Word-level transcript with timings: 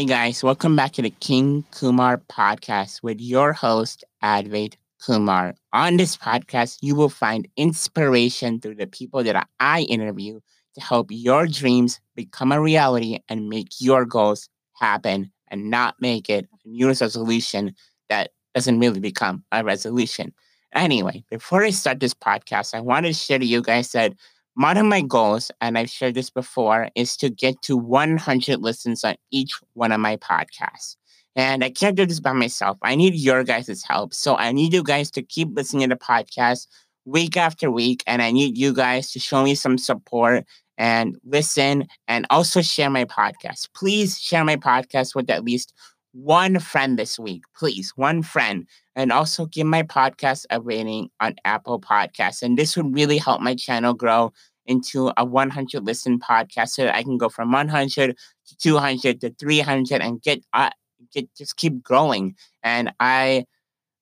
Hey 0.00 0.06
guys, 0.06 0.42
welcome 0.42 0.76
back 0.76 0.92
to 0.92 1.02
the 1.02 1.10
King 1.10 1.62
Kumar 1.72 2.16
podcast 2.16 3.02
with 3.02 3.20
your 3.20 3.52
host, 3.52 4.02
Advait 4.24 4.76
Kumar. 5.04 5.54
On 5.74 5.98
this 5.98 6.16
podcast, 6.16 6.78
you 6.80 6.94
will 6.94 7.10
find 7.10 7.46
inspiration 7.58 8.60
through 8.60 8.76
the 8.76 8.86
people 8.86 9.22
that 9.22 9.46
I 9.60 9.82
interview 9.82 10.40
to 10.74 10.80
help 10.80 11.08
your 11.10 11.46
dreams 11.46 12.00
become 12.14 12.50
a 12.50 12.62
reality 12.62 13.18
and 13.28 13.50
make 13.50 13.68
your 13.78 14.06
goals 14.06 14.48
happen 14.72 15.30
and 15.48 15.68
not 15.68 15.96
make 16.00 16.30
it 16.30 16.46
a 16.46 16.68
New 16.68 16.86
Year's 16.86 17.02
resolution 17.02 17.74
that 18.08 18.30
doesn't 18.54 18.80
really 18.80 19.00
become 19.00 19.44
a 19.52 19.62
resolution. 19.62 20.32
Anyway, 20.74 21.24
before 21.28 21.62
I 21.62 21.68
start 21.68 22.00
this 22.00 22.14
podcast, 22.14 22.72
I 22.72 22.80
want 22.80 23.04
to 23.04 23.12
share 23.12 23.38
to 23.38 23.44
you 23.44 23.60
guys 23.60 23.92
that 23.92 24.14
one 24.60 24.76
of 24.76 24.84
my 24.84 25.00
goals, 25.00 25.50
and 25.62 25.78
I've 25.78 25.88
shared 25.88 26.14
this 26.14 26.28
before, 26.28 26.90
is 26.94 27.16
to 27.16 27.30
get 27.30 27.62
to 27.62 27.78
100 27.78 28.60
listens 28.60 29.04
on 29.04 29.16
each 29.30 29.58
one 29.72 29.90
of 29.90 30.00
my 30.00 30.18
podcasts. 30.18 30.96
And 31.34 31.64
I 31.64 31.70
can't 31.70 31.96
do 31.96 32.04
this 32.04 32.20
by 32.20 32.32
myself. 32.32 32.76
I 32.82 32.94
need 32.94 33.14
your 33.14 33.42
guys' 33.42 33.82
help. 33.82 34.12
So 34.12 34.36
I 34.36 34.52
need 34.52 34.74
you 34.74 34.82
guys 34.82 35.10
to 35.12 35.22
keep 35.22 35.56
listening 35.56 35.88
to 35.88 35.94
the 35.94 35.98
podcast 35.98 36.66
week 37.06 37.38
after 37.38 37.70
week. 37.70 38.04
And 38.06 38.20
I 38.20 38.32
need 38.32 38.58
you 38.58 38.74
guys 38.74 39.10
to 39.12 39.18
show 39.18 39.42
me 39.42 39.54
some 39.54 39.78
support 39.78 40.44
and 40.76 41.16
listen 41.24 41.86
and 42.06 42.26
also 42.28 42.60
share 42.60 42.90
my 42.90 43.06
podcast. 43.06 43.68
Please 43.74 44.20
share 44.20 44.44
my 44.44 44.56
podcast 44.56 45.14
with 45.14 45.30
at 45.30 45.42
least 45.42 45.72
one 46.12 46.58
friend 46.58 46.98
this 46.98 47.18
week. 47.18 47.44
Please, 47.56 47.92
one 47.96 48.22
friend. 48.22 48.66
And 48.96 49.12
also 49.12 49.46
give 49.46 49.66
my 49.66 49.84
podcast 49.84 50.44
a 50.50 50.60
rating 50.60 51.08
on 51.20 51.36
Apple 51.44 51.80
Podcasts. 51.80 52.42
And 52.42 52.58
this 52.58 52.76
would 52.76 52.94
really 52.94 53.16
help 53.16 53.40
my 53.40 53.54
channel 53.54 53.94
grow 53.94 54.32
into 54.66 55.12
a 55.16 55.24
100 55.24 55.84
listen 55.84 56.18
podcast 56.18 56.70
so 56.70 56.88
I 56.88 57.02
can 57.02 57.18
go 57.18 57.28
from 57.28 57.52
100 57.52 58.16
to 58.46 58.56
200 58.58 59.20
to 59.20 59.30
300 59.30 60.00
and 60.02 60.22
get 60.22 60.44
uh, 60.52 60.70
get 61.12 61.32
just 61.34 61.56
keep 61.56 61.82
growing. 61.82 62.34
And 62.62 62.92
I 63.00 63.46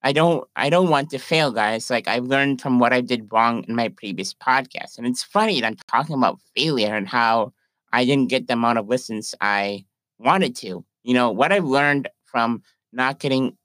I 0.03 0.13
don't 0.13 0.47
I 0.55 0.69
don't 0.69 0.89
want 0.89 1.09
to 1.11 1.19
fail, 1.19 1.51
guys. 1.51 1.89
Like 1.89 2.07
I've 2.07 2.25
learned 2.25 2.61
from 2.61 2.79
what 2.79 2.93
I 2.93 3.01
did 3.01 3.27
wrong 3.31 3.63
in 3.67 3.75
my 3.75 3.89
previous 3.89 4.33
podcast. 4.33 4.97
And 4.97 5.05
it's 5.07 5.23
funny 5.23 5.59
that 5.61 5.67
I'm 5.67 5.77
talking 5.87 6.15
about 6.15 6.39
failure 6.55 6.95
and 6.95 7.07
how 7.07 7.53
I 7.91 8.05
didn't 8.05 8.29
get 8.29 8.47
the 8.47 8.53
amount 8.53 8.79
of 8.79 8.87
listens 8.87 9.35
I 9.41 9.85
wanted 10.19 10.55
to. 10.57 10.85
You 11.03 11.13
know, 11.13 11.31
what 11.31 11.51
I've 11.51 11.65
learned 11.65 12.09
from 12.25 12.61
not 12.93 13.19
getting 13.19 13.57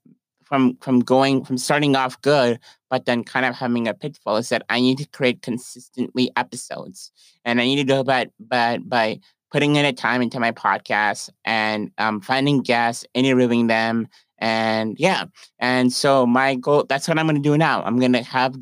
from 0.45 0.77
from 0.77 0.99
going 0.99 1.43
from 1.43 1.57
starting 1.57 1.95
off 1.95 2.19
good 2.21 2.59
but 2.89 3.05
then 3.05 3.23
kind 3.23 3.45
of 3.45 3.55
having 3.55 3.87
a 3.87 3.93
pitfall 3.93 4.37
is 4.37 4.49
that 4.49 4.63
i 4.69 4.79
need 4.79 4.97
to 4.97 5.07
create 5.07 5.41
consistently 5.41 6.31
episodes. 6.37 7.11
And 7.43 7.59
i 7.59 7.65
need 7.65 7.77
to 7.77 7.83
do 7.83 8.03
that 8.03 8.31
by, 8.39 8.79
by 8.79 9.19
putting 9.51 9.75
in 9.75 9.85
a 9.85 9.93
time 9.93 10.21
into 10.21 10.39
my 10.39 10.51
podcast 10.51 11.29
and 11.43 11.91
um, 11.97 12.21
finding 12.21 12.61
guests 12.61 13.05
interviewing 13.13 13.67
them 13.67 14.07
and 14.37 14.99
yeah. 14.99 15.25
And 15.59 15.93
so 15.93 16.25
my 16.25 16.55
goal 16.55 16.85
that's 16.87 17.07
what 17.07 17.17
i'm 17.17 17.25
going 17.25 17.41
to 17.41 17.49
do 17.49 17.57
now. 17.57 17.83
I'm 17.83 17.99
going 17.99 18.13
to 18.13 18.23
have 18.23 18.55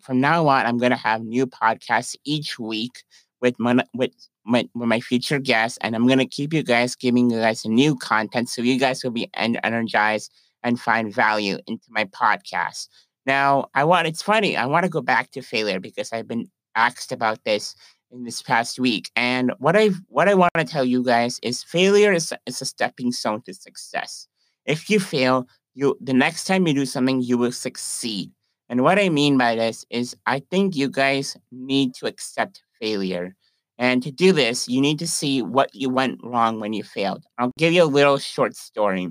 from 0.00 0.20
now 0.20 0.46
on 0.46 0.66
i'm 0.66 0.78
going 0.78 0.90
to 0.90 0.96
have 0.96 1.22
new 1.22 1.46
podcasts 1.46 2.16
each 2.24 2.58
week 2.58 3.02
with 3.40 3.58
my, 3.58 3.84
with 3.94 4.12
my, 4.44 4.68
with 4.74 4.88
my 4.88 5.00
future 5.00 5.38
guests 5.38 5.78
and 5.80 5.94
i'm 5.94 6.06
going 6.06 6.18
to 6.18 6.26
keep 6.26 6.52
you 6.52 6.62
guys 6.62 6.94
giving 6.94 7.30
you 7.30 7.38
guys 7.38 7.64
new 7.64 7.96
content 7.96 8.48
so 8.48 8.62
you 8.62 8.78
guys 8.78 9.04
will 9.04 9.10
be 9.10 9.28
energized 9.34 10.32
and 10.64 10.80
find 10.80 11.14
value 11.14 11.58
into 11.68 11.86
my 11.90 12.06
podcast. 12.06 12.88
Now, 13.26 13.68
I 13.74 13.84
want 13.84 14.08
it's 14.08 14.22
funny, 14.22 14.56
I 14.56 14.66
want 14.66 14.84
to 14.84 14.90
go 14.90 15.00
back 15.00 15.30
to 15.32 15.42
failure 15.42 15.78
because 15.78 16.12
I've 16.12 16.26
been 16.26 16.46
asked 16.74 17.12
about 17.12 17.44
this 17.44 17.76
in 18.10 18.24
this 18.24 18.42
past 18.42 18.78
week. 18.78 19.10
And 19.14 19.52
what 19.58 19.76
I 19.76 19.88
what 20.08 20.28
I 20.28 20.34
want 20.34 20.52
to 20.56 20.64
tell 20.64 20.84
you 20.84 21.04
guys 21.04 21.38
is 21.42 21.62
failure 21.62 22.12
is, 22.12 22.32
is 22.46 22.60
a 22.60 22.64
stepping 22.64 23.12
stone 23.12 23.42
to 23.42 23.54
success. 23.54 24.26
If 24.66 24.90
you 24.90 24.98
fail, 24.98 25.46
you 25.74 25.96
the 26.00 26.14
next 26.14 26.44
time 26.44 26.66
you 26.66 26.74
do 26.74 26.86
something, 26.86 27.22
you 27.22 27.38
will 27.38 27.52
succeed. 27.52 28.30
And 28.68 28.82
what 28.82 28.98
I 28.98 29.08
mean 29.10 29.36
by 29.36 29.54
this 29.54 29.84
is 29.90 30.16
I 30.26 30.40
think 30.50 30.74
you 30.74 30.88
guys 30.88 31.36
need 31.52 31.94
to 31.96 32.06
accept 32.06 32.62
failure. 32.80 33.36
And 33.76 34.02
to 34.04 34.10
do 34.10 34.32
this, 34.32 34.68
you 34.68 34.80
need 34.80 35.00
to 35.00 35.08
see 35.08 35.42
what 35.42 35.74
you 35.74 35.90
went 35.90 36.20
wrong 36.22 36.60
when 36.60 36.72
you 36.72 36.84
failed. 36.84 37.24
I'll 37.38 37.52
give 37.58 37.72
you 37.72 37.82
a 37.82 37.86
little 37.86 38.18
short 38.18 38.56
story 38.56 39.08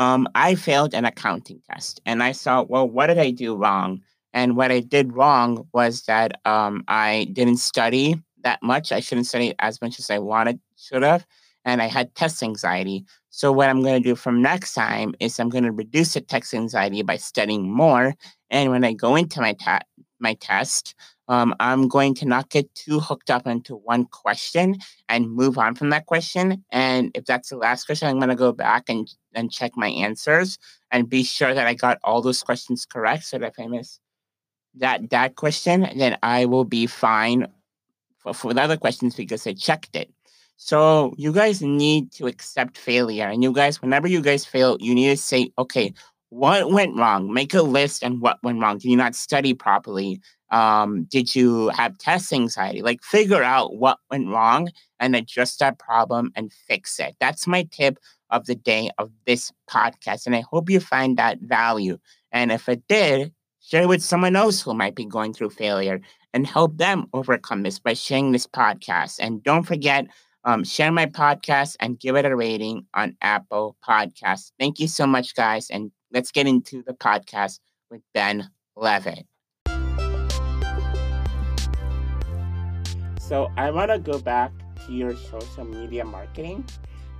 um, 0.00 0.26
I 0.34 0.54
failed 0.54 0.94
an 0.94 1.04
accounting 1.04 1.60
test 1.70 2.00
and 2.06 2.22
I 2.22 2.32
saw, 2.32 2.62
well, 2.62 2.88
what 2.88 3.08
did 3.08 3.18
I 3.18 3.30
do 3.30 3.54
wrong? 3.54 4.00
And 4.32 4.56
what 4.56 4.72
I 4.72 4.80
did 4.80 5.12
wrong 5.12 5.68
was 5.74 6.04
that 6.04 6.40
um, 6.46 6.84
I 6.88 7.28
didn't 7.34 7.58
study 7.58 8.18
that 8.42 8.62
much. 8.62 8.92
I 8.92 9.00
shouldn't 9.00 9.26
study 9.26 9.54
as 9.58 9.82
much 9.82 9.98
as 9.98 10.10
I 10.10 10.18
wanted, 10.18 10.58
should 10.76 11.02
have. 11.02 11.26
And 11.66 11.82
I 11.82 11.86
had 11.86 12.14
test 12.14 12.42
anxiety. 12.42 13.04
So, 13.28 13.52
what 13.52 13.68
I'm 13.68 13.82
going 13.82 14.02
to 14.02 14.08
do 14.08 14.16
from 14.16 14.40
next 14.40 14.72
time 14.72 15.14
is 15.20 15.38
I'm 15.38 15.50
going 15.50 15.64
to 15.64 15.72
reduce 15.72 16.14
the 16.14 16.22
test 16.22 16.54
anxiety 16.54 17.02
by 17.02 17.16
studying 17.16 17.70
more. 17.70 18.14
And 18.48 18.70
when 18.70 18.82
I 18.82 18.94
go 18.94 19.14
into 19.14 19.42
my, 19.42 19.52
ta- 19.52 19.82
my 20.20 20.34
test, 20.34 20.94
um, 21.28 21.54
I'm 21.60 21.88
going 21.88 22.14
to 22.16 22.26
not 22.26 22.50
get 22.50 22.74
too 22.74 22.98
hooked 22.98 23.30
up 23.30 23.46
into 23.46 23.76
one 23.76 24.04
question 24.06 24.78
and 25.08 25.30
move 25.30 25.58
on 25.58 25.74
from 25.74 25.90
that 25.90 26.06
question. 26.06 26.64
And 26.70 27.12
if 27.14 27.24
that's 27.24 27.50
the 27.50 27.56
last 27.56 27.84
question, 27.84 28.08
I'm 28.08 28.18
going 28.18 28.30
to 28.30 28.34
go 28.34 28.52
back 28.52 28.88
and, 28.88 29.08
and 29.34 29.52
check 29.52 29.72
my 29.76 29.88
answers 29.88 30.58
and 30.90 31.08
be 31.08 31.22
sure 31.22 31.54
that 31.54 31.66
I 31.66 31.74
got 31.74 31.98
all 32.02 32.20
those 32.20 32.42
questions 32.42 32.84
correct. 32.84 33.24
So 33.24 33.38
that 33.38 33.54
if 33.58 33.64
I 33.64 33.68
miss 33.68 34.00
that 34.76 35.10
that 35.10 35.36
question, 35.36 35.88
then 35.96 36.18
I 36.22 36.46
will 36.46 36.64
be 36.64 36.86
fine 36.86 37.46
for, 38.18 38.34
for 38.34 38.54
the 38.54 38.62
other 38.62 38.76
questions 38.76 39.14
because 39.14 39.46
I 39.46 39.52
checked 39.54 39.96
it. 39.96 40.10
So 40.56 41.14
you 41.16 41.32
guys 41.32 41.62
need 41.62 42.12
to 42.12 42.26
accept 42.26 42.76
failure. 42.76 43.26
And 43.26 43.42
you 43.42 43.50
guys, 43.50 43.80
whenever 43.80 44.06
you 44.06 44.20
guys 44.20 44.44
fail, 44.44 44.76
you 44.78 44.94
need 44.94 45.08
to 45.08 45.16
say, 45.16 45.52
okay, 45.58 45.94
what 46.30 46.70
went 46.70 46.96
wrong? 46.96 47.32
Make 47.32 47.54
a 47.54 47.62
list 47.62 48.02
and 48.02 48.20
what 48.20 48.38
went 48.42 48.60
wrong. 48.60 48.78
Did 48.78 48.88
you 48.88 48.96
not 48.96 49.14
study 49.14 49.52
properly? 49.52 50.20
Um, 50.50 51.04
did 51.04 51.34
you 51.34 51.68
have 51.70 51.98
test 51.98 52.32
anxiety? 52.32 52.82
Like 52.82 53.02
figure 53.02 53.42
out 53.42 53.76
what 53.76 53.98
went 54.10 54.28
wrong 54.28 54.70
and 54.98 55.14
address 55.14 55.56
that 55.56 55.78
problem 55.78 56.32
and 56.34 56.52
fix 56.52 56.98
it. 56.98 57.16
That's 57.20 57.46
my 57.46 57.68
tip 57.70 57.98
of 58.30 58.46
the 58.46 58.54
day 58.54 58.90
of 58.98 59.10
this 59.26 59.52
podcast. 59.68 60.26
And 60.26 60.34
I 60.34 60.40
hope 60.40 60.70
you 60.70 60.80
find 60.80 61.16
that 61.16 61.40
value. 61.40 61.98
And 62.32 62.52
if 62.52 62.68
it 62.68 62.82
did, 62.88 63.32
share 63.60 63.88
with 63.88 64.02
someone 64.02 64.36
else 64.36 64.62
who 64.62 64.72
might 64.72 64.94
be 64.94 65.04
going 65.04 65.32
through 65.32 65.50
failure 65.50 66.00
and 66.32 66.46
help 66.46 66.76
them 66.76 67.06
overcome 67.12 67.62
this 67.62 67.78
by 67.80 67.94
sharing 67.94 68.32
this 68.32 68.46
podcast. 68.46 69.16
And 69.20 69.42
don't 69.42 69.64
forget, 69.64 70.06
um, 70.44 70.64
share 70.64 70.92
my 70.92 71.06
podcast 71.06 71.76
and 71.80 71.98
give 71.98 72.16
it 72.16 72.24
a 72.24 72.34
rating 72.34 72.86
on 72.94 73.16
Apple 73.20 73.76
Podcasts. 73.86 74.52
Thank 74.58 74.78
you 74.78 74.88
so 74.88 75.06
much, 75.06 75.34
guys. 75.34 75.68
And 75.70 75.90
let's 76.12 76.30
get 76.30 76.46
into 76.46 76.82
the 76.82 76.92
podcast 76.92 77.60
with 77.90 78.02
Ben 78.14 78.50
Levitt. 78.76 79.26
So 83.20 83.50
I 83.56 83.70
want 83.70 83.90
to 83.92 83.98
go 83.98 84.18
back 84.18 84.52
to 84.86 84.92
your 84.92 85.14
social 85.16 85.64
media 85.64 86.04
marketing, 86.04 86.64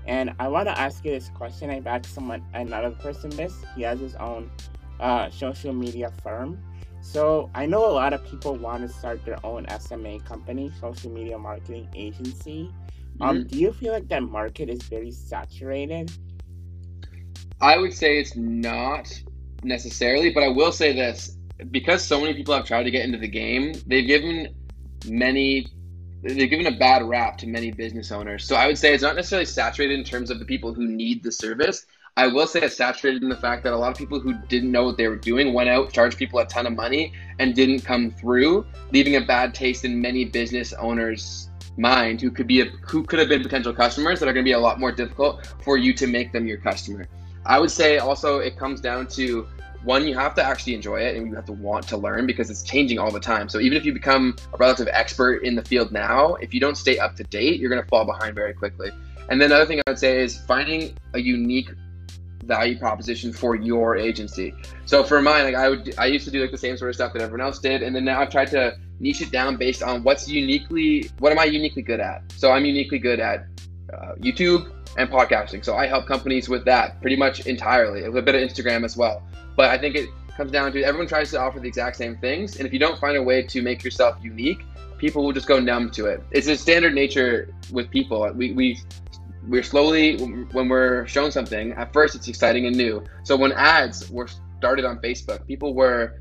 and 0.06 0.34
I 0.40 0.48
want 0.48 0.66
to 0.66 0.78
ask 0.78 1.04
you 1.04 1.12
this 1.12 1.30
question. 1.30 1.70
I've 1.70 1.86
asked 1.86 2.14
someone, 2.14 2.44
another 2.52 2.90
person, 2.90 3.30
this. 3.30 3.54
He 3.76 3.82
has 3.82 4.00
his 4.00 4.16
own 4.16 4.50
uh, 4.98 5.30
social 5.30 5.72
media 5.72 6.10
firm. 6.22 6.58
So 7.00 7.48
I 7.54 7.66
know 7.66 7.88
a 7.88 7.92
lot 7.92 8.12
of 8.12 8.24
people 8.26 8.56
want 8.56 8.82
to 8.82 8.88
start 8.88 9.24
their 9.24 9.38
own 9.46 9.66
SMA 9.78 10.20
company, 10.20 10.70
social 10.80 11.10
media 11.10 11.38
marketing 11.38 11.88
agency. 11.94 12.70
Um, 13.20 13.38
mm-hmm. 13.38 13.48
do 13.48 13.58
you 13.58 13.72
feel 13.72 13.92
like 13.92 14.08
that 14.08 14.22
market 14.22 14.68
is 14.68 14.82
very 14.82 15.10
saturated? 15.10 16.10
I 17.60 17.76
would 17.76 17.92
say 17.92 18.18
it's 18.18 18.36
not 18.36 19.12
necessarily, 19.62 20.30
but 20.30 20.42
I 20.42 20.48
will 20.48 20.72
say 20.72 20.92
this 20.92 21.36
because 21.70 22.02
so 22.02 22.20
many 22.20 22.34
people 22.34 22.54
have 22.54 22.64
tried 22.64 22.84
to 22.84 22.90
get 22.90 23.04
into 23.04 23.18
the 23.18 23.28
game, 23.28 23.74
they've 23.86 24.06
given 24.06 24.54
many 25.06 25.66
they've 26.22 26.50
given 26.50 26.66
a 26.66 26.76
bad 26.76 27.02
rap 27.02 27.38
to 27.38 27.46
many 27.46 27.70
business 27.70 28.12
owners. 28.12 28.44
So 28.44 28.56
I 28.56 28.66
would 28.66 28.76
say 28.76 28.92
it's 28.92 29.02
not 29.02 29.16
necessarily 29.16 29.46
saturated 29.46 29.98
in 29.98 30.04
terms 30.04 30.30
of 30.30 30.38
the 30.38 30.44
people 30.44 30.74
who 30.74 30.86
need 30.86 31.22
the 31.22 31.32
service. 31.32 31.86
I 32.16 32.26
will 32.26 32.46
say 32.46 32.60
it's 32.60 32.76
saturated 32.76 33.22
in 33.22 33.30
the 33.30 33.36
fact 33.36 33.64
that 33.64 33.72
a 33.72 33.76
lot 33.76 33.90
of 33.90 33.96
people 33.96 34.20
who 34.20 34.34
didn't 34.48 34.70
know 34.70 34.84
what 34.84 34.98
they 34.98 35.08
were 35.08 35.16
doing 35.16 35.54
went 35.54 35.70
out, 35.70 35.92
charged 35.92 36.18
people 36.18 36.38
a 36.38 36.46
ton 36.46 36.66
of 36.66 36.74
money, 36.74 37.14
and 37.38 37.54
didn't 37.54 37.80
come 37.80 38.10
through, 38.10 38.66
leaving 38.92 39.16
a 39.16 39.20
bad 39.22 39.54
taste 39.54 39.84
in 39.84 40.00
many 40.00 40.26
business 40.26 40.74
owners' 40.74 41.48
mind 41.78 42.20
who 42.20 42.30
could 42.30 42.46
be 42.46 42.60
a, 42.60 42.64
who 42.88 43.02
could 43.02 43.18
have 43.18 43.28
been 43.28 43.42
potential 43.42 43.72
customers 43.72 44.20
that 44.20 44.28
are 44.28 44.34
going 44.34 44.44
to 44.44 44.48
be 44.48 44.52
a 44.52 44.58
lot 44.58 44.78
more 44.78 44.92
difficult 44.92 45.54
for 45.62 45.78
you 45.78 45.94
to 45.94 46.06
make 46.06 46.32
them 46.32 46.46
your 46.46 46.58
customer. 46.58 47.06
I 47.50 47.58
would 47.58 47.72
say 47.72 47.98
also 47.98 48.38
it 48.38 48.56
comes 48.56 48.80
down 48.80 49.08
to 49.08 49.44
one, 49.82 50.06
you 50.06 50.14
have 50.14 50.36
to 50.36 50.44
actually 50.44 50.74
enjoy 50.74 51.00
it 51.00 51.16
and 51.16 51.26
you 51.26 51.34
have 51.34 51.46
to 51.46 51.52
want 51.52 51.88
to 51.88 51.96
learn 51.96 52.24
because 52.24 52.48
it's 52.48 52.62
changing 52.62 53.00
all 53.00 53.10
the 53.10 53.18
time. 53.18 53.48
So 53.48 53.58
even 53.58 53.76
if 53.76 53.84
you 53.84 53.92
become 53.92 54.36
a 54.54 54.56
relative 54.56 54.88
expert 54.92 55.42
in 55.42 55.56
the 55.56 55.64
field 55.64 55.90
now, 55.90 56.34
if 56.34 56.54
you 56.54 56.60
don't 56.60 56.76
stay 56.76 57.00
up 57.00 57.16
to 57.16 57.24
date, 57.24 57.58
you're 57.58 57.68
going 57.68 57.82
to 57.82 57.88
fall 57.88 58.04
behind 58.04 58.36
very 58.36 58.54
quickly. 58.54 58.90
And 59.30 59.40
then 59.40 59.50
another 59.50 59.66
thing 59.66 59.80
I 59.84 59.90
would 59.90 59.98
say 59.98 60.22
is 60.22 60.38
finding 60.38 60.96
a 61.14 61.18
unique 61.18 61.70
value 62.44 62.78
proposition 62.78 63.32
for 63.32 63.56
your 63.56 63.96
agency. 63.96 64.54
So 64.86 65.02
for 65.02 65.20
mine, 65.20 65.42
like 65.42 65.56
I 65.56 65.70
would, 65.70 65.92
I 65.98 66.06
used 66.06 66.26
to 66.26 66.30
do 66.30 66.40
like 66.42 66.52
the 66.52 66.58
same 66.58 66.76
sort 66.76 66.90
of 66.90 66.94
stuff 66.94 67.12
that 67.14 67.22
everyone 67.22 67.44
else 67.44 67.58
did, 67.58 67.82
and 67.82 67.96
then 67.96 68.04
now 68.04 68.20
I've 68.20 68.30
tried 68.30 68.52
to 68.52 68.76
niche 69.00 69.22
it 69.22 69.32
down 69.32 69.56
based 69.56 69.82
on 69.82 70.04
what's 70.04 70.28
uniquely, 70.28 71.10
what 71.18 71.32
am 71.32 71.40
I 71.40 71.46
uniquely 71.46 71.82
good 71.82 71.98
at? 71.98 72.22
So 72.36 72.52
I'm 72.52 72.64
uniquely 72.64 73.00
good 73.00 73.18
at 73.18 73.46
uh, 73.92 74.12
YouTube, 74.20 74.70
and 74.96 75.08
podcasting. 75.08 75.64
So 75.64 75.76
I 75.76 75.86
help 75.86 76.06
companies 76.06 76.48
with 76.48 76.64
that 76.64 77.00
pretty 77.00 77.16
much 77.16 77.46
entirely, 77.46 78.04
a 78.04 78.10
bit 78.10 78.34
of 78.34 78.40
Instagram 78.40 78.84
as 78.84 78.96
well. 78.96 79.22
But 79.56 79.70
I 79.70 79.78
think 79.78 79.96
it 79.96 80.08
comes 80.36 80.52
down 80.52 80.72
to 80.72 80.82
everyone 80.82 81.06
tries 81.06 81.30
to 81.30 81.40
offer 81.40 81.60
the 81.60 81.68
exact 81.68 81.96
same 81.96 82.16
things. 82.18 82.56
And 82.56 82.66
if 82.66 82.72
you 82.72 82.78
don't 82.78 82.98
find 82.98 83.16
a 83.16 83.22
way 83.22 83.42
to 83.42 83.62
make 83.62 83.84
yourself 83.84 84.18
unique, 84.22 84.64
people 84.98 85.24
will 85.24 85.32
just 85.32 85.46
go 85.46 85.60
numb 85.60 85.90
to 85.90 86.06
it. 86.06 86.22
It's 86.30 86.46
a 86.46 86.56
standard 86.56 86.94
nature 86.94 87.54
with 87.72 87.90
people. 87.90 88.30
We, 88.34 88.52
we, 88.52 88.78
we're 89.48 89.62
slowly, 89.62 90.18
when 90.18 90.68
we're 90.68 91.06
shown 91.06 91.30
something, 91.32 91.72
at 91.72 91.92
first 91.92 92.14
it's 92.14 92.28
exciting 92.28 92.66
and 92.66 92.76
new. 92.76 93.04
So 93.24 93.36
when 93.36 93.52
ads 93.52 94.10
were 94.10 94.28
started 94.58 94.84
on 94.84 94.98
Facebook, 94.98 95.46
people 95.46 95.74
were 95.74 96.20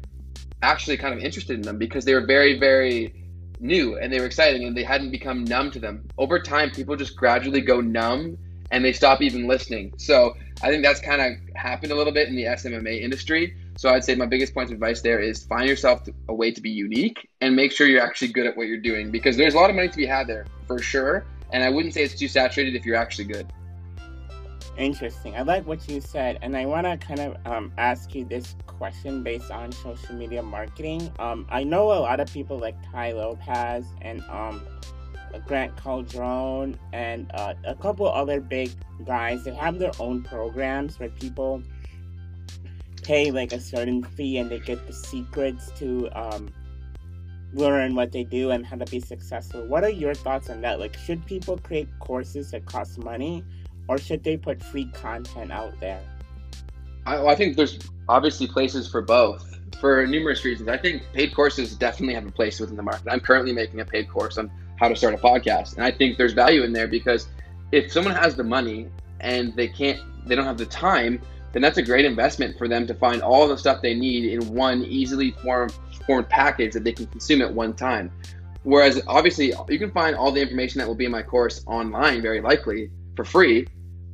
actually 0.62 0.98
kind 0.98 1.14
of 1.14 1.20
interested 1.20 1.56
in 1.56 1.62
them 1.62 1.78
because 1.78 2.06
they 2.06 2.14
were 2.14 2.26
very, 2.26 2.60
very 2.60 3.14
new 3.60 3.98
and 3.98 4.12
they 4.12 4.20
were 4.20 4.26
exciting 4.26 4.66
and 4.66 4.76
they 4.76 4.84
hadn't 4.84 5.12
become 5.12 5.44
numb 5.44 5.72
to 5.72 5.80
them. 5.80 6.08
Over 6.18 6.40
time, 6.40 6.72
people 6.72 6.96
just 6.96 7.16
gradually 7.16 7.62
go 7.62 7.82
numb 7.82 8.38
and 8.72 8.84
they 8.84 8.94
stop 8.94 9.22
even 9.22 9.48
listening. 9.48 9.94
So 9.98 10.36
I 10.62 10.70
think 10.70 10.84
that's 10.84 11.00
kind 11.00 11.22
of 11.22 11.56
happened 11.56 11.92
a 11.92 11.96
little 11.96 12.14
bit 12.14 12.28
in 12.28 12.36
the 12.36 12.44
SMMA 12.44 13.02
industry. 13.02 13.56
So 13.78 13.90
I'd 13.90 14.04
say 14.04 14.16
my 14.16 14.26
biggest 14.26 14.54
point 14.54 14.70
of 14.70 14.74
advice 14.74 15.02
there 15.02 15.20
is 15.20 15.44
find 15.44 15.68
yourself 15.68 16.02
a 16.28 16.34
way 16.34 16.52
to 16.52 16.62
be 16.62 16.70
unique 16.70 17.28
and 17.42 17.56
make 17.56 17.72
sure 17.72 17.88
you're 17.88 18.02
actually 18.02 18.30
good 18.30 18.46
at 18.46 18.58
what 18.58 18.68
you're 18.68 18.78
doing 18.78 19.10
because 19.10 19.38
there's 19.38 19.54
a 19.54 19.58
lot 19.58 19.70
of 19.70 19.76
money 19.76 19.90
to 19.90 19.98
be 19.98 20.06
had 20.06 20.28
there 20.28 20.46
for 20.68 20.80
sure. 20.80 21.26
And 21.52 21.64
I 21.64 21.70
wouldn't 21.70 21.94
say 21.94 22.04
it's 22.04 22.14
too 22.14 22.28
saturated 22.28 22.76
if 22.76 22.86
you're 22.86 22.98
actually 22.98 23.26
good. 23.26 23.52
Interesting. 24.78 25.36
I 25.36 25.42
like 25.42 25.68
what 25.68 25.90
you 25.90 26.00
said, 26.00 26.40
and 26.42 26.56
I 26.56 26.66
want 26.66 26.88
to 26.88 26.98
kind 26.98 27.20
of 27.20 27.36
um, 27.46 27.74
ask 27.78 28.16
you 28.16 28.24
this 28.24 28.56
question 28.66 29.24
based 29.24 29.52
on 29.52 29.74
social 29.74 30.16
media 30.16 30.42
marketing. 30.42 31.12
Um, 31.20 31.46
I 31.50 31.64
know 31.64 31.92
a 31.92 32.00
lot 32.00 32.22
of 32.22 32.32
people 32.32 32.58
like 32.58 32.76
Tai 32.90 33.12
Lopez 33.12 33.86
and 34.02 34.24
um, 34.30 34.66
Grant 35.46 35.76
Cardone 35.76 36.78
and 36.94 37.32
uh, 37.34 37.54
a 37.66 37.76
couple 37.76 38.08
other 38.08 38.42
big 38.42 38.72
guys. 39.06 39.44
They 39.44 39.54
have 39.54 39.80
their 39.80 39.92
own 40.00 40.24
programs 40.24 41.00
where 41.00 41.10
people 41.10 41.62
pay 43.04 43.32
like 43.32 43.54
a 43.54 43.60
certain 43.60 44.04
fee 44.04 44.38
and 44.38 44.50
they 44.50 44.60
get 44.60 44.86
the 44.88 44.94
secrets 44.94 45.72
to 45.78 46.10
um, 46.14 46.50
learn 47.54 47.96
what 47.96 48.12
they 48.12 48.24
do 48.24 48.52
and 48.52 48.66
how 48.66 48.78
to 48.78 48.86
be 48.86 49.00
successful. 49.00 49.66
What 49.66 49.84
are 49.84 49.90
your 49.90 50.14
thoughts 50.14 50.50
on 50.50 50.62
that? 50.62 50.80
Like, 50.80 50.98
should 50.98 51.26
people 51.26 51.58
create 51.58 51.88
courses 52.00 52.52
that 52.52 52.66
cost 52.66 52.98
money? 52.98 53.44
or 53.90 53.98
should 53.98 54.24
they 54.24 54.38
put 54.38 54.64
free 54.64 54.86
content 54.94 55.52
out 55.52 55.78
there? 55.82 56.00
I, 57.06 57.26
I 57.26 57.36
think 57.36 57.58
there's 57.58 57.80
obviously 58.08 58.48
places 58.48 58.88
for 58.88 59.02
both 59.02 59.46
for 59.82 60.06
numerous 60.06 60.46
reasons. 60.46 60.70
I 60.70 60.78
think 60.78 61.04
paid 61.12 61.34
courses 61.34 61.76
definitely 61.76 62.14
have 62.14 62.28
a 62.28 62.32
place 62.32 62.60
within 62.60 62.78
the 62.78 62.84
market. 62.84 63.08
I'm 63.10 63.20
currently 63.20 63.52
making 63.52 63.80
a 63.80 63.86
paid 63.86 64.08
course 64.10 64.38
how 64.80 64.88
to 64.88 64.96
start 64.96 65.14
a 65.14 65.18
podcast, 65.18 65.76
and 65.76 65.84
I 65.84 65.92
think 65.92 66.18
there's 66.18 66.34
value 66.34 66.64
in 66.64 66.74
there 66.74 66.88
because 66.88 67.28
if 67.72 67.92
someone 67.92 68.16
has 68.16 68.36
the 68.36 68.44
money 68.44 68.88
and 69.20 69.56
they 69.56 69.68
can't, 69.68 70.00
they 70.26 70.36
don't 70.36 70.46
have 70.46 70.58
the 70.58 70.66
time, 70.66 71.22
then 71.52 71.62
that's 71.62 71.78
a 71.78 71.84
great 71.84 72.06
investment 72.06 72.58
for 72.58 72.68
them 72.68 72.88
to 72.88 72.94
find 72.94 73.22
all 73.22 73.48
the 73.48 73.58
stuff 73.58 73.82
they 73.82 73.94
need 73.94 74.32
in 74.32 74.54
one 74.54 74.84
easily 74.84 75.32
formed 75.44 75.74
formed 76.06 76.30
package 76.30 76.74
that 76.74 76.84
they 76.84 76.94
can 76.94 77.06
consume 77.08 77.42
at 77.42 77.54
one 77.54 77.74
time. 77.74 78.12
Whereas 78.64 79.02
obviously 79.08 79.54
you 79.68 79.80
can 79.80 79.92
find 79.92 80.16
all 80.16 80.32
the 80.32 80.42
information 80.42 80.80
that 80.80 80.88
will 80.88 80.96
be 80.96 81.06
in 81.06 81.12
my 81.12 81.24
course 81.24 81.64
online 81.68 82.22
very 82.22 82.42
likely 82.42 82.90
for 83.16 83.24
free 83.24 83.68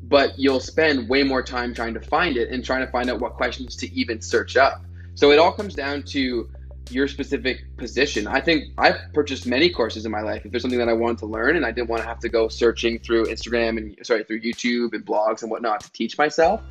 but 0.08 0.38
you'll 0.38 0.60
spend 0.60 1.10
way 1.10 1.24
more 1.24 1.42
time 1.42 1.74
trying 1.74 1.94
to 1.94 2.00
find 2.00 2.38
it 2.38 2.50
and 2.50 2.64
trying 2.64 2.86
to 2.86 2.92
find 2.92 3.10
out 3.10 3.20
what 3.20 3.34
questions 3.34 3.76
to 3.76 3.92
even 3.94 4.22
search 4.22 4.56
up. 4.56 4.84
So 5.16 5.32
it 5.32 5.40
all 5.40 5.52
comes 5.52 5.74
down 5.74 6.04
to 6.04 6.50
your 6.90 7.08
specific 7.08 7.66
position. 7.78 8.28
I 8.28 8.42
think 8.42 8.66
I've 8.78 8.98
purchased 9.14 9.46
many 9.46 9.70
courses 9.70 10.06
in 10.06 10.12
my 10.12 10.22
life. 10.22 10.46
If 10.46 10.52
there's 10.52 10.62
something 10.62 10.80
that 10.80 10.90
I 10.90 10.94
wanted 10.94 11.18
to 11.20 11.26
learn 11.26 11.56
and 11.56 11.66
I 11.66 11.72
didn't 11.72 11.90
want 11.90 12.02
to 12.02 12.08
have 12.08 12.20
to 12.20 12.30
go 12.30 12.48
searching 12.48 13.00
through 13.00 13.26
Instagram 13.26 13.78
and 13.78 13.98
sorry 14.06 14.24
through 14.24 14.42
YouTube 14.42 14.94
and 14.94 15.06
blogs 15.06 15.42
and 15.42 15.52
whatnot 15.52 15.82
to 15.82 15.92
teach 15.92 16.18
myself. 16.18 16.62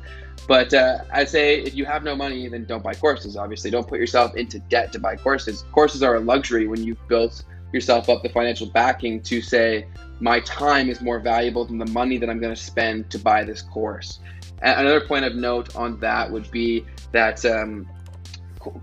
But 0.47 0.73
uh, 0.73 0.99
I'd 1.11 1.29
say 1.29 1.61
if 1.61 1.75
you 1.75 1.85
have 1.85 2.03
no 2.03 2.15
money, 2.15 2.47
then 2.47 2.65
don't 2.65 2.83
buy 2.83 2.93
courses. 2.93 3.35
Obviously, 3.35 3.71
don't 3.71 3.87
put 3.87 3.99
yourself 3.99 4.35
into 4.35 4.59
debt 4.59 4.91
to 4.93 4.99
buy 4.99 5.15
courses. 5.15 5.65
Courses 5.71 6.03
are 6.03 6.15
a 6.15 6.19
luxury 6.19 6.67
when 6.67 6.83
you've 6.83 7.05
built 7.07 7.43
yourself 7.73 8.09
up 8.09 8.23
the 8.23 8.29
financial 8.29 8.67
backing 8.67 9.21
to 9.21 9.41
say 9.41 9.85
my 10.19 10.39
time 10.41 10.89
is 10.89 11.01
more 11.01 11.19
valuable 11.19 11.65
than 11.65 11.77
the 11.77 11.87
money 11.87 12.17
that 12.17 12.29
I'm 12.29 12.39
going 12.39 12.55
to 12.55 12.61
spend 12.61 13.09
to 13.11 13.19
buy 13.19 13.43
this 13.43 13.61
course. 13.61 14.19
Another 14.61 15.01
point 15.01 15.25
of 15.25 15.35
note 15.35 15.75
on 15.75 15.99
that 15.99 16.31
would 16.31 16.49
be 16.51 16.85
that 17.11 17.45
um, 17.45 17.87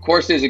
courses 0.01 0.43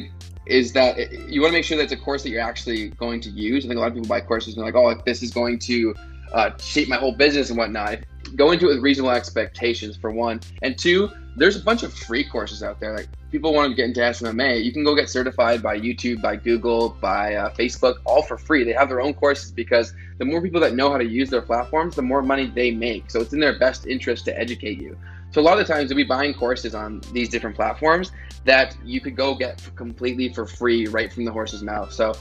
is 0.45 0.73
that 0.73 1.11
you 1.29 1.41
want 1.41 1.51
to 1.51 1.57
make 1.57 1.65
sure 1.65 1.77
that 1.77 1.83
it's 1.83 1.93
a 1.93 1.97
course 1.97 2.23
that 2.23 2.29
you're 2.29 2.41
actually 2.41 2.89
going 2.89 3.21
to 3.21 3.29
use. 3.29 3.65
I 3.65 3.69
think 3.69 3.77
a 3.77 3.81
lot 3.81 3.87
of 3.87 3.93
people 3.93 4.09
buy 4.09 4.21
courses 4.21 4.55
and 4.55 4.63
they're 4.63 4.73
like, 4.73 4.97
oh, 4.97 5.01
this 5.05 5.23
is 5.23 5.31
going 5.31 5.59
to 5.59 5.95
uh, 6.33 6.51
shape 6.57 6.89
my 6.89 6.97
whole 6.97 7.13
business 7.13 7.49
and 7.49 7.57
whatnot. 7.57 7.99
Go 8.35 8.51
into 8.51 8.65
it 8.69 8.75
with 8.75 8.83
reasonable 8.83 9.11
expectations 9.11 9.95
for 9.95 10.11
one, 10.11 10.39
and 10.61 10.77
two, 10.77 11.09
there's 11.35 11.55
a 11.55 11.63
bunch 11.63 11.83
of 11.83 11.93
free 11.93 12.23
courses 12.23 12.63
out 12.63 12.79
there. 12.79 12.95
Like 12.95 13.07
people 13.31 13.53
want 13.53 13.69
to 13.69 13.75
get 13.75 13.85
into 13.85 13.99
SMMA, 13.99 14.63
you 14.63 14.71
can 14.71 14.83
go 14.83 14.95
get 14.95 15.09
certified 15.09 15.61
by 15.61 15.79
YouTube, 15.79 16.21
by 16.21 16.35
Google, 16.35 16.89
by 17.01 17.35
uh, 17.35 17.49
Facebook, 17.53 17.95
all 18.05 18.21
for 18.21 18.37
free. 18.37 18.63
They 18.63 18.73
have 18.73 18.89
their 18.89 19.01
own 19.01 19.13
courses 19.13 19.51
because 19.51 19.93
the 20.19 20.25
more 20.25 20.41
people 20.41 20.61
that 20.61 20.75
know 20.75 20.91
how 20.91 20.97
to 20.97 21.05
use 21.05 21.29
their 21.29 21.41
platforms, 21.41 21.95
the 21.95 22.01
more 22.01 22.21
money 22.21 22.45
they 22.45 22.71
make. 22.71 23.11
So 23.11 23.21
it's 23.21 23.33
in 23.33 23.39
their 23.39 23.57
best 23.57 23.85
interest 23.85 24.25
to 24.25 24.39
educate 24.39 24.79
you. 24.79 24.97
So 25.33 25.41
a 25.41 25.43
lot 25.43 25.59
of 25.59 25.65
the 25.65 25.73
times, 25.73 25.89
you'll 25.89 25.97
be 25.97 26.03
buying 26.03 26.33
courses 26.35 26.75
on 26.75 27.01
these 27.11 27.27
different 27.27 27.55
platforms 27.55 28.11
that 28.45 28.77
you 28.85 29.01
could 29.01 29.15
go 29.15 29.33
get 29.33 29.67
completely 29.75 30.29
for 30.29 30.45
free 30.45 30.85
right 30.87 31.11
from 31.11 31.25
the 31.25 31.31
horse's 31.31 31.63
mouth. 31.63 31.91
So 31.91 32.13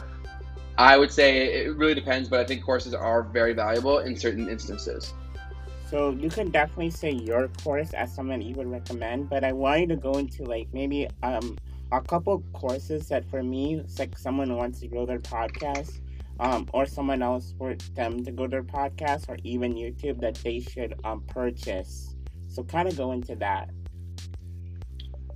I 0.79 0.97
would 0.97 1.13
say 1.13 1.65
it 1.65 1.77
really 1.77 1.95
depends, 1.95 2.31
but 2.31 2.41
I 2.41 2.45
think 2.45 2.65
courses 2.65 2.95
are 2.95 3.23
very 3.23 3.53
valuable 3.53 3.99
in 3.99 4.17
certain 4.17 4.49
instances. 4.49 5.13
So 5.91 6.13
you 6.13 6.31
can 6.31 6.51
definitely 6.51 6.89
say 6.89 7.11
your 7.11 7.49
course 7.63 7.93
as 7.93 8.15
someone 8.15 8.41
you 8.41 8.55
would 8.55 8.67
recommend, 8.67 9.29
but 9.29 9.45
I 9.45 9.53
want 9.53 9.83
you 9.83 9.87
to 9.89 9.97
go 9.97 10.13
into 10.13 10.45
like 10.45 10.69
maybe 10.73 11.07
um 11.23 11.59
a 11.93 12.01
couple 12.01 12.43
courses 12.55 13.09
that 13.09 13.29
for 13.29 13.43
me, 13.43 13.75
it's 13.75 13.99
like 13.99 14.17
someone 14.17 14.57
wants 14.57 14.81
to 14.81 14.89
grow 14.89 15.05
their 15.05 15.19
podcast, 15.19 16.01
um, 16.41 16.67
or 16.73 16.87
someone 16.87 17.21
else 17.21 17.53
for 17.59 17.75
them 17.95 18.25
to 18.25 18.33
grow 18.33 18.47
their 18.47 18.63
podcast, 18.63 19.29
or 19.29 19.37
even 19.45 19.75
YouTube 19.75 20.19
that 20.23 20.37
they 20.37 20.61
should 20.61 20.95
um 21.05 21.21
purchase. 21.29 22.12
So 22.53 22.63
kind 22.63 22.87
of 22.87 22.97
go 22.97 23.13
into 23.13 23.35
that. 23.37 23.71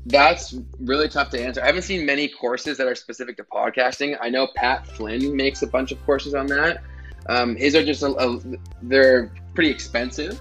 That's 0.04 0.54
really 0.78 1.08
tough 1.08 1.30
to 1.30 1.42
answer. 1.42 1.62
I 1.62 1.66
haven't 1.66 1.82
seen 1.82 2.06
many 2.06 2.28
courses 2.28 2.78
that 2.78 2.86
are 2.86 2.94
specific 2.94 3.38
to 3.38 3.44
podcasting. 3.44 4.16
I 4.20 4.28
know 4.28 4.48
Pat 4.54 4.86
Flynn 4.86 5.34
makes 5.34 5.62
a 5.62 5.66
bunch 5.66 5.90
of 5.90 6.04
courses 6.04 6.34
on 6.34 6.46
that. 6.46 6.82
Um, 7.28 7.56
his 7.56 7.74
are 7.74 7.84
just 7.84 8.02
a, 8.02 8.14
a, 8.14 8.40
they're 8.82 9.32
pretty 9.54 9.70
expensive, 9.70 10.40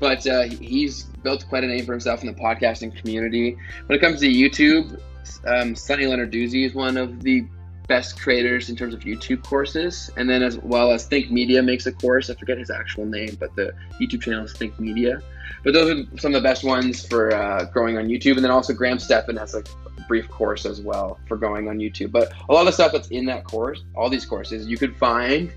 but 0.00 0.26
uh, 0.26 0.44
he's 0.44 1.04
built 1.04 1.46
quite 1.48 1.62
a 1.62 1.68
name 1.68 1.84
for 1.84 1.92
himself 1.92 2.22
in 2.22 2.26
the 2.26 2.40
podcasting 2.40 2.96
community. 2.96 3.56
When 3.86 3.96
it 3.96 4.00
comes 4.00 4.18
to 4.20 4.28
YouTube, 4.28 5.00
um, 5.46 5.76
Sunny 5.76 6.04
Lenarduzzi 6.04 6.66
is 6.66 6.74
one 6.74 6.96
of 6.96 7.22
the 7.22 7.46
best 7.88 8.20
creators 8.20 8.68
in 8.68 8.76
terms 8.76 8.94
of 8.94 9.00
YouTube 9.00 9.42
courses, 9.42 10.10
and 10.16 10.28
then 10.28 10.42
as 10.42 10.58
well 10.58 10.92
as 10.92 11.06
Think 11.06 11.30
Media 11.30 11.62
makes 11.62 11.86
a 11.86 11.92
course. 11.92 12.30
I 12.30 12.34
forget 12.34 12.58
his 12.58 12.70
actual 12.70 13.06
name, 13.06 13.36
but 13.40 13.54
the 13.56 13.72
YouTube 14.00 14.22
channel 14.22 14.44
is 14.44 14.52
Think 14.52 14.78
Media. 14.78 15.20
But 15.64 15.72
those 15.72 15.90
are 15.90 16.18
some 16.18 16.34
of 16.34 16.42
the 16.42 16.46
best 16.46 16.62
ones 16.62 17.04
for 17.04 17.34
uh, 17.34 17.64
growing 17.64 17.98
on 17.98 18.06
YouTube, 18.06 18.36
and 18.36 18.44
then 18.44 18.50
also 18.50 18.72
Graham 18.72 18.98
Stephan 18.98 19.36
has 19.36 19.54
a 19.54 19.64
brief 20.06 20.28
course 20.28 20.66
as 20.66 20.80
well 20.80 21.18
for 21.26 21.36
going 21.36 21.68
on 21.68 21.78
YouTube. 21.78 22.12
But 22.12 22.32
a 22.48 22.52
lot 22.52 22.68
of 22.68 22.74
stuff 22.74 22.92
that's 22.92 23.08
in 23.08 23.24
that 23.26 23.44
course, 23.44 23.82
all 23.96 24.08
these 24.08 24.26
courses, 24.26 24.66
you 24.68 24.76
could 24.76 24.96
find 24.96 25.52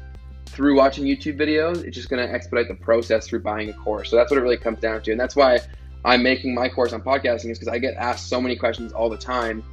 through 0.46 0.76
watching 0.76 1.06
YouTube 1.06 1.38
videos. 1.38 1.84
It's 1.84 1.96
just 1.96 2.10
going 2.10 2.26
to 2.26 2.34
expedite 2.34 2.68
the 2.68 2.76
process 2.76 3.28
through 3.28 3.42
buying 3.42 3.70
a 3.70 3.74
course. 3.74 4.10
So 4.10 4.16
that's 4.16 4.32
what 4.32 4.38
it 4.38 4.42
really 4.42 4.58
comes 4.58 4.80
down 4.80 5.02
to. 5.04 5.12
And 5.12 5.20
that's 5.20 5.36
why 5.36 5.60
I'm 6.04 6.24
making 6.24 6.54
my 6.54 6.68
course 6.68 6.94
on 6.94 7.02
podcasting 7.02 7.52
is 7.52 7.60
because 7.60 7.68
I 7.68 7.78
get 7.78 7.96
asked 7.96 8.28
so 8.28 8.42
many 8.42 8.56
questions 8.56 8.92
all 8.92 9.10
the 9.10 9.18
time 9.18 9.64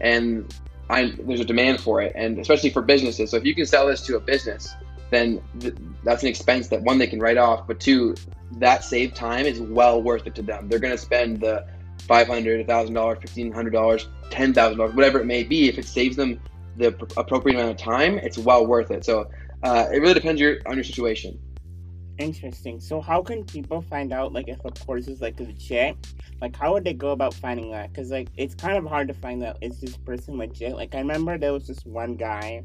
and 0.00 0.54
I, 0.92 1.12
there's 1.18 1.40
a 1.40 1.44
demand 1.44 1.80
for 1.80 2.02
it. 2.02 2.12
And 2.14 2.38
especially 2.38 2.70
for 2.70 2.82
businesses. 2.82 3.30
So 3.30 3.36
if 3.38 3.44
you 3.44 3.54
can 3.54 3.66
sell 3.66 3.86
this 3.86 4.02
to 4.02 4.16
a 4.16 4.20
business, 4.20 4.74
then 5.10 5.42
th- 5.60 5.74
that's 6.04 6.22
an 6.22 6.28
expense 6.28 6.68
that 6.68 6.82
one, 6.82 6.98
they 6.98 7.06
can 7.06 7.18
write 7.18 7.38
off, 7.38 7.66
but 7.66 7.80
two, 7.80 8.14
that 8.58 8.84
saved 8.84 9.16
time 9.16 9.46
is 9.46 9.60
well 9.60 10.02
worth 10.02 10.26
it 10.26 10.34
to 10.34 10.42
them. 10.42 10.68
They're 10.68 10.78
going 10.78 10.92
to 10.92 10.98
spend 10.98 11.40
the 11.40 11.66
$500, 12.08 12.66
$1,000, 12.66 12.92
$1,500, 12.92 14.06
$10,000, 14.30 14.94
whatever 14.94 15.20
it 15.20 15.26
may 15.26 15.42
be. 15.42 15.68
If 15.68 15.78
it 15.78 15.86
saves 15.86 16.16
them 16.16 16.40
the 16.76 16.88
appropriate 17.16 17.56
amount 17.56 17.70
of 17.70 17.76
time, 17.78 18.18
it's 18.18 18.38
well 18.38 18.66
worth 18.66 18.90
it. 18.90 19.04
So 19.04 19.30
uh, 19.62 19.86
it 19.92 19.98
really 19.98 20.14
depends 20.14 20.40
your, 20.40 20.56
on 20.66 20.74
your 20.74 20.84
situation. 20.84 21.38
Interesting. 22.18 22.78
So, 22.80 23.00
how 23.00 23.22
can 23.22 23.44
people 23.44 23.80
find 23.80 24.12
out 24.12 24.32
like 24.32 24.48
if 24.48 24.64
a 24.64 24.70
course 24.70 25.08
is 25.08 25.20
like 25.20 25.40
legit? 25.40 25.96
Like, 26.40 26.54
how 26.56 26.72
would 26.72 26.84
they 26.84 26.92
go 26.92 27.10
about 27.10 27.34
finding 27.34 27.70
that? 27.72 27.92
Because 27.92 28.10
like 28.10 28.28
it's 28.36 28.54
kind 28.54 28.76
of 28.76 28.84
hard 28.84 29.08
to 29.08 29.14
find 29.14 29.42
out 29.42 29.56
is 29.60 29.80
this 29.80 29.96
person 29.96 30.36
legit. 30.36 30.74
Like, 30.74 30.94
I 30.94 30.98
remember 30.98 31.38
there 31.38 31.52
was 31.52 31.66
this 31.66 31.84
one 31.84 32.16
guy. 32.16 32.62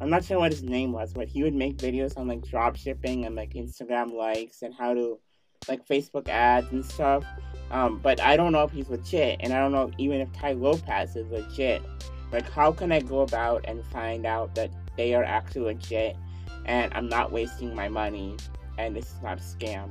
I'm 0.00 0.10
not 0.10 0.24
sure 0.24 0.38
what 0.38 0.52
his 0.52 0.62
name 0.62 0.92
was, 0.92 1.12
but 1.12 1.28
he 1.28 1.42
would 1.42 1.54
make 1.54 1.76
videos 1.76 2.16
on 2.16 2.28
like 2.28 2.42
drop 2.42 2.76
shipping 2.76 3.24
and 3.24 3.34
like 3.34 3.54
Instagram 3.54 4.12
likes 4.12 4.62
and 4.62 4.74
how 4.74 4.94
to 4.94 5.18
like 5.68 5.86
Facebook 5.86 6.28
ads 6.28 6.70
and 6.72 6.84
stuff. 6.84 7.24
Um, 7.70 7.98
but 8.02 8.20
I 8.20 8.36
don't 8.36 8.52
know 8.52 8.62
if 8.62 8.70
he's 8.70 8.90
legit, 8.90 9.38
and 9.40 9.52
I 9.52 9.58
don't 9.58 9.72
know 9.72 9.90
even 9.98 10.20
if 10.20 10.32
Tai 10.32 10.52
Lopez 10.52 11.16
is 11.16 11.28
legit. 11.30 11.82
Like, 12.32 12.48
how 12.50 12.72
can 12.72 12.92
I 12.92 13.00
go 13.00 13.20
about 13.20 13.64
and 13.66 13.84
find 13.86 14.26
out 14.26 14.54
that 14.54 14.70
they 14.96 15.14
are 15.14 15.24
actually 15.24 15.74
legit 15.74 16.16
and 16.66 16.92
I'm 16.94 17.08
not 17.08 17.32
wasting 17.32 17.74
my 17.74 17.88
money 17.88 18.36
and 18.78 18.94
this 18.94 19.06
is 19.06 19.22
not 19.22 19.38
a 19.38 19.42
scam. 19.42 19.90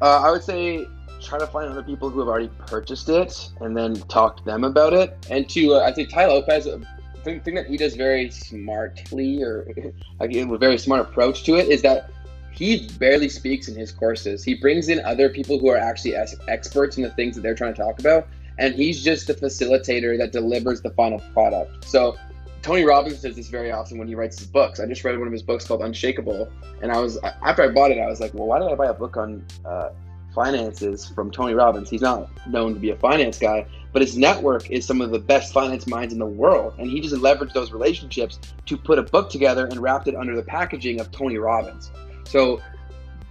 Uh, 0.00 0.22
I 0.24 0.30
would 0.30 0.42
say 0.42 0.86
try 1.22 1.38
to 1.38 1.46
find 1.46 1.70
other 1.70 1.82
people 1.82 2.10
who 2.10 2.18
have 2.18 2.28
already 2.28 2.50
purchased 2.66 3.08
it 3.08 3.50
and 3.60 3.76
then 3.76 3.94
talk 3.94 4.36
to 4.38 4.44
them 4.44 4.64
about 4.64 4.92
it. 4.92 5.16
And 5.30 5.48
to, 5.50 5.74
uh, 5.74 5.80
I 5.80 5.92
think 5.92 6.10
Tai 6.10 6.26
Lopez, 6.26 6.64
the 6.64 6.84
thing, 7.22 7.40
thing 7.40 7.54
that 7.54 7.66
he 7.66 7.76
does 7.76 7.94
very 7.94 8.30
smartly 8.30 9.42
or 9.42 9.68
again, 10.20 10.50
a 10.50 10.58
very 10.58 10.78
smart 10.78 11.02
approach 11.02 11.44
to 11.44 11.56
it 11.56 11.68
is 11.68 11.82
that 11.82 12.10
he 12.52 12.88
barely 12.98 13.28
speaks 13.28 13.68
in 13.68 13.74
his 13.74 13.92
courses. 13.92 14.44
He 14.44 14.54
brings 14.54 14.88
in 14.88 15.00
other 15.04 15.28
people 15.28 15.58
who 15.58 15.68
are 15.68 15.76
actually 15.76 16.14
experts 16.16 16.96
in 16.96 17.02
the 17.02 17.10
things 17.10 17.34
that 17.36 17.42
they're 17.42 17.54
trying 17.54 17.74
to 17.74 17.80
talk 17.80 17.98
about. 17.98 18.28
And 18.58 18.74
he's 18.74 19.02
just 19.02 19.26
the 19.26 19.34
facilitator 19.34 20.18
that 20.18 20.32
delivers 20.32 20.82
the 20.82 20.90
final 20.90 21.20
product. 21.32 21.84
So 21.88 22.16
Tony 22.62 22.84
Robbins 22.84 23.20
does 23.20 23.34
this 23.34 23.48
very 23.48 23.72
often 23.72 23.98
when 23.98 24.06
he 24.06 24.14
writes 24.14 24.38
his 24.38 24.46
books. 24.46 24.78
I 24.78 24.86
just 24.86 25.02
read 25.02 25.18
one 25.18 25.26
of 25.26 25.32
his 25.32 25.42
books 25.42 25.66
called 25.66 25.80
Unshakeable, 25.80 26.48
and 26.80 26.92
I 26.92 26.98
was 27.00 27.18
after 27.42 27.62
I 27.62 27.68
bought 27.68 27.90
it, 27.90 27.98
I 27.98 28.06
was 28.06 28.20
like, 28.20 28.32
well, 28.34 28.46
why 28.46 28.60
did 28.60 28.68
I 28.68 28.74
buy 28.76 28.86
a 28.86 28.94
book 28.94 29.16
on 29.16 29.44
uh, 29.64 29.90
finances 30.32 31.08
from 31.08 31.32
Tony 31.32 31.54
Robbins? 31.54 31.90
He's 31.90 32.02
not 32.02 32.30
known 32.48 32.74
to 32.74 32.80
be 32.80 32.90
a 32.90 32.96
finance 32.96 33.36
guy, 33.36 33.66
but 33.92 34.00
his 34.00 34.16
network 34.16 34.70
is 34.70 34.86
some 34.86 35.00
of 35.00 35.10
the 35.10 35.18
best 35.18 35.52
finance 35.52 35.88
minds 35.88 36.12
in 36.12 36.20
the 36.20 36.26
world, 36.26 36.74
and 36.78 36.88
he 36.88 37.00
just 37.00 37.16
leveraged 37.16 37.52
those 37.52 37.72
relationships 37.72 38.38
to 38.66 38.76
put 38.76 38.96
a 38.96 39.02
book 39.02 39.28
together 39.28 39.66
and 39.66 39.80
wrapped 39.80 40.06
it 40.06 40.14
under 40.14 40.36
the 40.36 40.44
packaging 40.44 41.00
of 41.00 41.10
Tony 41.10 41.38
Robbins. 41.38 41.90
So. 42.24 42.60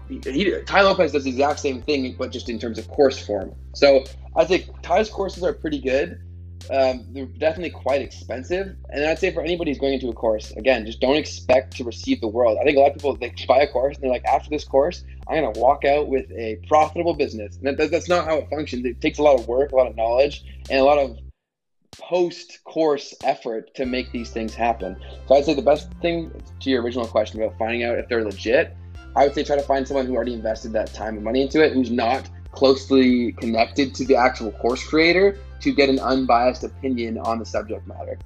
He, 0.10 0.20
Tai 0.66 0.82
Lopez 0.82 1.14
does 1.14 1.24
the 1.24 1.30
exact 1.30 1.62
same 1.62 1.82
thing, 1.84 2.16
but 2.20 2.34
just 2.34 2.50
in 2.50 2.60
terms 2.60 2.78
of 2.78 2.86
course 2.90 3.18
form. 3.26 3.56
So 3.74 4.04
I 4.36 4.44
think 4.44 4.66
Tai's 4.82 5.10
courses 5.10 5.42
are 5.42 5.54
pretty 5.54 5.80
good 5.80 6.20
um, 6.70 7.06
they're 7.10 7.26
definitely 7.26 7.72
quite 7.72 8.02
expensive. 8.02 8.76
And 8.90 9.06
I'd 9.06 9.20
say 9.20 9.34
for 9.34 9.42
anybody 9.42 9.72
who's 9.72 9.80
going 9.80 9.94
into 9.94 10.10
a 10.10 10.14
course, 10.14 10.52
again, 10.52 10.86
just 10.86 11.00
don't 11.00 11.16
expect 11.16 11.76
to 11.78 11.84
receive 11.84 12.22
the 12.22 12.28
world. 12.28 12.58
I 12.62 12.64
think 12.64 12.78
a 12.78 12.82
lot 12.82 12.90
of 12.90 12.94
people 12.96 13.16
they 13.16 13.34
buy 13.48 13.62
a 13.62 13.68
course 13.68 13.96
and 13.96 14.04
they're 14.04 14.12
like, 14.12 14.26
after 14.26 14.50
this 14.50 14.64
course, 14.64 15.04
I'm 15.28 15.42
going 15.42 15.54
to 15.54 15.60
walk 15.60 15.86
out 15.86 16.08
with 16.08 16.30
a 16.32 16.60
profitable 16.68 17.14
business. 17.14 17.58
And 17.58 17.78
that, 17.78 17.92
that's 17.92 18.10
not 18.10 18.26
how 18.26 18.38
it 18.38 18.50
functions. 18.50 18.86
It 18.86 19.02
takes 19.02 19.18
a 19.18 19.24
lot 19.24 19.40
of 19.40 19.48
work, 19.48 19.72
a 19.72 19.76
lot 19.76 19.88
of 19.88 19.96
knowledge, 19.96 20.44
and 20.70 20.80
a 20.80 20.84
lot 20.84 20.98
of 20.98 21.18
post 22.00 22.64
course 22.64 23.14
effort 23.24 23.74
to 23.76 23.86
make 23.86 24.12
these 24.12 24.30
things 24.30 24.54
happen. 24.54 24.96
So 25.28 25.36
I'd 25.36 25.46
say 25.46 25.54
the 25.54 25.62
best 25.62 25.92
thing 26.02 26.32
to 26.62 26.70
your 26.70 26.82
original 26.82 27.06
question 27.06 27.42
about 27.42 27.58
finding 27.58 27.84
out 27.84 27.98
if 27.98 28.08
they're 28.08 28.24
legit, 28.24 28.76
I 29.16 29.26
would 29.26 29.36
say 29.36 29.44
try 29.44 29.58
to 29.58 29.62
find 29.62 29.88
someone 29.88 30.06
who 30.06 30.16
already 30.16 30.34
invested 30.34 30.72
that 30.74 30.94
time 30.94 31.16
and 31.16 31.24
money 31.24 31.42
into 31.42 31.62
it, 31.62 31.74
who's 31.74 31.92
not 31.92 32.30
closely 32.52 33.32
connected 33.34 33.96
to 33.96 34.06
the 34.06 34.16
actual 34.16 34.52
course 34.52 34.84
creator 34.88 35.38
to 35.62 35.72
get 35.72 35.90
an 35.90 36.00
unbiased 36.00 36.64
opinion 36.64 37.18
on 37.20 37.40
the 37.40 37.46
subject 37.46 37.88
matter. 37.88 38.18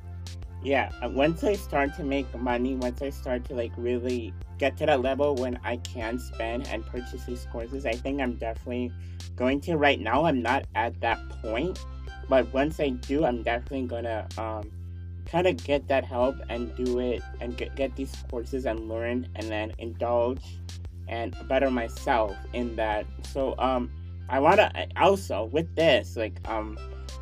Yeah, 0.63 0.91
uh, 1.03 1.09
once 1.09 1.43
I 1.43 1.53
start 1.53 1.93
to 1.97 2.03
make 2.03 2.33
money, 2.39 2.75
once 2.75 3.01
I 3.01 3.11
start 3.11 3.45
to 3.45 3.53
like 3.53 3.71
really 3.77 4.33
get 4.57 4.77
to 4.77 4.87
that 4.87 5.01
level 5.01 5.35
when 5.35 5.59
I 5.63 5.77
can 5.77 6.17
spend 6.17 6.67
and 6.69 6.83
purchase 6.83 7.23
these 7.25 7.45
courses, 7.51 7.85
I 7.85 7.93
think 7.93 8.19
I'm 8.19 8.35
definitely 8.35 8.91
going 9.35 9.61
to. 9.61 9.77
Right 9.77 9.99
now, 9.99 10.25
I'm 10.25 10.41
not 10.41 10.65
at 10.73 10.99
that 11.01 11.19
point, 11.43 11.85
but 12.27 12.51
once 12.51 12.79
I 12.79 12.89
do, 12.89 13.25
I'm 13.25 13.43
definitely 13.43 13.83
gonna 13.83 14.27
um, 14.39 14.71
kind 15.27 15.45
of 15.45 15.63
get 15.63 15.87
that 15.87 16.03
help 16.03 16.35
and 16.49 16.75
do 16.75 16.97
it 16.97 17.21
and 17.41 17.55
get, 17.55 17.75
get 17.75 17.95
these 17.95 18.15
courses 18.31 18.65
and 18.65 18.89
learn 18.89 19.27
and 19.35 19.49
then 19.49 19.71
indulge 19.77 20.57
and 21.07 21.35
better 21.47 21.69
myself 21.69 22.35
in 22.53 22.75
that. 22.77 23.05
So 23.31 23.53
um, 23.59 23.91
I 24.29 24.39
wanna 24.39 24.87
also 24.97 25.45
with 25.45 25.75
this 25.75 26.15
like 26.17 26.39
um 26.49 26.77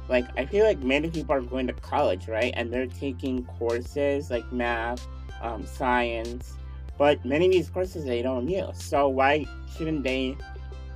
like 0.09 0.27
I 0.37 0.45
feel 0.45 0.65
like 0.65 0.79
many 0.79 1.09
people 1.09 1.33
are 1.35 1.41
going 1.41 1.67
to 1.67 1.73
college, 1.73 2.27
right? 2.27 2.53
And 2.55 2.71
they're 2.71 2.87
taking 2.87 3.45
courses 3.45 4.29
like 4.29 4.51
math, 4.51 5.07
um, 5.41 5.65
science, 5.65 6.57
but 6.97 7.23
many 7.25 7.45
of 7.45 7.51
these 7.51 7.69
courses 7.69 8.05
they 8.05 8.21
don't 8.21 8.47
use. 8.47 8.83
So 8.83 9.07
why 9.07 9.45
shouldn't 9.75 10.03
they? 10.03 10.37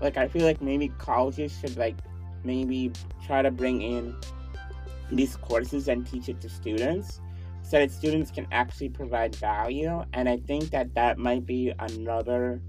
Like 0.01 0.17
I 0.17 0.27
feel 0.27 0.45
like 0.45 0.61
maybe 0.61 0.89
colleges 0.97 1.57
should 1.59 1.77
like 1.77 1.95
maybe 2.43 2.91
try 3.25 3.41
to 3.41 3.51
bring 3.51 3.81
in 3.81 4.15
these 5.11 5.35
courses 5.37 5.87
and 5.87 6.05
teach 6.05 6.29
it 6.29 6.41
to 6.41 6.49
students 6.49 7.21
so 7.63 7.79
that 7.79 7.91
students 7.91 8.31
can 8.31 8.47
actually 8.51 8.89
provide 8.89 9.35
value. 9.35 10.03
And 10.13 10.29
I 10.29 10.37
think 10.37 10.69
that 10.71 10.93
that 10.95 11.17
might 11.17 11.45
be 11.45 11.73
another 11.79 12.61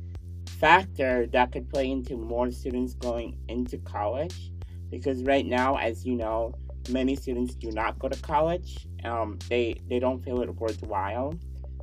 factor 0.58 1.26
that 1.28 1.52
could 1.52 1.68
play 1.70 1.90
into 1.90 2.16
more 2.16 2.50
students 2.50 2.94
going 2.94 3.38
into 3.48 3.78
college 3.78 4.52
because 4.90 5.22
right 5.24 5.46
now, 5.46 5.76
as 5.76 6.04
you 6.04 6.16
know, 6.16 6.54
many 6.90 7.14
students 7.14 7.54
do 7.54 7.70
not 7.70 7.98
go 7.98 8.08
to 8.08 8.20
college. 8.22 8.86
Um, 9.04 9.38
they 9.48 9.76
they 9.88 9.98
don't 9.98 10.24
feel 10.24 10.40
it 10.42 10.54
worthwhile, 10.54 11.34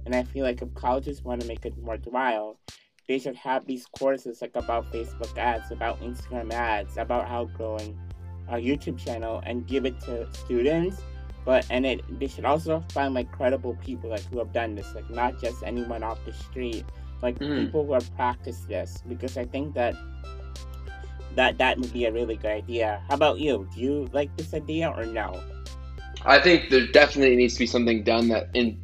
and 0.05 0.15
I 0.15 0.24
feel 0.24 0.44
like 0.44 0.62
if 0.62 0.74
colleges 0.74 1.24
want 1.24 1.41
to 1.41 1.48
make 1.48 1.65
it 1.65 1.75
worthwhile, 1.77 2.60
they 3.08 3.20
should 3.20 3.36
have 3.36 3.65
these 3.65 3.86
courses 3.98 4.41
like 4.41 4.55
about 4.55 4.91
Facebook 4.91 5.38
ads, 5.38 5.72
about 5.72 6.01
Instagram 6.01 6.51
ads, 6.51 6.98
about 6.98 7.27
how 7.27 7.46
growing 7.46 7.98
a 8.50 8.55
YouTube 8.55 8.98
channel, 8.98 9.41
and 9.46 9.67
give 9.67 9.86
it 9.86 10.00
to 10.01 10.27
students. 10.34 11.01
But 11.46 11.65
and 11.70 11.86
it 11.86 12.20
they 12.20 12.27
should 12.27 12.46
also 12.46 12.84
find 12.91 13.13
like 13.13 13.32
credible 13.32 13.75
people 13.86 14.10
like 14.10 14.24
who 14.32 14.39
have 14.39 14.51
done 14.51 14.75
this, 14.75 14.94
like 14.96 15.10
not 15.10 15.39
just 15.39 15.63
anyone 15.63 16.01
off 16.03 16.17
the 16.25 16.34
street, 16.34 16.86
like 17.22 17.39
mm. 17.39 17.65
people 17.65 17.86
who 17.86 17.93
have 17.93 18.15
practiced 18.15 18.67
this, 18.67 19.03
because 19.07 19.38
I 19.38 19.45
think 19.45 19.74
that 19.75 19.95
that 21.36 21.57
that 21.57 21.77
would 21.77 21.91
be 21.91 22.05
a 22.05 22.12
really 22.12 22.36
good 22.36 22.51
idea. 22.51 23.01
How 23.07 23.15
about 23.15 23.39
you? 23.39 23.67
Do 23.74 23.81
you 23.81 24.10
like 24.13 24.36
this 24.38 24.53
idea 24.53 24.93
or 24.95 25.05
no? 25.05 25.41
I 26.25 26.39
think 26.39 26.69
there 26.69 26.88
definitely 26.88 27.36
needs 27.36 27.53
to 27.53 27.60
be 27.60 27.67
something 27.67 28.03
done 28.03 28.29
that 28.29 28.50
in 28.53 28.81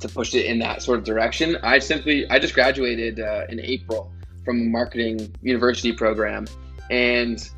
to 0.00 0.08
push 0.08 0.34
it 0.34 0.44
in 0.46 0.58
that 0.58 0.82
sort 0.82 0.98
of 0.98 1.04
direction. 1.04 1.56
I 1.62 1.78
simply 1.78 2.28
I 2.30 2.38
just 2.38 2.54
graduated 2.54 3.20
uh, 3.20 3.46
in 3.48 3.60
April 3.60 4.12
from 4.44 4.60
a 4.60 4.64
marketing 4.64 5.34
university 5.42 5.92
program, 5.92 6.46
and 6.90 7.48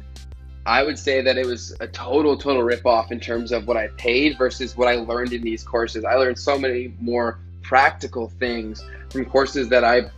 I 0.64 0.82
would 0.82 0.98
say 0.98 1.22
that 1.22 1.38
it 1.38 1.46
was 1.46 1.74
a 1.80 1.88
total 1.88 2.36
total 2.36 2.62
ripoff 2.62 3.10
in 3.10 3.20
terms 3.20 3.52
of 3.52 3.66
what 3.66 3.76
I 3.76 3.88
paid 3.96 4.38
versus 4.38 4.76
what 4.76 4.88
I 4.88 4.96
learned 4.96 5.32
in 5.32 5.42
these 5.42 5.64
courses. 5.64 6.04
I 6.04 6.14
learned 6.14 6.38
so 6.38 6.58
many 6.58 6.94
more 7.00 7.40
practical 7.66 8.28
things 8.38 8.84
from 9.10 9.24
courses 9.24 9.68
that 9.68 9.84
I 9.84 10.10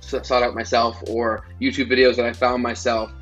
sought 0.00 0.42
out 0.42 0.54
myself 0.54 1.02
or 1.08 1.46
YouTube 1.60 1.90
videos 1.90 2.16
that 2.16 2.24
I 2.24 2.32
found 2.32 2.62
myself 2.62 3.12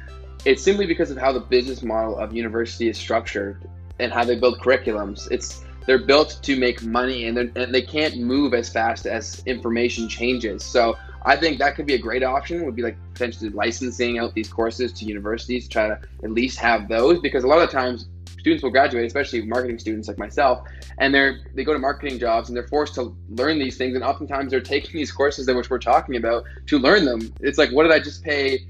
it's 0.45 0.63
simply 0.63 0.87
because 0.87 1.11
of 1.11 1.17
how 1.17 1.33
the 1.33 1.41
business 1.41 1.83
model 1.83 2.19
of 2.19 2.35
university 2.35 2.89
is 2.89 2.99
structured 2.99 3.69
and 3.99 4.13
how 4.13 4.25
they 4.25 4.37
build 4.37 4.61
curriculums. 4.61 5.31
It's 5.31 5.65
they're 5.87 5.99
built 5.99 6.39
to 6.43 6.57
make 6.57 6.83
money 6.83 7.27
and, 7.27 7.39
and 7.39 7.75
they 7.75 7.83
can't 7.83 8.17
move 8.19 8.55
as 8.55 8.71
fast 8.71 9.07
as 9.07 9.43
information 9.45 10.09
changes. 10.09 10.65
So 10.65 10.97
I 11.27 11.37
think 11.37 11.59
that 11.59 11.77
could 11.77 11.87
be 11.87 11.95
a 11.95 11.99
great 11.99 12.23
option. 12.23 12.65
Would 12.65 12.77
be 12.77 12.83
like 12.83 12.97
potentially 13.13 13.51
licensing 13.51 14.19
out 14.19 14.35
these 14.35 14.49
courses 14.49 14.93
to 14.95 15.05
universities 15.05 15.65
to 15.65 15.71
try 15.71 15.89
to 15.89 15.99
at 16.23 16.31
least 16.31 16.59
have 16.59 16.89
those 16.89 17.21
because 17.21 17.45
a 17.45 17.47
lot 17.47 17.63
of 17.63 17.71
times 17.71 18.07
students 18.45 18.63
will 18.63 18.71
graduate, 18.71 19.07
especially 19.07 19.41
marketing 19.41 19.79
students 19.79 20.07
like 20.07 20.19
myself, 20.19 20.69
and 20.99 21.15
they're 21.15 21.39
they 21.55 21.65
go 21.65 21.73
to 21.73 21.79
marketing 21.79 22.19
jobs 22.19 22.51
and 22.51 22.57
they're 22.57 22.69
forced 22.69 22.95
to 22.95 23.17
learn 23.31 23.59
these 23.59 23.79
things, 23.79 23.95
and 23.95 24.05
oftentimes 24.05 24.51
they're 24.51 24.61
taking 24.61 24.93
these 24.93 25.11
courses 25.11 25.47
that 25.47 25.57
which 25.57 25.71
we're 25.71 25.79
talking 25.79 26.17
about 26.17 26.45
to 26.67 26.79
learn 26.79 27.07
them. 27.07 27.33
It's 27.41 27.57
like, 27.57 27.71
what 27.71 27.85
did 27.85 27.93
I 27.93 28.01
just 28.01 28.23
pay 28.23 28.67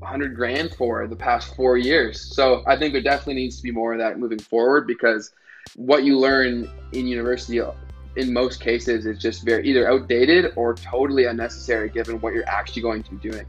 100 0.00 0.36
grand 0.36 0.74
for 0.74 1.06
the 1.06 1.16
past 1.16 1.56
four 1.56 1.78
years. 1.78 2.20
So 2.36 2.62
I 2.66 2.76
think 2.76 2.92
there 2.92 3.00
definitely 3.00 3.36
needs 3.36 3.56
to 3.56 3.62
be 3.62 3.70
more 3.70 3.94
of 3.94 3.98
that 4.00 4.18
moving 4.18 4.38
forward 4.38 4.86
because 4.86 5.32
what 5.76 6.04
you 6.04 6.18
learn 6.18 6.70
in 6.92 7.06
university 7.06 7.62
in 8.16 8.30
most 8.30 8.60
cases 8.60 9.06
is 9.06 9.18
just 9.18 9.42
very 9.46 9.66
either 9.66 9.90
outdated 9.90 10.52
or 10.56 10.74
totally 10.74 11.24
unnecessary 11.24 11.88
given 11.88 12.20
what 12.20 12.34
you're 12.34 12.46
actually 12.46 12.82
going 12.82 13.02
to 13.04 13.14
be 13.14 13.30
doing. 13.30 13.46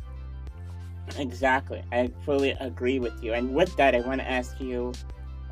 Exactly. 1.17 1.83
I 1.91 2.09
fully 2.23 2.51
agree 2.61 2.99
with 2.99 3.21
you. 3.21 3.33
And 3.33 3.53
with 3.53 3.75
that, 3.75 3.93
I 3.93 3.99
want 3.99 4.21
to 4.21 4.31
ask 4.31 4.57
you 4.61 4.93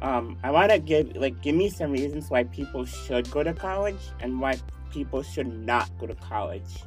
um, 0.03 0.38
I 0.43 0.51
want 0.51 0.72
to 0.72 0.79
give 0.79 1.15
like 1.15 1.41
give 1.41 1.55
me 1.55 1.69
some 1.69 1.91
reasons 1.91 2.29
why 2.29 2.43
people 2.43 2.86
should 2.86 3.29
go 3.31 3.41
to 3.41 3.53
college 3.53 4.00
and 4.19 4.39
why 4.39 4.60
people 4.91 5.24
should 5.24 5.48
not 5.48 5.89
go 5.98 6.05
to 6.05 6.15
college. 6.15 6.83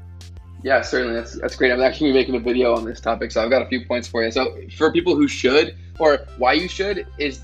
Yeah, 0.62 0.82
certainly. 0.82 1.14
That's 1.14 1.38
that's 1.40 1.56
great. 1.56 1.72
I'm 1.72 1.80
actually 1.80 2.12
making 2.12 2.34
a 2.34 2.40
video 2.40 2.74
on 2.74 2.84
this 2.84 3.00
topic, 3.00 3.32
so 3.32 3.42
I've 3.42 3.50
got 3.50 3.62
a 3.62 3.68
few 3.68 3.86
points 3.86 4.06
for 4.06 4.22
you. 4.22 4.30
So 4.30 4.56
for 4.76 4.92
people 4.92 5.16
who 5.16 5.26
should 5.26 5.76
or 5.98 6.26
why 6.36 6.52
you 6.52 6.68
should 6.68 7.06
is 7.18 7.40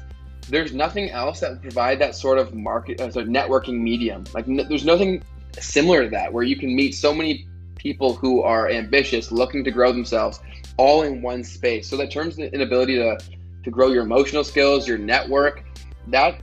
there's 0.48 0.74
nothing 0.74 1.10
else 1.10 1.40
that 1.40 1.62
provide 1.62 1.98
that 2.00 2.14
sort 2.14 2.38
of 2.38 2.54
market, 2.54 3.00
uh, 3.00 3.10
sort 3.10 3.26
of 3.26 3.30
networking 3.30 3.80
medium. 3.80 4.24
Like 4.34 4.44
there's 4.46 4.84
nothing 4.84 5.22
similar 5.58 6.04
to 6.04 6.10
that 6.10 6.32
where 6.32 6.42
you 6.42 6.56
can 6.56 6.74
meet 6.74 6.94
so 6.94 7.14
many 7.14 7.46
people 7.76 8.14
who 8.14 8.42
are 8.42 8.68
ambitious, 8.68 9.32
looking 9.32 9.64
to 9.64 9.70
grow 9.70 9.92
themselves, 9.92 10.40
all 10.76 11.02
in 11.02 11.22
one 11.22 11.42
space. 11.42 11.88
So 11.88 11.96
that 11.96 12.10
terms 12.10 12.36
the 12.36 12.52
inability 12.52 12.96
to 12.96 13.18
to 13.64 13.70
grow 13.70 13.88
your 13.88 14.02
emotional 14.02 14.44
skills, 14.44 14.86
your 14.86 14.98
network, 14.98 15.64
that 16.08 16.40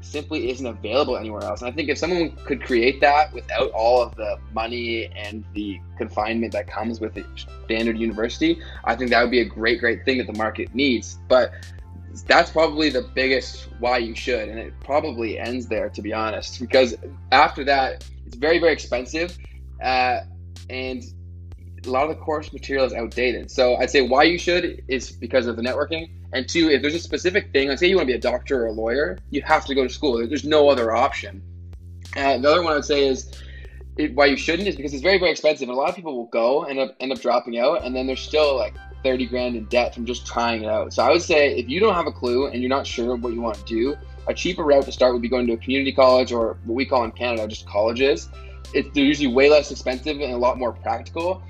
simply 0.00 0.50
isn't 0.50 0.66
available 0.66 1.16
anywhere 1.16 1.42
else. 1.42 1.62
And 1.62 1.70
I 1.70 1.72
think 1.72 1.88
if 1.88 1.98
someone 1.98 2.36
could 2.44 2.62
create 2.62 3.00
that 3.00 3.32
without 3.32 3.70
all 3.70 4.02
of 4.02 4.14
the 4.16 4.36
money 4.52 5.06
and 5.06 5.44
the 5.54 5.80
confinement 5.96 6.52
that 6.52 6.66
comes 6.66 7.00
with 7.00 7.16
a 7.16 7.24
standard 7.64 7.98
university, 7.98 8.60
I 8.84 8.96
think 8.96 9.10
that 9.10 9.22
would 9.22 9.30
be 9.30 9.40
a 9.40 9.44
great, 9.44 9.80
great 9.80 10.04
thing 10.04 10.18
that 10.18 10.26
the 10.26 10.36
market 10.36 10.74
needs. 10.74 11.18
But 11.28 11.52
that's 12.26 12.50
probably 12.50 12.90
the 12.90 13.02
biggest 13.14 13.68
why 13.78 13.98
you 13.98 14.14
should. 14.14 14.48
And 14.48 14.58
it 14.58 14.74
probably 14.80 15.38
ends 15.38 15.66
there, 15.66 15.88
to 15.90 16.02
be 16.02 16.12
honest, 16.12 16.60
because 16.60 16.94
after 17.30 17.64
that, 17.64 18.04
it's 18.26 18.36
very, 18.36 18.58
very 18.58 18.72
expensive. 18.72 19.38
Uh, 19.82 20.20
and 20.68 21.02
a 21.84 21.90
lot 21.90 22.08
of 22.08 22.16
the 22.16 22.22
course 22.22 22.52
material 22.52 22.84
is 22.84 22.92
outdated. 22.92 23.50
So 23.50 23.76
I'd 23.76 23.90
say 23.90 24.02
why 24.02 24.24
you 24.24 24.38
should 24.38 24.84
is 24.88 25.10
because 25.10 25.46
of 25.46 25.56
the 25.56 25.62
networking. 25.62 26.10
And 26.32 26.48
two, 26.48 26.70
if 26.70 26.80
there's 26.80 26.94
a 26.94 27.00
specific 27.00 27.52
thing, 27.52 27.68
like 27.68 27.78
say 27.78 27.88
you 27.88 27.96
want 27.96 28.08
to 28.08 28.12
be 28.12 28.16
a 28.16 28.20
doctor 28.20 28.62
or 28.62 28.66
a 28.66 28.72
lawyer, 28.72 29.18
you 29.30 29.42
have 29.42 29.66
to 29.66 29.74
go 29.74 29.82
to 29.84 29.92
school. 29.92 30.26
There's 30.26 30.44
no 30.44 30.68
other 30.68 30.92
option. 30.92 31.42
Uh, 32.16 32.38
the 32.38 32.50
other 32.50 32.62
one 32.62 32.72
I 32.72 32.76
would 32.76 32.84
say 32.84 33.06
is 33.06 33.32
it, 33.96 34.14
why 34.14 34.26
you 34.26 34.36
shouldn't 34.36 34.68
is 34.68 34.76
because 34.76 34.94
it's 34.94 35.02
very, 35.02 35.18
very 35.18 35.30
expensive. 35.30 35.68
And 35.68 35.76
a 35.76 35.80
lot 35.80 35.90
of 35.90 35.96
people 35.96 36.16
will 36.16 36.26
go 36.26 36.64
and 36.64 36.78
end 36.78 36.90
up, 36.90 36.96
end 37.00 37.12
up 37.12 37.20
dropping 37.20 37.58
out, 37.58 37.84
and 37.84 37.94
then 37.94 38.06
they're 38.06 38.16
still 38.16 38.56
like 38.56 38.74
30 39.02 39.26
grand 39.26 39.56
in 39.56 39.64
debt 39.66 39.94
from 39.94 40.06
just 40.06 40.26
trying 40.26 40.64
it 40.64 40.68
out. 40.68 40.92
So 40.92 41.02
I 41.02 41.10
would 41.10 41.22
say 41.22 41.54
if 41.56 41.68
you 41.68 41.80
don't 41.80 41.94
have 41.94 42.06
a 42.06 42.12
clue 42.12 42.46
and 42.46 42.62
you're 42.62 42.70
not 42.70 42.86
sure 42.86 43.16
what 43.16 43.32
you 43.32 43.40
want 43.40 43.56
to 43.58 43.64
do, 43.64 43.96
a 44.28 44.34
cheaper 44.34 44.62
route 44.62 44.84
to 44.84 44.92
start 44.92 45.12
would 45.12 45.22
be 45.22 45.28
going 45.28 45.46
to 45.48 45.54
a 45.54 45.56
community 45.56 45.92
college 45.92 46.32
or 46.32 46.58
what 46.64 46.74
we 46.74 46.86
call 46.86 47.04
in 47.04 47.10
Canada 47.10 47.46
just 47.48 47.66
colleges. 47.66 48.28
It, 48.72 48.94
they're 48.94 49.04
usually 49.04 49.32
way 49.32 49.50
less 49.50 49.70
expensive 49.70 50.20
and 50.20 50.32
a 50.32 50.36
lot 50.36 50.58
more 50.58 50.72
practical. 50.72 51.42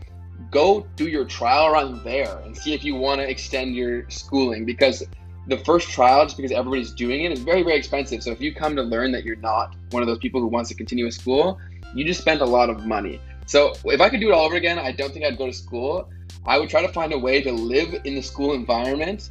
Go 0.51 0.87
do 0.97 1.09
your 1.09 1.25
trial 1.25 1.71
run 1.71 2.03
there 2.05 2.39
and 2.45 2.57
see 2.57 2.75
if 2.75 2.85
you 2.85 2.95
want 2.95 3.21
to 3.21 3.29
extend 3.29 3.75
your 3.75 4.09
schooling 4.11 4.65
because 4.65 5.03
the 5.47 5.59
first 5.59 5.89
trial, 5.91 6.25
just 6.25 6.37
because 6.37 6.53
everybody's 6.53 6.93
doing 6.93 7.25
it, 7.25 7.33
is 7.33 7.41
very, 7.41 7.63
very 7.63 7.77
expensive. 7.77 8.23
So 8.23 8.31
if 8.31 8.41
you 8.41 8.55
come 8.55 8.77
to 8.77 8.83
learn 8.83 9.13
that 9.13 9.25
you're 9.25 9.37
not 9.37 9.75
one 9.91 10.03
of 10.03 10.07
those 10.07 10.19
people 10.19 10.41
who 10.41 10.47
wants 10.47 10.69
to 10.71 10.75
continue 10.75 11.05
with 11.05 11.15
school, 11.15 11.59
you 11.95 12.05
just 12.05 12.21
spent 12.21 12.41
a 12.41 12.47
lot 12.47 12.71
of 12.71 12.87
money. 12.87 13.21
So 13.47 13.73
if 13.85 14.01
I 14.01 14.09
could 14.09 14.21
do 14.21 14.29
it 14.29 14.33
all 14.33 14.45
over 14.45 14.57
again, 14.57 14.79
I 14.79 14.93
don't 14.93 15.13
think 15.13 15.25
I'd 15.25 15.37
go 15.37 15.47
to 15.47 15.53
school. 15.53 16.09
I 16.47 16.59
would 16.59 16.69
try 16.69 16.83
to 16.83 16.93
find 16.93 17.13
a 17.13 17.19
way 17.19 17.41
to 17.43 17.53
live 17.53 17.95
in 18.05 18.15
the 18.15 18.23
school 18.23 18.55
environment 18.55 19.31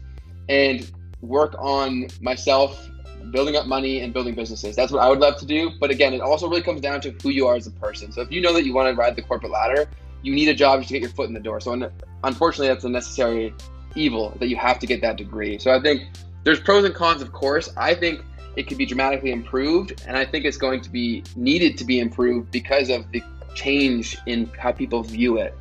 and 0.50 0.90
work 1.22 1.56
on 1.60 2.08
myself 2.20 2.90
building 3.32 3.56
up 3.56 3.68
money 3.68 4.02
and 4.02 4.14
building 4.14 4.36
businesses. 4.36 4.76
That's 4.76 4.92
what 4.92 5.02
I 5.02 5.10
would 5.10 5.20
love 5.20 5.38
to 5.38 5.46
do. 5.46 5.72
But 5.80 5.92
again, 5.92 6.14
it 6.14 6.22
also 6.22 6.50
really 6.50 6.62
comes 6.62 6.82
down 6.82 7.02
to 7.02 7.12
who 7.24 7.30
you 7.30 7.48
are 7.48 7.56
as 7.56 7.68
a 7.68 7.72
person. 7.72 8.12
So 8.12 8.22
if 8.22 8.32
you 8.32 8.42
know 8.42 8.54
that 8.54 8.66
you 8.66 8.74
want 8.74 8.90
to 8.90 8.96
ride 8.96 9.16
the 9.16 9.22
corporate 9.22 9.52
ladder, 9.52 9.88
you 10.22 10.34
need 10.34 10.50
a 10.50 10.54
job 10.54 10.80
just 10.80 10.90
to 10.90 10.94
get 10.94 11.02
your 11.02 11.12
foot 11.12 11.28
in 11.28 11.34
the 11.34 11.40
door. 11.40 11.60
So 11.60 11.92
unfortunately, 12.24 12.68
that's 12.68 12.84
a 12.84 12.90
necessary 12.90 13.54
evil 13.96 14.36
that 14.40 14.48
you 14.48 14.56
have 14.56 14.80
to 14.80 14.88
get 14.88 15.02
that 15.02 15.18
degree. 15.18 15.58
So 15.58 15.72
I 15.72 15.82
think 15.82 16.04
there's 16.44 16.60
pros 16.60 16.86
and 16.86 16.94
cons, 16.94 17.22
of 17.22 17.32
course. 17.32 17.70
I 17.78 17.94
think 17.94 18.24
it 18.56 18.68
could 18.68 18.78
be 18.78 18.86
dramatically 18.86 19.32
improved, 19.32 20.04
and 20.08 20.18
I 20.18 20.26
think 20.26 20.46
it's 20.46 20.58
going 20.58 20.82
to 20.82 20.90
be 20.90 21.24
needed 21.36 21.78
to 21.78 21.86
be 21.86 22.00
improved 22.00 22.52
because 22.52 22.90
of 22.90 23.10
the 23.12 23.24
change 23.56 24.18
in 24.26 24.48
how 24.58 24.72
people 24.72 25.04
view 25.04 25.38
it. 25.38 25.56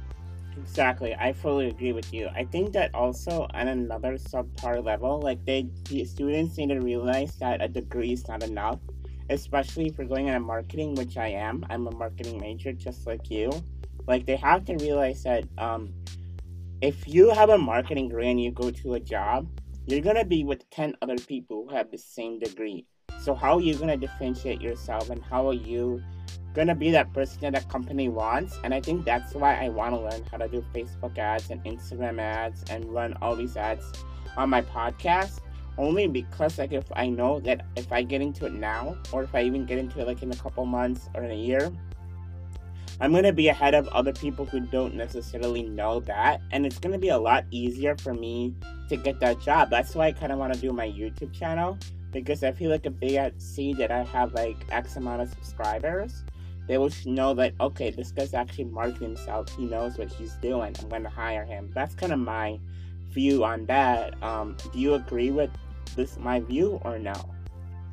Exactly, 0.56 1.14
I 1.14 1.32
fully 1.32 1.68
agree 1.68 1.92
with 1.92 2.12
you. 2.12 2.28
I 2.34 2.44
think 2.44 2.72
that 2.72 2.94
also 2.94 3.46
on 3.54 3.68
another 3.68 4.14
subpar 4.14 4.84
level, 4.84 5.20
like 5.20 5.44
they 5.44 5.68
the 5.84 6.04
students 6.04 6.58
need 6.58 6.68
to 6.68 6.80
realize 6.80 7.34
that 7.36 7.62
a 7.62 7.68
degree 7.68 8.12
is 8.12 8.28
not 8.28 8.42
enough, 8.42 8.78
especially 9.30 9.86
if 9.86 9.96
you're 9.96 10.06
going 10.06 10.26
into 10.26 10.40
marketing, 10.40 10.94
which 10.96 11.16
I 11.16 11.28
am. 11.28 11.64
I'm 11.70 11.86
a 11.86 11.92
marketing 11.92 12.40
major, 12.40 12.72
just 12.72 13.06
like 13.06 13.30
you. 13.30 13.50
Like 14.06 14.26
they 14.26 14.36
have 14.36 14.64
to 14.66 14.76
realize 14.76 15.22
that 15.24 15.44
um, 15.58 15.92
if 16.80 17.06
you 17.06 17.30
have 17.30 17.50
a 17.50 17.58
marketing 17.58 18.08
degree 18.08 18.30
and 18.30 18.40
you 18.40 18.50
go 18.50 18.70
to 18.70 18.94
a 18.94 19.00
job, 19.00 19.48
you're 19.86 20.00
gonna 20.00 20.24
be 20.24 20.44
with 20.44 20.68
ten 20.70 20.94
other 21.02 21.16
people 21.16 21.66
who 21.68 21.74
have 21.74 21.90
the 21.90 21.98
same 21.98 22.38
degree. 22.38 22.86
So 23.20 23.34
how 23.34 23.56
are 23.56 23.60
you 23.60 23.74
gonna 23.74 23.96
differentiate 23.96 24.60
yourself, 24.60 25.10
and 25.10 25.22
how 25.22 25.48
are 25.48 25.54
you 25.54 26.02
gonna 26.54 26.74
be 26.74 26.90
that 26.90 27.12
person 27.12 27.40
that 27.40 27.56
a 27.56 27.64
company 27.68 28.08
wants 28.08 28.58
and 28.64 28.74
i 28.74 28.80
think 28.80 29.04
that's 29.04 29.34
why 29.34 29.54
i 29.64 29.68
want 29.68 29.94
to 29.94 30.00
learn 30.00 30.24
how 30.30 30.36
to 30.36 30.48
do 30.48 30.64
facebook 30.74 31.16
ads 31.16 31.50
and 31.50 31.62
instagram 31.64 32.20
ads 32.20 32.64
and 32.70 32.84
run 32.86 33.14
all 33.22 33.36
these 33.36 33.56
ads 33.56 33.92
on 34.36 34.50
my 34.50 34.60
podcast 34.60 35.40
only 35.78 36.08
because 36.08 36.58
like 36.58 36.72
if 36.72 36.84
i 36.96 37.08
know 37.08 37.38
that 37.40 37.66
if 37.76 37.92
i 37.92 38.02
get 38.02 38.20
into 38.20 38.46
it 38.46 38.52
now 38.52 38.96
or 39.12 39.22
if 39.22 39.34
i 39.34 39.42
even 39.42 39.64
get 39.64 39.78
into 39.78 40.00
it 40.00 40.06
like 40.06 40.22
in 40.22 40.32
a 40.32 40.36
couple 40.36 40.66
months 40.66 41.08
or 41.14 41.22
in 41.22 41.30
a 41.30 41.34
year 41.34 41.70
i'm 43.00 43.12
going 43.12 43.24
to 43.24 43.32
be 43.32 43.48
ahead 43.48 43.74
of 43.74 43.88
other 43.88 44.12
people 44.12 44.44
who 44.44 44.60
don't 44.60 44.94
necessarily 44.94 45.62
know 45.62 46.00
that 46.00 46.40
and 46.52 46.66
it's 46.66 46.78
going 46.78 46.92
to 46.92 46.98
be 46.98 47.08
a 47.08 47.18
lot 47.18 47.44
easier 47.50 47.96
for 47.96 48.14
me 48.14 48.54
to 48.88 48.96
get 48.96 49.18
that 49.20 49.40
job 49.40 49.70
that's 49.70 49.94
why 49.94 50.06
i 50.06 50.12
kind 50.12 50.32
of 50.32 50.38
want 50.38 50.52
to 50.52 50.60
do 50.60 50.72
my 50.72 50.88
youtube 50.88 51.32
channel 51.32 51.78
because 52.12 52.42
i 52.44 52.52
feel 52.52 52.70
like 52.70 52.86
if 52.86 52.98
they 53.00 53.32
see 53.38 53.72
that 53.72 53.90
i 53.90 54.02
have 54.02 54.32
like 54.34 54.56
x 54.70 54.96
amount 54.96 55.22
of 55.22 55.28
subscribers 55.30 56.24
they 56.70 56.78
will 56.78 56.92
know 57.04 57.34
that 57.34 57.54
okay, 57.60 57.90
this 57.90 58.12
guy's 58.12 58.32
actually 58.32 58.66
marketing 58.66 59.08
himself. 59.08 59.52
He 59.56 59.64
knows 59.64 59.98
what 59.98 60.08
he's 60.08 60.34
doing. 60.34 60.76
I'm 60.78 60.88
going 60.88 61.02
to 61.02 61.08
hire 61.08 61.44
him. 61.44 61.68
That's 61.74 61.96
kind 61.96 62.12
of 62.12 62.20
my 62.20 62.60
view 63.08 63.42
on 63.42 63.66
that. 63.66 64.20
Um, 64.22 64.56
do 64.72 64.78
you 64.78 64.94
agree 64.94 65.32
with 65.32 65.50
this 65.96 66.16
my 66.16 66.38
view 66.38 66.80
or 66.84 66.96
no? 66.96 67.14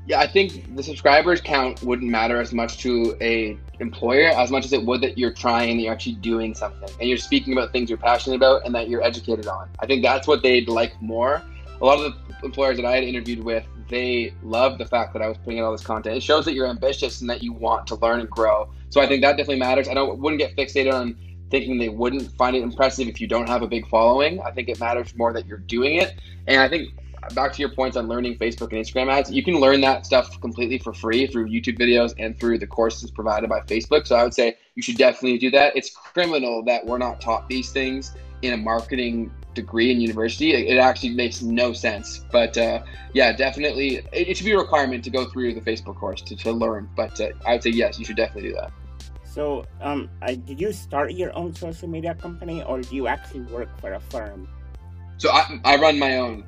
Yeah, 0.08 0.22
I 0.22 0.28
think 0.28 0.74
the 0.76 0.84
subscribers 0.84 1.42
count 1.42 1.84
wouldn't 1.84 2.10
matter 2.10 2.40
as 2.40 2.54
much 2.54 2.78
to 2.80 3.18
a 3.20 3.58
employer 3.80 4.30
as 4.30 4.50
much 4.50 4.66
as 4.66 4.74
it 4.74 4.84
would 4.84 5.02
that 5.02 5.18
you're 5.18 5.34
trying 5.34 5.80
you're 5.80 5.94
actually 5.94 6.16
doing 6.16 6.56
something 6.56 6.90
and 7.00 7.08
you're 7.08 7.18
speaking 7.18 7.54
about 7.54 7.72
things 7.72 7.90
you're 7.90 7.98
passionate 8.00 8.36
about 8.36 8.66
and 8.66 8.74
that 8.74 8.90
you're 8.90 9.04
educated 9.04 9.48
on. 9.48 9.70
I 9.80 9.86
think 9.86 10.02
that's 10.02 10.26
what 10.26 10.42
they'd 10.42 10.68
like 10.68 11.00
more. 11.02 11.44
A 11.82 11.86
lot 11.86 12.00
of 12.00 12.14
the 12.14 12.46
employers 12.46 12.78
that 12.78 12.86
I 12.86 12.96
had 12.96 13.04
interviewed 13.04 13.44
with 13.44 13.66
they 13.90 14.34
love 14.44 14.78
the 14.78 14.86
fact 14.86 15.14
that 15.14 15.22
I 15.22 15.28
was 15.28 15.38
putting 15.38 15.60
out 15.60 15.66
all 15.66 15.72
this 15.72 15.84
content. 15.84 16.18
It 16.18 16.24
shows 16.24 16.46
that 16.46 16.54
you're 16.54 16.68
ambitious 16.68 17.22
and 17.22 17.30
that 17.30 17.44
you 17.44 17.54
want 17.54 17.88
to 17.88 17.96
learn 17.96 18.20
and 18.20 18.30
grow. 18.30 18.70
So 18.90 19.02
I 19.02 19.08
think 19.08 19.22
that 19.22 19.34
definitely 19.38 19.60
matters. 19.60 19.88
I 19.88 19.94
don't 19.94 20.20
wouldn't 20.20 20.40
get 20.40 20.56
fixated 20.56 20.94
on 20.94 21.18
thinking 21.50 21.78
they 21.78 21.90
wouldn't 21.90 22.32
find 22.34 22.56
it 22.56 22.64
impressive 22.64 23.08
if 23.08 23.22
you 23.22 23.28
don't 23.28 23.48
have 23.48 23.62
a 23.62 23.68
big 23.68 23.88
following. 23.88 24.42
I 24.42 24.52
think 24.52 24.70
it 24.70 24.80
matters 24.80 25.16
more 25.16 25.32
that 25.34 25.46
you're 25.46 25.60
doing 25.60 25.96
it. 25.96 26.16
And 26.48 26.60
I 26.60 26.68
think 26.68 26.90
back 27.34 27.54
to 27.54 27.60
your 27.60 27.70
points 27.70 27.98
on 27.98 28.08
learning 28.08 28.38
Facebook 28.38 28.72
and 28.72 28.84
Instagram 28.84 29.12
ads, 29.12 29.32
you 29.32 29.44
can 29.44 29.56
learn 29.60 29.82
that 29.82 30.06
stuff 30.06 30.40
completely 30.42 30.78
for 30.78 30.94
free 30.94 31.28
through 31.28 31.50
YouTube 31.50 31.78
videos 31.78 32.14
and 32.18 32.40
through 32.40 32.60
the 32.60 32.68
courses 32.68 33.12
provided 33.12 33.50
by 33.50 33.60
Facebook. 33.62 34.08
So 34.08 34.16
I 34.16 34.24
would 34.24 34.34
say 34.34 34.58
you 34.76 34.82
should 34.82 34.98
definitely 34.98 35.38
do 35.38 35.52
that. 35.52 35.76
It's 35.76 35.90
criminal 35.90 36.64
that 36.64 36.86
we're 36.86 36.98
not 36.98 37.22
taught 37.22 37.48
these 37.50 37.72
things 37.72 38.16
in 38.42 38.54
a 38.54 38.58
marketing 38.58 39.32
degree 39.54 39.92
in 39.92 40.00
university. 40.00 40.54
It, 40.54 40.78
actually 40.78 41.10
makes 41.10 41.42
no 41.42 41.74
sense. 41.74 42.24
But 42.32 42.58
uh, 42.58 42.84
yeah, 43.14 43.34
definitely, 43.34 43.98
it, 43.98 44.30
it, 44.30 44.38
should 44.38 44.46
be 44.46 44.52
a 44.52 44.58
requirement 44.58 45.04
to 45.06 45.10
go 45.10 45.26
through 45.26 45.54
the 45.54 45.62
Facebook 45.62 45.96
course 45.98 46.22
to, 46.22 46.36
to 46.36 46.52
learn. 46.52 46.90
But 46.96 47.20
uh, 47.20 47.30
I 47.46 47.54
would 47.54 47.64
say 47.64 47.72
yes, 47.72 48.00
you 48.00 48.06
should 48.06 48.18
definitely 48.18 48.50
do 48.52 48.56
that. 48.56 48.72
So, 49.24 49.66
um, 49.82 50.10
I, 50.22 50.36
did 50.36 50.60
you 50.60 50.72
start 50.72 51.12
your 51.12 51.36
own 51.36 51.54
social 51.54 51.88
media 51.88 52.16
company, 52.16 52.64
or 52.64 52.82
do 52.82 52.96
you 52.96 53.08
actually 53.08 53.42
work 53.42 53.70
for 53.80 53.94
a 53.94 54.00
firm? 54.00 54.48
So 55.18 55.30
I, 55.32 55.60
I 55.66 55.76
run 55.78 56.00
my 56.00 56.18
own. 56.18 56.44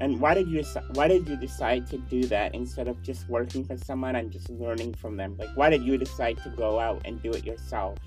And 0.00 0.20
why 0.20 0.34
did 0.34 0.48
you 0.48 0.62
why 0.94 1.08
did 1.08 1.28
you 1.28 1.36
decide 1.36 1.86
to 1.88 1.98
do 1.98 2.22
that 2.24 2.54
instead 2.54 2.88
of 2.88 3.02
just 3.02 3.28
working 3.28 3.64
for 3.64 3.76
someone 3.76 4.16
and 4.16 4.30
just 4.30 4.48
learning 4.50 4.94
from 4.94 5.16
them? 5.16 5.36
Like, 5.38 5.50
why 5.56 5.70
did 5.70 5.82
you 5.82 5.98
decide 5.98 6.38
to 6.44 6.50
go 6.50 6.78
out 6.78 7.02
and 7.04 7.22
do 7.22 7.30
it 7.32 7.44
yourself? 7.44 7.98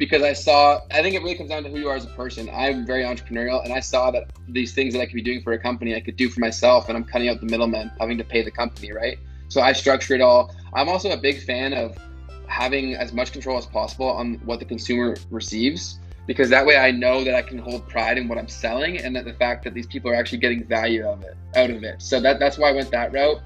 because 0.00 0.22
I 0.22 0.32
saw, 0.32 0.80
I 0.90 1.02
think 1.02 1.14
it 1.14 1.18
really 1.18 1.34
comes 1.34 1.50
down 1.50 1.62
to 1.64 1.68
who 1.68 1.78
you 1.78 1.88
are 1.90 1.94
as 1.94 2.06
a 2.06 2.08
person. 2.08 2.48
I'm 2.54 2.86
very 2.86 3.02
entrepreneurial, 3.02 3.62
and 3.62 3.70
I 3.70 3.80
saw 3.80 4.10
that 4.12 4.32
these 4.48 4.72
things 4.72 4.94
that 4.94 5.00
I 5.00 5.04
could 5.04 5.14
be 5.14 5.22
doing 5.22 5.42
for 5.42 5.52
a 5.52 5.58
company, 5.58 5.94
I 5.94 6.00
could 6.00 6.16
do 6.16 6.30
for 6.30 6.40
myself, 6.40 6.88
and 6.88 6.96
I'm 6.96 7.04
cutting 7.04 7.28
out 7.28 7.38
the 7.38 7.46
middleman, 7.46 7.92
having 8.00 8.16
to 8.16 8.24
pay 8.24 8.42
the 8.42 8.50
company, 8.50 8.92
right? 8.92 9.18
So 9.48 9.60
I 9.60 9.74
structure 9.74 10.14
it 10.14 10.22
all. 10.22 10.54
I'm 10.72 10.88
also 10.88 11.10
a 11.10 11.18
big 11.18 11.42
fan 11.42 11.74
of 11.74 11.98
having 12.46 12.94
as 12.94 13.12
much 13.12 13.30
control 13.30 13.58
as 13.58 13.66
possible 13.66 14.08
on 14.08 14.36
what 14.46 14.58
the 14.58 14.64
consumer 14.64 15.16
receives, 15.30 16.00
because 16.30 16.48
that 16.48 16.64
way 16.64 16.76
I 16.76 16.92
know 16.92 17.24
that 17.24 17.34
I 17.34 17.42
can 17.42 17.58
hold 17.58 17.88
pride 17.88 18.16
in 18.16 18.28
what 18.28 18.38
I'm 18.38 18.46
selling, 18.46 18.98
and 18.98 19.16
that 19.16 19.24
the 19.24 19.32
fact 19.32 19.64
that 19.64 19.74
these 19.74 19.88
people 19.88 20.12
are 20.12 20.14
actually 20.14 20.38
getting 20.38 20.64
value 20.64 21.04
of 21.04 21.24
it 21.24 21.36
out 21.56 21.70
of 21.70 21.82
it. 21.82 22.00
So 22.00 22.20
that 22.20 22.38
that's 22.38 22.56
why 22.56 22.68
I 22.68 22.72
went 22.72 22.88
that 22.92 23.12
route. 23.12 23.38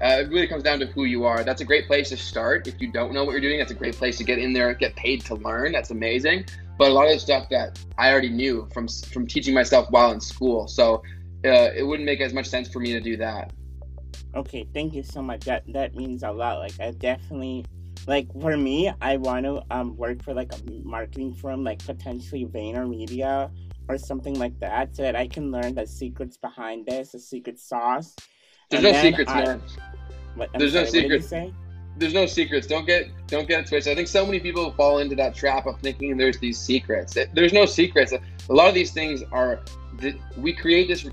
Uh, 0.00 0.22
it 0.22 0.28
really 0.28 0.46
comes 0.46 0.62
down 0.62 0.78
to 0.78 0.86
who 0.86 1.06
you 1.06 1.24
are. 1.24 1.42
That's 1.42 1.60
a 1.60 1.64
great 1.64 1.88
place 1.88 2.10
to 2.10 2.16
start. 2.16 2.68
If 2.68 2.80
you 2.80 2.92
don't 2.92 3.12
know 3.12 3.24
what 3.24 3.32
you're 3.32 3.40
doing, 3.40 3.58
that's 3.58 3.72
a 3.72 3.74
great 3.74 3.96
place 3.96 4.16
to 4.18 4.22
get 4.22 4.38
in 4.38 4.52
there, 4.52 4.72
get 4.74 4.94
paid 4.94 5.24
to 5.24 5.34
learn. 5.34 5.72
That's 5.72 5.90
amazing. 5.90 6.44
But 6.78 6.92
a 6.92 6.94
lot 6.94 7.06
of 7.06 7.14
the 7.14 7.18
stuff 7.18 7.48
that 7.50 7.84
I 7.98 8.12
already 8.12 8.28
knew 8.30 8.68
from 8.72 8.86
from 8.86 9.26
teaching 9.26 9.52
myself 9.52 9.90
while 9.90 10.12
in 10.12 10.20
school, 10.20 10.68
so 10.68 11.02
uh, 11.44 11.70
it 11.74 11.84
wouldn't 11.84 12.06
make 12.06 12.20
as 12.20 12.32
much 12.32 12.46
sense 12.46 12.68
for 12.68 12.78
me 12.78 12.92
to 12.92 13.00
do 13.00 13.16
that. 13.16 13.52
Okay, 14.36 14.68
thank 14.72 14.94
you 14.94 15.02
so 15.02 15.20
much. 15.20 15.46
That 15.46 15.64
that 15.72 15.96
means 15.96 16.22
a 16.22 16.30
lot. 16.30 16.60
Like 16.60 16.78
I 16.78 16.92
definitely 16.92 17.64
like 18.06 18.26
for 18.40 18.56
me, 18.56 18.92
I 19.00 19.16
want 19.16 19.44
to 19.46 19.62
um 19.70 19.96
work 19.96 20.22
for 20.22 20.34
like 20.34 20.52
a 20.52 20.58
marketing 20.84 21.34
firm, 21.34 21.64
like 21.64 21.84
potentially 21.84 22.46
VaynerMedia 22.46 23.50
or 23.88 23.98
something 23.98 24.38
like 24.38 24.58
that, 24.60 24.94
so 24.96 25.02
that 25.02 25.16
I 25.16 25.26
can 25.26 25.50
learn 25.50 25.74
the 25.74 25.86
secrets 25.86 26.36
behind 26.36 26.86
this, 26.86 27.12
the 27.12 27.18
secret 27.18 27.58
sauce. 27.58 28.14
There's 28.70 28.84
and 28.84 28.94
no 28.94 29.02
secrets, 29.02 29.30
I, 29.30 29.44
man. 29.44 29.62
What, 30.36 30.50
There's 30.56 30.72
sorry, 30.72 30.84
no 30.84 30.90
secrets. 30.90 31.34
There's 31.96 32.14
no 32.14 32.26
secrets. 32.26 32.66
Don't 32.66 32.86
get 32.86 33.10
don't 33.26 33.48
get 33.48 33.60
it 33.60 33.66
twisted. 33.66 33.92
I 33.92 33.96
think 33.96 34.08
so 34.08 34.24
many 34.24 34.40
people 34.40 34.72
fall 34.72 34.98
into 34.98 35.16
that 35.16 35.34
trap 35.34 35.66
of 35.66 35.80
thinking 35.80 36.16
there's 36.16 36.38
these 36.38 36.58
secrets. 36.58 37.16
There's 37.34 37.52
no 37.52 37.66
secrets. 37.66 38.12
A 38.12 38.52
lot 38.52 38.68
of 38.68 38.74
these 38.74 38.92
things 38.92 39.22
are 39.32 39.60
we 40.36 40.52
create 40.52 40.88
this 40.88 41.06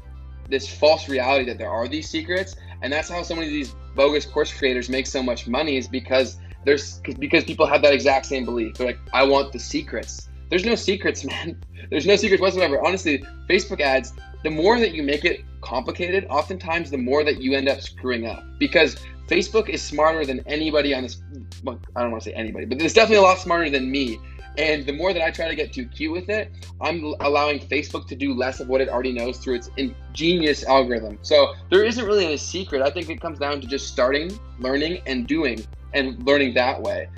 this 0.49 0.71
false 0.71 1.09
reality 1.09 1.45
that 1.45 1.57
there 1.57 1.69
are 1.69 1.87
these 1.87 2.09
secrets, 2.09 2.55
and 2.81 2.93
that's 2.93 3.09
how 3.09 3.21
so 3.23 3.35
many 3.35 3.47
of 3.47 3.53
these 3.53 3.75
bogus 3.95 4.25
course 4.25 4.53
creators 4.53 4.87
make 4.87 5.07
so 5.07 5.21
much 5.21 5.47
money 5.47 5.77
is 5.77 5.87
because 5.87 6.37
there's 6.67 6.99
because 7.17 7.45
people 7.45 7.65
have 7.65 7.81
that 7.81 7.93
exact 7.93 8.25
same 8.25 8.43
belief. 8.43 8.75
They're 8.75 8.87
like, 8.87 8.99
I 9.13 9.23
want 9.23 9.53
the 9.53 9.59
secrets. 9.59 10.27
There's 10.49 10.65
no 10.65 10.75
secrets, 10.75 11.23
man. 11.31 11.63
There's 11.89 12.05
no 12.05 12.17
secrets 12.17 12.41
whatsoever. 12.41 12.85
Honestly, 12.85 13.23
Facebook 13.49 13.79
ads, 13.79 14.13
the 14.43 14.51
more 14.51 14.77
that 14.77 14.93
you 14.93 15.01
make 15.01 15.23
it 15.23 15.45
complicated, 15.61 16.27
oftentimes 16.29 16.91
the 16.91 16.97
more 16.97 17.23
that 17.23 17.41
you 17.41 17.53
end 17.53 17.69
up 17.69 17.81
screwing 17.81 18.27
up 18.27 18.43
because 18.59 18.97
Facebook 19.27 19.69
is 19.69 19.81
smarter 19.81 20.25
than 20.25 20.41
anybody 20.45 20.93
on 20.93 21.03
this. 21.03 21.21
Well, 21.63 21.79
I 21.95 22.01
don't 22.01 22.11
want 22.11 22.23
to 22.23 22.29
say 22.29 22.35
anybody, 22.35 22.65
but 22.65 22.81
it's 22.81 22.93
definitely 22.93 23.23
a 23.23 23.27
lot 23.29 23.39
smarter 23.39 23.69
than 23.69 23.89
me 23.89 24.19
And 24.57 24.85
the 24.85 24.91
more 24.91 25.13
that 25.13 25.21
I 25.21 25.29
try 25.29 25.47
to 25.47 25.55
get 25.55 25.71
too 25.71 25.85
cute 25.85 26.11
with 26.11 26.29
it, 26.29 26.51
I'm 26.81 27.13
allowing 27.19 27.59
Facebook 27.59 28.07
to 28.07 28.15
do 28.15 28.33
less 28.33 28.59
of 28.59 28.67
what 28.67 28.81
it 28.81 28.89
already 28.89 29.11
knows 29.11 29.37
through 29.37 29.55
its 29.55 29.69
ingenious 29.77 30.63
algorithm. 30.65 31.19
So 31.21 31.53
there 31.69 31.83
isn't 31.85 32.03
really 32.05 32.25
any 32.25 32.37
secret. 32.37 32.81
I 32.81 32.89
think 32.89 33.09
it 33.09 33.21
comes 33.21 33.37
down 33.37 33.61
to 33.61 33.67
just 33.67 33.87
starting, 33.87 34.31
learning, 34.59 35.01
and 35.05 35.27
doing, 35.27 35.63
and 35.97 36.25
learning 36.25 36.53
that 36.53 36.81
way. 36.81 37.09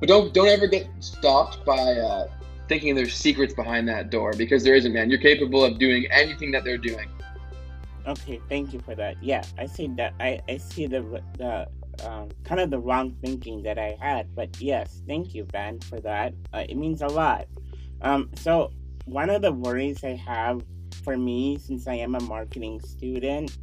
But 0.00 0.08
don't 0.08 0.34
don't 0.34 0.48
ever 0.48 0.66
get 0.66 0.86
stopped 1.00 1.64
by 1.64 1.78
uh, 1.78 2.28
thinking 2.68 2.94
there's 2.94 3.14
secrets 3.14 3.54
behind 3.54 3.88
that 3.88 4.10
door 4.10 4.32
because 4.36 4.64
there 4.64 4.74
isn't, 4.74 4.92
man. 4.92 5.10
You're 5.10 5.20
capable 5.20 5.64
of 5.64 5.78
doing 5.78 6.06
anything 6.10 6.50
that 6.52 6.64
they're 6.64 6.78
doing. 6.78 7.08
Okay, 8.06 8.40
thank 8.48 8.72
you 8.74 8.80
for 8.80 8.94
that. 8.94 9.16
Yeah, 9.22 9.42
I 9.56 9.66
see 9.66 9.88
that. 9.96 10.14
I, 10.20 10.40
I 10.48 10.58
see 10.58 10.86
the 10.86 11.22
the 11.38 11.68
um, 12.06 12.28
kind 12.42 12.60
of 12.60 12.70
the 12.70 12.78
wrong 12.78 13.16
thinking 13.22 13.62
that 13.62 13.78
I 13.78 13.96
had. 14.00 14.34
But 14.34 14.60
yes, 14.60 15.02
thank 15.06 15.34
you, 15.34 15.44
Ben, 15.44 15.80
for 15.80 16.00
that. 16.00 16.34
Uh, 16.52 16.64
it 16.68 16.76
means 16.76 17.02
a 17.02 17.06
lot. 17.06 17.46
Um, 18.02 18.30
so, 18.34 18.72
one 19.06 19.30
of 19.30 19.42
the 19.42 19.52
worries 19.52 20.04
I 20.04 20.16
have 20.16 20.62
for 21.02 21.16
me, 21.16 21.58
since 21.58 21.86
I 21.86 21.94
am 21.94 22.14
a 22.14 22.20
marketing 22.20 22.80
student, 22.80 23.56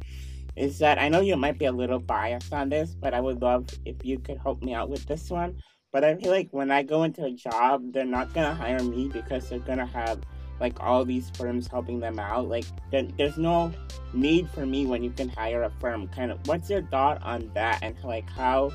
is 0.56 0.78
that 0.78 0.98
I 0.98 1.08
know 1.08 1.20
you 1.20 1.36
might 1.36 1.58
be 1.58 1.64
a 1.64 1.72
little 1.72 1.98
biased 1.98 2.52
on 2.52 2.68
this, 2.68 2.94
but 2.94 3.14
I 3.14 3.20
would 3.20 3.40
love 3.40 3.66
if 3.84 3.96
you 4.04 4.18
could 4.18 4.38
help 4.38 4.62
me 4.62 4.74
out 4.74 4.88
with 4.88 5.06
this 5.06 5.30
one. 5.30 5.56
But 5.92 6.04
I 6.04 6.16
feel 6.16 6.30
like 6.30 6.48
when 6.52 6.70
I 6.70 6.82
go 6.82 7.02
into 7.02 7.24
a 7.24 7.30
job, 7.30 7.92
they're 7.92 8.04
not 8.04 8.32
gonna 8.32 8.54
hire 8.54 8.82
me 8.82 9.08
because 9.08 9.48
they're 9.48 9.58
gonna 9.58 9.86
have 9.86 10.20
like 10.60 10.80
all 10.80 11.04
these 11.04 11.30
firms 11.30 11.66
helping 11.66 12.00
them 12.00 12.18
out. 12.18 12.48
Like 12.48 12.64
there, 12.90 13.02
there's 13.18 13.36
no 13.36 13.72
need 14.12 14.48
for 14.50 14.64
me 14.64 14.86
when 14.86 15.02
you 15.02 15.10
can 15.10 15.28
hire 15.28 15.62
a 15.64 15.70
firm. 15.80 16.08
Kind 16.08 16.30
of, 16.30 16.38
what's 16.46 16.70
your 16.70 16.82
thought 16.82 17.22
on 17.22 17.50
that? 17.54 17.80
And 17.82 17.96
like 18.04 18.28
how, 18.30 18.72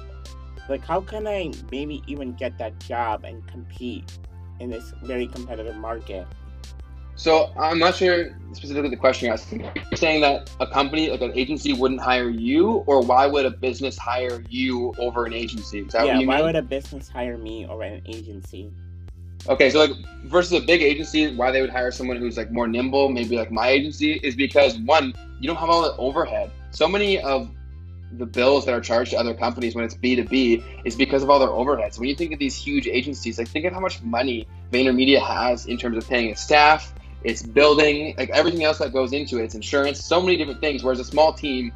like 0.70 0.84
how 0.86 1.02
can 1.02 1.28
I 1.28 1.52
maybe 1.72 2.04
even 2.08 2.34
get 2.34 2.58
that 2.58 2.80
job 2.80 3.24
and 3.24 3.46
compete 3.48 4.20
in 4.60 4.70
this 4.70 4.94
very 5.04 5.28
competitive 5.28 5.76
market? 5.76 6.28
So 7.18 7.52
I'm 7.60 7.80
not 7.80 7.96
sure 7.96 8.30
specifically 8.54 8.90
the 8.90 8.96
question 8.96 9.26
you're 9.26 9.34
asking. 9.34 9.62
You're 9.62 9.98
saying 9.98 10.22
that 10.22 10.52
a 10.60 10.68
company, 10.68 11.10
like 11.10 11.22
an 11.22 11.32
agency, 11.36 11.74
wouldn't 11.74 12.00
hire 12.00 12.30
you, 12.30 12.84
or 12.86 13.02
why 13.02 13.26
would 13.26 13.46
a 13.46 13.52
business 13.52 13.98
hire 13.98 14.44
you 14.50 14.94
over 15.00 15.26
an 15.26 15.34
agency? 15.34 15.80
Is 15.80 15.94
that 15.94 16.06
yeah, 16.06 16.20
why 16.20 16.38
mean? 16.38 16.46
would 16.46 16.56
a 16.56 16.62
business 16.62 17.10
hire 17.10 17.38
me 17.38 17.66
over 17.66 17.82
an 17.82 18.04
agency? 18.06 18.72
Okay, 19.50 19.70
so 19.70 19.80
like 19.80 19.92
versus 20.26 20.54
a 20.54 20.66
big 20.66 20.84
agency, 20.84 21.36
why 21.36 21.52
they 21.52 21.62
would 21.62 21.70
hire 21.72 21.92
someone 21.92 22.18
who's 22.18 22.38
like 22.38 22.52
more 22.52 22.68
nimble, 22.68 23.10
maybe 23.10 23.36
like 23.36 23.52
my 23.52 23.70
agency, 23.70 24.14
is 24.24 24.36
because 24.36 24.78
one, 24.80 25.14
you 25.40 25.48
don't 25.48 25.58
have 25.58 25.70
all 25.70 25.82
the 25.82 25.96
overhead. 25.98 26.52
So 26.70 26.88
many 26.88 27.20
of 27.20 27.50
the 28.14 28.26
bills 28.26 28.66
that 28.66 28.74
are 28.74 28.82
charged 28.82 29.12
to 29.12 29.18
other 29.18 29.34
companies 29.34 29.76
when 29.76 29.84
it's 29.84 29.96
B2B 29.96 30.86
is 30.86 30.96
because 30.96 31.24
of 31.24 31.30
all 31.30 31.40
their 31.40 31.50
overheads. 31.50 32.00
When 32.00 32.08
you 32.08 32.16
think 32.16 32.32
of 32.32 32.40
these 32.40 32.56
huge 32.56 32.88
agencies, 32.88 33.38
like 33.38 33.48
think 33.48 33.66
of 33.66 33.74
how 33.74 33.80
much 33.80 34.02
money 34.04 34.48
VaynerMedia 34.72 35.20
has 35.20 35.66
in 35.66 35.78
terms 35.78 35.98
of 35.98 36.08
paying 36.08 36.30
its 36.30 36.42
staff, 36.42 36.94
its 37.24 37.42
building, 37.42 38.16
like 38.18 38.30
everything 38.30 38.64
else 38.64 38.78
that 38.80 38.94
goes 38.94 39.14
into 39.14 39.40
it, 39.40 39.44
its 39.46 39.56
insurance, 39.56 40.04
so 40.04 40.22
many 40.22 40.38
different 40.38 40.62
things. 40.62 40.84
Whereas 40.84 41.00
a 41.00 41.06
small 41.06 41.34
team, 41.34 41.72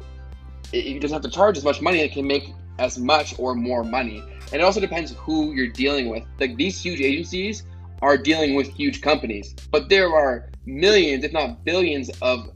it, 0.72 0.86
it 0.86 1.00
doesn't 1.00 1.14
have 1.14 1.22
to 1.22 1.30
charge 1.30 1.56
as 1.56 1.64
much 1.64 1.80
money, 1.80 2.00
it 2.00 2.12
can 2.12 2.26
make 2.26 2.52
as 2.78 2.98
much 2.98 3.38
or 3.38 3.54
more 3.54 3.84
money. 3.84 4.22
And 4.52 4.60
it 4.60 4.64
also 4.64 4.80
depends 4.80 5.12
who 5.12 5.52
you're 5.52 5.68
dealing 5.68 6.08
with. 6.08 6.24
Like 6.38 6.56
these 6.56 6.82
huge 6.82 7.00
agencies 7.00 7.64
are 8.02 8.16
dealing 8.16 8.54
with 8.54 8.68
huge 8.68 9.00
companies, 9.00 9.54
but 9.70 9.88
there 9.88 10.14
are 10.14 10.50
millions, 10.66 11.24
if 11.24 11.32
not 11.32 11.64
billions, 11.64 12.10
of 12.20 12.50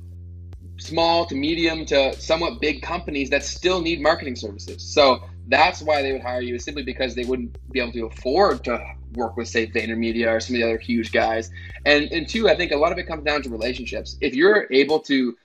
small 0.79 1.27
to 1.27 1.35
medium 1.35 1.87
to 1.87 2.19
somewhat 2.21 2.61
big 2.61 2.83
companies 2.83 3.31
that 3.31 3.45
still 3.45 3.81
need 3.81 4.01
marketing 4.01 4.37
services. 4.37 4.83
So 4.83 5.23
that's 5.49 5.83
why 5.83 6.03
they 6.03 6.13
would 6.13 6.23
hire 6.23 6.41
you, 6.41 6.57
is 6.57 6.65
simply 6.65 6.83
because 6.83 7.15
they 7.15 7.25
wouldn't 7.25 7.57
be 7.71 7.81
able 7.81 7.93
to 7.93 8.07
afford 8.07 8.65
to 8.65 8.85
work 9.15 9.37
with, 9.37 9.49
say, 9.49 9.67
VaynerMedia 9.67 10.29
or 10.29 10.41
some 10.41 10.57
of 10.57 10.61
the 10.61 10.67
other 10.67 10.79
huge 10.79 11.13
guys. 11.13 11.51
And 11.85 12.11
and 12.13 12.29
two, 12.29 12.49
I 12.49 12.57
think 12.57 12.73
a 12.73 12.77
lot 12.77 12.93
of 12.93 12.99
it 12.99 13.07
comes 13.07 13.25
down 13.25 13.43
to 13.43 13.51
relationships. 13.51 14.17
If 14.21 14.35
you're 14.35 14.67
able 14.71 15.01
to 15.01 15.37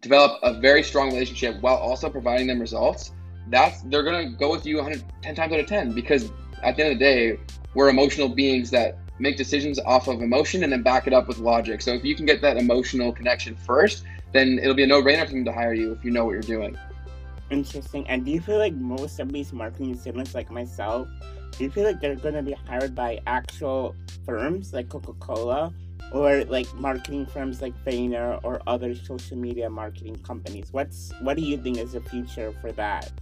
develop 0.00 0.38
a 0.42 0.58
very 0.60 0.82
strong 0.82 1.08
relationship 1.08 1.60
while 1.60 1.76
also 1.76 2.08
providing 2.08 2.46
them 2.46 2.60
results, 2.60 3.12
that's 3.48 3.82
they're 3.82 4.02
gonna 4.02 4.30
go 4.30 4.50
with 4.50 4.64
you 4.64 4.76
110 4.76 5.34
times 5.34 5.52
out 5.52 5.60
of 5.60 5.66
10 5.66 5.92
because 5.92 6.30
at 6.62 6.76
the 6.76 6.84
end 6.84 6.92
of 6.92 6.98
the 6.98 7.04
day, 7.04 7.38
we're 7.74 7.88
emotional 7.88 8.28
beings 8.28 8.70
that 8.70 8.98
make 9.18 9.36
decisions 9.36 9.78
off 9.80 10.08
of 10.08 10.22
emotion 10.22 10.62
and 10.62 10.72
then 10.72 10.82
back 10.82 11.06
it 11.06 11.12
up 11.12 11.28
with 11.28 11.38
logic. 11.38 11.82
So 11.82 11.92
if 11.92 12.04
you 12.04 12.14
can 12.14 12.26
get 12.26 12.40
that 12.42 12.56
emotional 12.56 13.12
connection 13.12 13.56
first, 13.56 14.04
then 14.32 14.58
it'll 14.58 14.74
be 14.74 14.84
a 14.84 14.86
no-brainer 14.86 15.26
for 15.26 15.32
them 15.32 15.44
to 15.44 15.52
hire 15.52 15.74
you 15.74 15.92
if 15.92 16.04
you 16.04 16.10
know 16.10 16.24
what 16.24 16.32
you're 16.32 16.40
doing. 16.40 16.76
Interesting. 17.52 18.08
And 18.08 18.24
do 18.24 18.30
you 18.30 18.40
feel 18.40 18.58
like 18.58 18.74
most 18.74 19.20
of 19.20 19.30
these 19.30 19.52
marketing 19.52 19.94
students, 19.98 20.34
like 20.34 20.50
myself, 20.50 21.06
do 21.52 21.64
you 21.64 21.70
feel 21.70 21.84
like 21.84 22.00
they're 22.00 22.16
going 22.16 22.34
to 22.34 22.42
be 22.42 22.54
hired 22.66 22.94
by 22.94 23.20
actual 23.26 23.94
firms 24.24 24.72
like 24.72 24.88
Coca-Cola, 24.88 25.72
or 26.12 26.44
like 26.44 26.72
marketing 26.74 27.26
firms 27.26 27.60
like 27.60 27.74
Vayner 27.84 28.40
or 28.42 28.62
other 28.66 28.94
social 28.94 29.36
media 29.36 29.68
marketing 29.68 30.16
companies? 30.16 30.68
What's 30.72 31.12
what 31.20 31.36
do 31.36 31.42
you 31.42 31.58
think 31.58 31.76
is 31.76 31.92
the 31.92 32.00
future 32.00 32.54
for 32.62 32.72
that? 32.72 33.12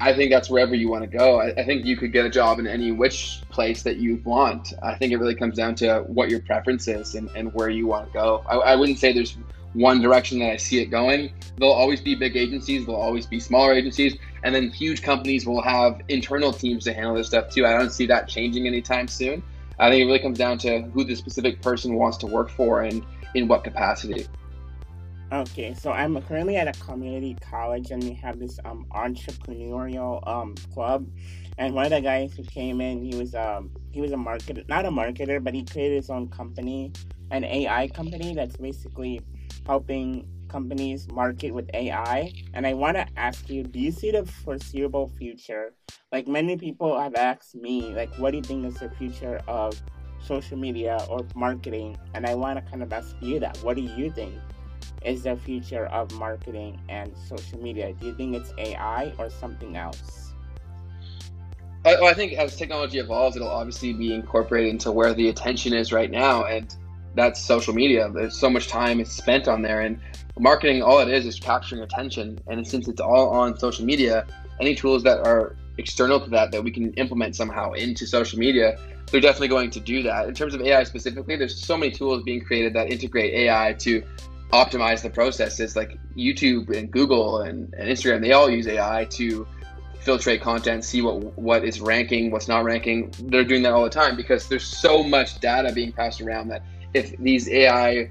I 0.00 0.12
think 0.12 0.32
that's 0.32 0.50
wherever 0.50 0.74
you 0.74 0.90
want 0.90 1.08
to 1.08 1.18
go. 1.18 1.40
I, 1.40 1.52
I, 1.52 1.64
think 1.64 1.86
you 1.86 1.96
could 1.96 2.12
get 2.12 2.26
a 2.26 2.28
job 2.28 2.58
in 2.58 2.66
any 2.66 2.90
which 2.90 3.42
place 3.48 3.84
that 3.84 3.98
you 3.98 4.20
want. 4.24 4.72
I 4.82 4.96
think 4.96 5.12
it 5.12 5.18
really 5.18 5.36
comes 5.36 5.56
down 5.56 5.76
to 5.76 6.00
what 6.08 6.30
your 6.30 6.40
preference 6.40 6.88
is 6.88 7.14
and, 7.14 7.30
and 7.36 7.54
where 7.54 7.68
you 7.68 7.86
want 7.86 8.08
to 8.08 8.12
go. 8.12 8.44
I, 8.48 8.56
I 8.56 8.76
wouldn't 8.76 8.98
say 8.98 9.12
there's 9.12 9.36
one 9.74 10.00
direction 10.00 10.38
that 10.38 10.50
I 10.50 10.56
see 10.56 10.80
it 10.80 10.86
going. 10.86 11.30
There'll 11.58 11.74
always 11.74 12.00
be 12.00 12.14
big 12.14 12.36
agencies, 12.36 12.86
there'll 12.86 13.00
always 13.00 13.26
be 13.26 13.38
smaller 13.38 13.72
agencies, 13.74 14.16
and 14.42 14.54
then 14.54 14.70
huge 14.70 15.02
companies 15.02 15.46
will 15.46 15.62
have 15.62 16.00
internal 16.08 16.52
teams 16.52 16.84
to 16.84 16.92
handle 16.92 17.14
this 17.14 17.28
stuff 17.28 17.50
too. 17.50 17.66
I 17.66 17.76
don't 17.76 17.90
see 17.90 18.06
that 18.06 18.28
changing 18.28 18.66
anytime 18.66 19.08
soon. 19.08 19.42
I 19.78 19.90
think 19.90 20.02
it 20.02 20.06
really 20.06 20.20
comes 20.20 20.38
down 20.38 20.58
to 20.58 20.82
who 20.82 21.04
the 21.04 21.16
specific 21.16 21.60
person 21.60 21.94
wants 21.94 22.16
to 22.18 22.26
work 22.26 22.48
for 22.50 22.82
and 22.82 23.04
in 23.34 23.48
what 23.48 23.64
capacity. 23.64 24.26
Okay, 25.32 25.74
so 25.74 25.90
I'm 25.90 26.20
currently 26.22 26.56
at 26.56 26.68
a 26.68 26.80
community 26.80 27.36
college 27.40 27.90
and 27.90 28.02
we 28.02 28.12
have 28.14 28.38
this 28.38 28.60
um 28.64 28.86
entrepreneurial 28.92 30.26
um 30.28 30.54
club 30.72 31.06
and 31.58 31.74
one 31.74 31.86
of 31.86 31.90
the 31.90 32.00
guys 32.00 32.34
who 32.36 32.44
came 32.44 32.80
in 32.80 33.02
he 33.02 33.16
was 33.16 33.34
um 33.34 33.70
he 33.90 34.00
was 34.00 34.12
a 34.12 34.16
marketer 34.16 34.68
not 34.68 34.84
a 34.84 34.90
marketer 34.90 35.42
but 35.42 35.54
he 35.54 35.64
created 35.64 35.96
his 35.96 36.10
own 36.10 36.28
company 36.28 36.92
an 37.30 37.42
AI 37.42 37.88
company 37.88 38.34
that's 38.34 38.56
basically 38.56 39.22
helping 39.66 40.28
companies 40.48 41.08
market 41.10 41.52
with 41.52 41.68
AI. 41.74 42.32
And 42.52 42.66
I 42.66 42.74
want 42.74 42.96
to 42.96 43.06
ask 43.16 43.48
you, 43.48 43.64
do 43.64 43.78
you 43.78 43.90
see 43.90 44.10
the 44.10 44.24
foreseeable 44.24 45.08
future? 45.08 45.74
Like 46.12 46.28
many 46.28 46.56
people 46.56 46.98
have 46.98 47.14
asked 47.14 47.54
me, 47.54 47.92
like, 47.94 48.14
what 48.16 48.30
do 48.30 48.36
you 48.36 48.42
think 48.42 48.64
is 48.66 48.74
the 48.74 48.90
future 48.90 49.40
of 49.48 49.80
social 50.22 50.56
media 50.56 51.04
or 51.08 51.26
marketing? 51.34 51.96
And 52.14 52.26
I 52.26 52.34
want 52.34 52.64
to 52.64 52.70
kind 52.70 52.82
of 52.82 52.92
ask 52.92 53.16
you 53.20 53.40
that. 53.40 53.56
What 53.58 53.76
do 53.76 53.82
you 53.82 54.10
think 54.10 54.34
is 55.04 55.24
the 55.24 55.36
future 55.36 55.86
of 55.86 56.12
marketing 56.12 56.80
and 56.88 57.12
social 57.26 57.60
media? 57.60 57.92
Do 57.92 58.06
you 58.06 58.14
think 58.14 58.36
it's 58.36 58.52
AI 58.56 59.12
or 59.18 59.30
something 59.30 59.76
else? 59.76 60.24
I, 61.86 62.14
think 62.14 62.32
as 62.32 62.56
technology 62.56 62.98
evolves, 62.98 63.36
it'll 63.36 63.48
obviously 63.48 63.92
be 63.92 64.14
incorporated 64.14 64.70
into 64.70 64.90
where 64.90 65.12
the 65.12 65.28
attention 65.28 65.74
is 65.74 65.92
right 65.92 66.10
now. 66.10 66.44
And 66.44 66.74
that's 67.14 67.40
social 67.40 67.74
media. 67.74 68.10
There's 68.12 68.38
so 68.38 68.50
much 68.50 68.68
time 68.68 69.00
is 69.00 69.10
spent 69.10 69.48
on 69.48 69.62
there, 69.62 69.80
and 69.80 70.00
marketing 70.38 70.82
all 70.82 71.00
it 71.00 71.08
is 71.08 71.26
is 71.26 71.38
capturing 71.38 71.82
attention. 71.82 72.38
And 72.46 72.66
since 72.66 72.88
it's 72.88 73.00
all 73.00 73.30
on 73.30 73.58
social 73.58 73.84
media, 73.84 74.26
any 74.60 74.74
tools 74.74 75.02
that 75.04 75.26
are 75.26 75.56
external 75.78 76.20
to 76.20 76.30
that 76.30 76.52
that 76.52 76.62
we 76.62 76.70
can 76.70 76.92
implement 76.94 77.36
somehow 77.36 77.72
into 77.72 78.06
social 78.06 78.38
media, 78.38 78.78
they're 79.10 79.20
definitely 79.20 79.48
going 79.48 79.70
to 79.70 79.80
do 79.80 80.02
that. 80.02 80.28
In 80.28 80.34
terms 80.34 80.54
of 80.54 80.62
AI 80.62 80.84
specifically, 80.84 81.36
there's 81.36 81.64
so 81.64 81.76
many 81.76 81.92
tools 81.92 82.22
being 82.22 82.40
created 82.40 82.74
that 82.74 82.90
integrate 82.90 83.34
AI 83.34 83.74
to 83.80 84.02
optimize 84.52 85.02
the 85.02 85.10
processes. 85.10 85.76
Like 85.76 85.98
YouTube 86.16 86.76
and 86.76 86.90
Google 86.90 87.40
and, 87.40 87.72
and 87.74 87.88
Instagram, 87.88 88.20
they 88.20 88.32
all 88.32 88.50
use 88.50 88.66
AI 88.66 89.06
to 89.10 89.46
filtrate 90.04 90.40
content, 90.40 90.84
see 90.84 91.00
what 91.00 91.36
what 91.38 91.64
is 91.64 91.80
ranking, 91.80 92.30
what's 92.30 92.48
not 92.48 92.64
ranking. 92.64 93.12
They're 93.24 93.44
doing 93.44 93.62
that 93.62 93.72
all 93.72 93.84
the 93.84 93.90
time 93.90 94.16
because 94.16 94.48
there's 94.48 94.64
so 94.64 95.02
much 95.02 95.40
data 95.40 95.72
being 95.72 95.92
passed 95.92 96.20
around 96.20 96.48
that 96.48 96.62
if 96.94 97.16
these 97.18 97.48
AI 97.50 98.10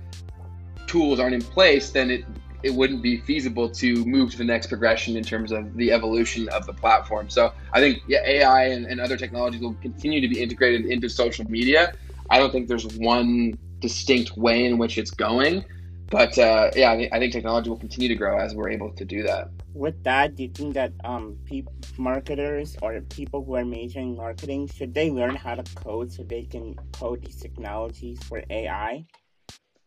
tools 0.87 1.19
aren't 1.19 1.33
in 1.33 1.41
place, 1.41 1.89
then 1.91 2.11
it 2.11 2.25
it 2.63 2.73
wouldn't 2.73 3.03
be 3.03 3.17
feasible 3.17 3.69
to 3.69 4.05
move 4.05 4.31
to 4.31 4.37
the 4.37 4.43
next 4.43 4.67
progression 4.67 5.17
in 5.17 5.23
terms 5.23 5.51
of 5.51 5.75
the 5.75 5.91
evolution 5.91 6.47
of 6.49 6.65
the 6.65 6.71
platform. 6.71 7.29
So 7.29 7.51
I 7.73 7.81
think 7.81 8.01
yeah, 8.07 8.19
AI 8.25 8.67
and, 8.67 8.85
and 8.85 9.01
other 9.01 9.17
technologies 9.17 9.59
will 9.59 9.73
continue 9.75 10.21
to 10.21 10.29
be 10.29 10.41
integrated 10.41 10.85
into 10.85 11.09
social 11.09 11.43
media. 11.51 11.93
I 12.29 12.39
don't 12.39 12.51
think 12.51 12.69
there's 12.69 12.87
one 12.95 13.57
distinct 13.79 14.37
way 14.37 14.63
in 14.65 14.77
which 14.77 14.97
it's 14.97 15.11
going, 15.11 15.65
but 16.09 16.37
uh, 16.37 16.71
yeah, 16.73 16.91
I, 16.91 17.09
I 17.11 17.19
think 17.19 17.33
technology 17.33 17.69
will 17.69 17.77
continue 17.77 18.07
to 18.07 18.15
grow 18.15 18.39
as 18.39 18.55
we're 18.55 18.69
able 18.69 18.91
to 18.93 19.03
do 19.03 19.23
that. 19.23 19.49
With 19.73 20.03
that, 20.03 20.35
do 20.35 20.43
you 20.43 20.49
think 20.49 20.75
that 20.75 20.93
um, 21.03 21.37
pe- 21.45 21.63
marketers 21.97 22.77
or 22.81 23.01
people 23.01 23.43
who 23.43 23.55
are 23.55 23.65
majoring 23.65 24.11
in 24.11 24.17
marketing 24.17 24.67
should 24.67 24.93
they 24.93 25.09
learn 25.09 25.35
how 25.35 25.55
to 25.55 25.63
code 25.75 26.11
so 26.11 26.23
they 26.23 26.43
can 26.43 26.75
code 26.91 27.23
these 27.23 27.37
technologies 27.37 28.21
for 28.23 28.43
AI? 28.49 29.05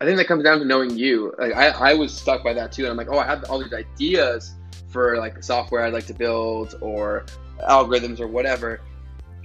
I 0.00 0.04
think 0.04 0.18
that 0.18 0.26
comes 0.26 0.44
down 0.44 0.58
to 0.58 0.64
knowing 0.64 0.96
you. 0.96 1.32
Like 1.38 1.54
I, 1.54 1.68
I 1.90 1.94
was 1.94 2.16
stuck 2.16 2.42
by 2.42 2.52
that 2.54 2.72
too, 2.72 2.82
and 2.82 2.90
I'm 2.90 2.96
like, 2.96 3.08
oh, 3.10 3.18
I 3.18 3.26
have 3.26 3.44
all 3.44 3.62
these 3.62 3.72
ideas 3.72 4.54
for 4.88 5.18
like 5.18 5.42
software 5.42 5.82
I'd 5.82 5.92
like 5.92 6.06
to 6.06 6.14
build 6.14 6.74
or 6.80 7.24
algorithms 7.62 8.20
or 8.20 8.26
whatever. 8.26 8.80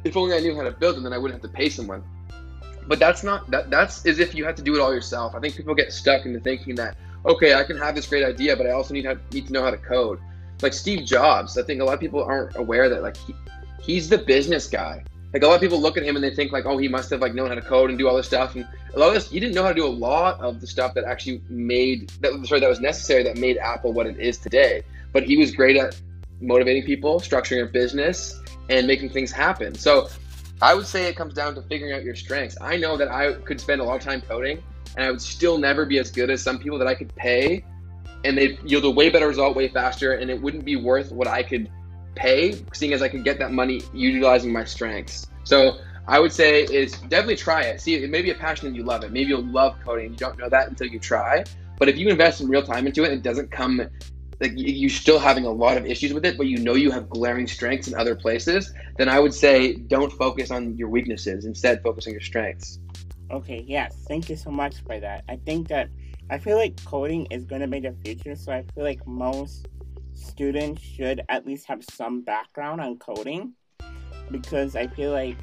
if 0.03 0.17
only 0.17 0.35
I 0.35 0.39
knew 0.39 0.55
how 0.55 0.63
to 0.63 0.71
build 0.71 0.95
them, 0.95 1.03
then 1.03 1.13
I 1.13 1.17
wouldn't 1.17 1.41
have 1.41 1.51
to 1.51 1.55
pay 1.55 1.69
someone. 1.69 2.03
But 2.87 2.99
that's 2.99 3.23
not 3.23 3.49
that. 3.51 3.69
That's 3.69 4.05
as 4.07 4.17
if 4.17 4.33
you 4.33 4.43
have 4.45 4.55
to 4.55 4.63
do 4.63 4.73
it 4.75 4.81
all 4.81 4.93
yourself. 4.93 5.35
I 5.35 5.39
think 5.39 5.55
people 5.55 5.75
get 5.75 5.93
stuck 5.93 6.25
into 6.25 6.39
thinking 6.39 6.73
that 6.75 6.97
okay, 7.25 7.53
I 7.53 7.63
can 7.63 7.77
have 7.77 7.95
this 7.95 8.07
great 8.07 8.23
idea, 8.23 8.55
but 8.55 8.65
I 8.65 8.71
also 8.71 8.93
need 8.93 9.03
to, 9.03 9.19
need 9.31 9.47
to 9.47 9.53
know 9.53 9.61
how 9.61 9.71
to 9.71 9.77
code. 9.77 10.19
Like 10.61 10.73
Steve 10.73 11.05
Jobs, 11.05 11.57
I 11.57 11.63
think 11.63 11.81
a 11.81 11.83
lot 11.83 11.93
of 11.93 11.99
people 11.99 12.23
aren't 12.23 12.55
aware 12.55 12.89
that 12.89 13.01
like 13.01 13.17
he, 13.17 13.35
he's 13.81 14.09
the 14.09 14.17
business 14.17 14.67
guy. 14.67 15.03
Like 15.33 15.43
a 15.43 15.47
lot 15.47 15.55
of 15.55 15.61
people 15.61 15.79
look 15.79 15.97
at 15.97 16.03
him 16.03 16.15
and 16.15 16.23
they 16.23 16.35
think 16.35 16.51
like, 16.51 16.65
oh, 16.65 16.77
he 16.77 16.87
must 16.87 17.09
have 17.09 17.21
like 17.21 17.33
known 17.33 17.47
how 17.49 17.55
to 17.55 17.61
code 17.61 17.89
and 17.89 17.97
do 17.97 18.07
all 18.07 18.17
this 18.17 18.27
stuff. 18.27 18.55
And 18.55 18.67
a 18.93 18.99
lot 18.99 19.07
of 19.07 19.13
this, 19.13 19.29
he 19.29 19.39
didn't 19.39 19.55
know 19.55 19.63
how 19.63 19.69
to 19.69 19.75
do 19.75 19.85
a 19.85 19.87
lot 19.87 20.39
of 20.41 20.59
the 20.59 20.67
stuff 20.67 20.93
that 20.95 21.05
actually 21.05 21.41
made 21.49 22.09
that 22.19 22.33
sorry 22.45 22.59
that 22.59 22.69
was 22.69 22.81
necessary 22.81 23.23
that 23.23 23.37
made 23.37 23.57
Apple 23.57 23.93
what 23.93 24.07
it 24.07 24.19
is 24.19 24.37
today. 24.37 24.83
But 25.13 25.23
he 25.23 25.37
was 25.37 25.51
great 25.51 25.77
at 25.77 25.99
motivating 26.41 26.83
people, 26.83 27.19
structuring 27.19 27.63
a 27.63 27.65
business, 27.65 28.39
and 28.69 28.87
making 28.87 29.09
things 29.09 29.31
happen. 29.31 29.75
So 29.75 30.09
I 30.61 30.75
would 30.75 30.85
say 30.85 31.07
it 31.07 31.15
comes 31.15 31.33
down 31.33 31.55
to 31.55 31.61
figuring 31.63 31.93
out 31.93 32.03
your 32.03 32.15
strengths. 32.15 32.57
I 32.61 32.77
know 32.77 32.97
that 32.97 33.09
I 33.09 33.33
could 33.33 33.59
spend 33.59 33.81
a 33.81 33.83
lot 33.83 33.95
of 33.95 34.01
time 34.01 34.21
coding 34.21 34.61
and 34.95 35.05
I 35.05 35.11
would 35.11 35.21
still 35.21 35.57
never 35.57 35.85
be 35.85 35.97
as 35.97 36.11
good 36.11 36.29
as 36.29 36.41
some 36.43 36.59
people 36.59 36.77
that 36.77 36.87
I 36.87 36.93
could 36.93 37.15
pay 37.15 37.63
and 38.23 38.37
they'd 38.37 38.59
yield 38.63 38.85
a 38.85 38.89
way 38.89 39.09
better 39.09 39.27
result 39.27 39.55
way 39.55 39.67
faster 39.67 40.13
and 40.13 40.29
it 40.29 40.41
wouldn't 40.41 40.65
be 40.65 40.75
worth 40.75 41.11
what 41.11 41.27
I 41.27 41.43
could 41.43 41.69
pay, 42.15 42.63
seeing 42.73 42.93
as 42.93 43.01
I 43.01 43.09
could 43.09 43.23
get 43.23 43.39
that 43.39 43.51
money 43.51 43.81
utilizing 43.93 44.51
my 44.51 44.63
strengths. 44.63 45.27
So 45.43 45.79
I 46.07 46.19
would 46.19 46.31
say 46.31 46.63
is 46.63 46.93
definitely 46.93 47.37
try 47.37 47.63
it. 47.63 47.81
See, 47.81 47.95
it 47.95 48.09
may 48.09 48.21
be 48.21 48.31
a 48.31 48.35
passion 48.35 48.67
and 48.67 48.75
you 48.75 48.83
love 48.83 49.03
it. 49.03 49.11
Maybe 49.11 49.29
you'll 49.29 49.45
love 49.45 49.75
coding. 49.83 50.11
You 50.11 50.17
don't 50.17 50.37
know 50.37 50.49
that 50.49 50.67
until 50.67 50.87
you 50.87 50.99
try. 50.99 51.43
But 51.77 51.89
if 51.89 51.97
you 51.97 52.09
invest 52.09 52.39
some 52.39 52.49
real 52.49 52.63
time 52.63 52.85
into 52.85 53.03
it, 53.03 53.11
and 53.11 53.15
it 53.15 53.23
doesn't 53.23 53.51
come 53.51 53.81
like 54.39 54.53
you're 54.55 54.89
still 54.89 55.19
having 55.19 55.45
a 55.45 55.51
lot 55.51 55.77
of 55.77 55.85
issues 55.85 56.13
with 56.13 56.25
it, 56.25 56.35
but 56.35 56.47
you 56.47 56.57
know 56.57 56.73
you 56.73 56.89
have 56.89 57.09
glaring 57.09 57.47
strengths 57.47 57.87
in 57.87 57.95
other 57.95 58.15
places. 58.15 58.73
Then 58.97 59.07
I 59.07 59.19
would 59.19 59.33
say 59.33 59.73
don't 59.73 60.11
focus 60.11 60.49
on 60.51 60.75
your 60.77 60.89
weaknesses. 60.89 61.45
Instead, 61.45 61.81
focus 61.83 62.07
on 62.07 62.13
your 62.13 62.21
strengths. 62.21 62.79
Okay. 63.29 63.63
Yes. 63.67 63.95
Thank 64.07 64.29
you 64.29 64.35
so 64.35 64.49
much 64.49 64.77
for 64.81 64.99
that. 64.99 65.23
I 65.29 65.37
think 65.37 65.67
that 65.69 65.89
I 66.31 66.37
feel 66.37 66.55
like 66.55 66.81
coding 66.85 67.25
is 67.25 67.43
going 67.43 67.61
to 67.61 67.67
be 67.67 67.81
the 67.81 67.93
future. 68.05 68.35
So 68.35 68.53
I 68.53 68.63
feel 68.73 68.85
like 68.85 69.05
most 69.05 69.67
students 70.13 70.81
should 70.81 71.21
at 71.27 71.45
least 71.45 71.67
have 71.67 71.83
some 71.83 72.21
background 72.21 72.79
on 72.79 72.97
coding 72.99 73.53
because 74.31 74.77
I 74.77 74.87
feel 74.87 75.11
like 75.11 75.37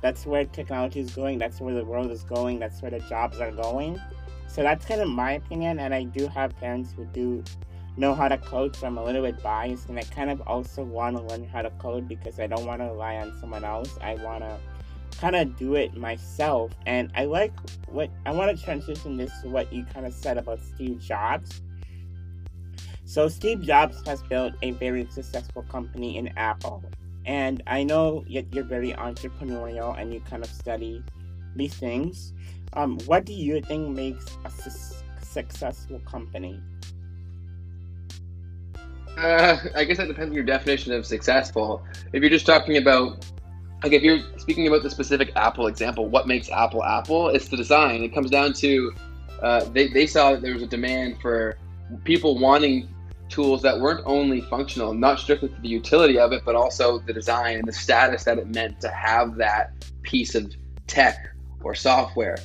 that's 0.00 0.24
where 0.24 0.46
technology 0.46 1.00
is 1.00 1.14
going, 1.14 1.38
that's 1.38 1.60
where 1.60 1.74
the 1.74 1.84
world 1.84 2.10
is 2.10 2.24
going, 2.24 2.58
that's 2.58 2.80
where 2.80 2.90
the 2.90 3.00
jobs 3.00 3.38
are 3.38 3.50
going. 3.50 4.00
So 4.48 4.62
that's 4.62 4.86
kind 4.86 5.02
of 5.02 5.08
my 5.08 5.32
opinion, 5.32 5.78
and 5.78 5.94
I 5.94 6.04
do 6.04 6.26
have 6.28 6.56
parents 6.56 6.92
who 6.92 7.04
do 7.04 7.44
know 7.98 8.14
how 8.14 8.28
to 8.28 8.38
code, 8.38 8.74
so 8.74 8.86
I'm 8.86 8.96
a 8.96 9.04
little 9.04 9.22
bit 9.22 9.42
biased, 9.42 9.90
and 9.90 9.98
I 9.98 10.02
kind 10.04 10.30
of 10.30 10.40
also 10.46 10.82
want 10.82 11.16
to 11.16 11.22
learn 11.22 11.44
how 11.44 11.60
to 11.60 11.70
code 11.72 12.08
because 12.08 12.40
I 12.40 12.46
don't 12.46 12.64
want 12.64 12.80
to 12.80 12.86
rely 12.86 13.16
on 13.16 13.38
someone 13.38 13.62
else. 13.62 13.98
I 14.02 14.14
want 14.14 14.42
to 14.42 14.58
kind 15.18 15.36
of 15.36 15.56
do 15.56 15.74
it 15.74 15.94
myself, 15.96 16.72
and 16.86 17.10
I 17.14 17.24
like 17.24 17.52
what 17.88 18.10
I 18.26 18.32
want 18.32 18.56
to 18.56 18.62
transition 18.62 19.16
this 19.16 19.32
to 19.42 19.48
what 19.48 19.72
you 19.72 19.84
kind 19.84 20.06
of 20.06 20.12
said 20.12 20.38
about 20.38 20.60
Steve 20.60 21.00
Jobs 21.00 21.62
so, 23.10 23.26
Steve 23.26 23.62
Jobs 23.62 24.06
has 24.06 24.22
built 24.22 24.54
a 24.62 24.70
very 24.70 25.04
successful 25.10 25.64
company 25.64 26.16
in 26.16 26.28
Apple. 26.38 26.80
And 27.26 27.60
I 27.66 27.82
know 27.82 28.24
you're 28.28 28.62
very 28.62 28.92
entrepreneurial 28.92 30.00
and 30.00 30.14
you 30.14 30.20
kind 30.20 30.44
of 30.44 30.48
study 30.48 31.02
these 31.56 31.74
things. 31.74 32.32
Um, 32.74 33.00
what 33.06 33.24
do 33.24 33.32
you 33.32 33.62
think 33.62 33.88
makes 33.88 34.26
a 34.44 34.50
su- 34.50 34.94
successful 35.20 35.98
company? 36.06 36.62
Uh, 39.18 39.56
I 39.74 39.82
guess 39.82 39.96
that 39.96 40.06
depends 40.06 40.30
on 40.30 40.34
your 40.36 40.44
definition 40.44 40.92
of 40.92 41.04
successful. 41.04 41.82
If 42.12 42.22
you're 42.22 42.30
just 42.30 42.46
talking 42.46 42.76
about, 42.76 43.28
like, 43.82 43.92
if 43.92 44.02
you're 44.02 44.20
speaking 44.38 44.66
about 44.66 44.82
the 44.82 44.90
specific 44.90 45.32
Apple 45.36 45.66
example, 45.66 46.08
what 46.08 46.26
makes 46.26 46.50
Apple 46.50 46.84
Apple? 46.84 47.28
It's 47.28 47.48
the 47.48 47.56
design. 47.56 48.02
It 48.02 48.14
comes 48.14 48.30
down 48.30 48.52
to 48.54 48.92
uh, 49.42 49.64
they, 49.64 49.88
they 49.88 50.06
saw 50.06 50.32
that 50.32 50.42
there 50.42 50.52
was 50.52 50.62
a 50.62 50.66
demand 50.66 51.20
for 51.20 51.56
people 52.04 52.38
wanting 52.38 52.88
tools 53.30 53.62
that 53.62 53.78
weren't 53.78 54.02
only 54.04 54.40
functional, 54.42 54.92
not 54.92 55.18
strictly 55.18 55.48
for 55.48 55.60
the 55.60 55.68
utility 55.68 56.18
of 56.18 56.32
it, 56.32 56.42
but 56.44 56.54
also 56.54 56.98
the 56.98 57.12
design 57.12 57.58
and 57.58 57.66
the 57.66 57.72
status 57.72 58.24
that 58.24 58.38
it 58.38 58.48
meant 58.48 58.80
to 58.80 58.88
have 58.88 59.36
that 59.36 59.72
piece 60.02 60.34
of 60.34 60.52
tech 60.86 61.30
or 61.62 61.74
software. 61.74 62.36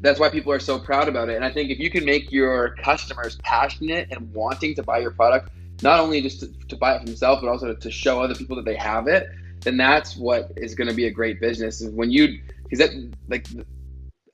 That's 0.00 0.20
why 0.20 0.28
people 0.28 0.52
are 0.52 0.60
so 0.60 0.78
proud 0.78 1.08
about 1.08 1.30
it. 1.30 1.36
And 1.36 1.44
I 1.44 1.50
think 1.50 1.70
if 1.70 1.78
you 1.78 1.90
can 1.90 2.04
make 2.04 2.30
your 2.30 2.74
customers 2.76 3.36
passionate 3.36 4.08
and 4.10 4.30
wanting 4.34 4.74
to 4.74 4.82
buy 4.82 4.98
your 4.98 5.12
product, 5.12 5.50
not 5.82 5.98
only 5.98 6.20
just 6.20 6.40
to, 6.40 6.48
to 6.68 6.76
buy 6.76 6.94
it 6.94 7.00
for 7.00 7.06
themselves, 7.06 7.40
but 7.40 7.48
also 7.48 7.74
to 7.74 7.90
show 7.90 8.20
other 8.20 8.34
people 8.34 8.56
that 8.56 8.64
they 8.64 8.76
have 8.76 9.08
it, 9.08 9.28
then 9.64 9.76
that's 9.76 10.16
what 10.16 10.52
is 10.56 10.74
going 10.74 10.88
to 10.88 10.94
be 10.94 11.06
a 11.06 11.10
great 11.10 11.40
business. 11.40 11.80
Is 11.80 11.90
when 11.90 12.10
you, 12.10 12.38
because 12.62 12.78
that, 12.78 12.90
like, 13.28 13.46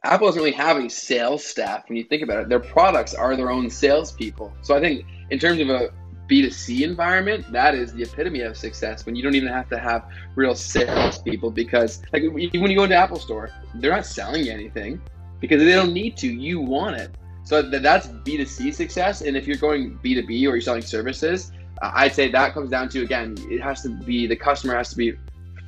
Apple 0.05 0.27
doesn't 0.29 0.41
really 0.41 0.53
have 0.53 0.77
any 0.77 0.89
sales 0.89 1.45
staff 1.45 1.89
when 1.89 1.97
you 1.97 2.05
think 2.05 2.23
about 2.23 2.43
it. 2.43 2.49
Their 2.49 2.61
products 2.61 3.15
are 3.15 3.37
their 3.37 3.51
own 3.51 3.71
salespeople. 3.71 4.53
So 4.63 4.75
I 4.75 4.81
think 4.81 5.05
in 5.31 5.39
terms 5.39 5.61
of 5.61 5.69
a 5.69 5.91
B2C 6.29 6.83
environment, 6.83 7.51
that 7.53 7.75
is 7.75 7.93
the 7.93 8.03
epitome 8.05 8.41
of 8.41 8.57
success 8.57 9.05
when 9.05 9.17
you 9.17 9.23
don't 9.23 9.35
even 9.35 9.49
have 9.49 9.69
to 9.69 9.79
have 9.79 10.09
real 10.37 10.55
salespeople 10.55 11.51
because, 11.51 12.03
like, 12.13 12.23
when 12.23 12.39
you 12.39 12.77
go 12.77 12.85
into 12.85 12.97
Apple 12.97 13.19
Store, 13.19 13.51
they're 13.75 13.91
not 13.91 14.07
selling 14.07 14.45
you 14.45 14.53
anything 14.53 15.01
because 15.41 15.63
they 15.63 15.73
don't 15.73 15.93
need 15.93 16.17
to. 16.19 16.29
You 16.29 16.61
want 16.61 16.97
it. 16.97 17.11
So 17.45 17.63
that's 17.63 18.07
B2C 18.07 18.73
success. 18.73 19.23
And 19.23 19.37
if 19.37 19.47
you're 19.47 19.57
going 19.57 19.99
B2B 20.05 20.29
or 20.29 20.31
you're 20.31 20.61
selling 20.61 20.83
services, 20.83 21.53
I'd 21.81 22.15
say 22.15 22.31
that 22.31 22.55
comes 22.55 22.71
down 22.71 22.89
to, 22.91 23.03
again, 23.03 23.37
it 23.51 23.61
has 23.61 23.83
to 23.83 23.89
be 23.89 24.27
the 24.27 24.37
customer 24.37 24.75
has 24.75 24.91
to 24.91 24.97
be 24.97 25.15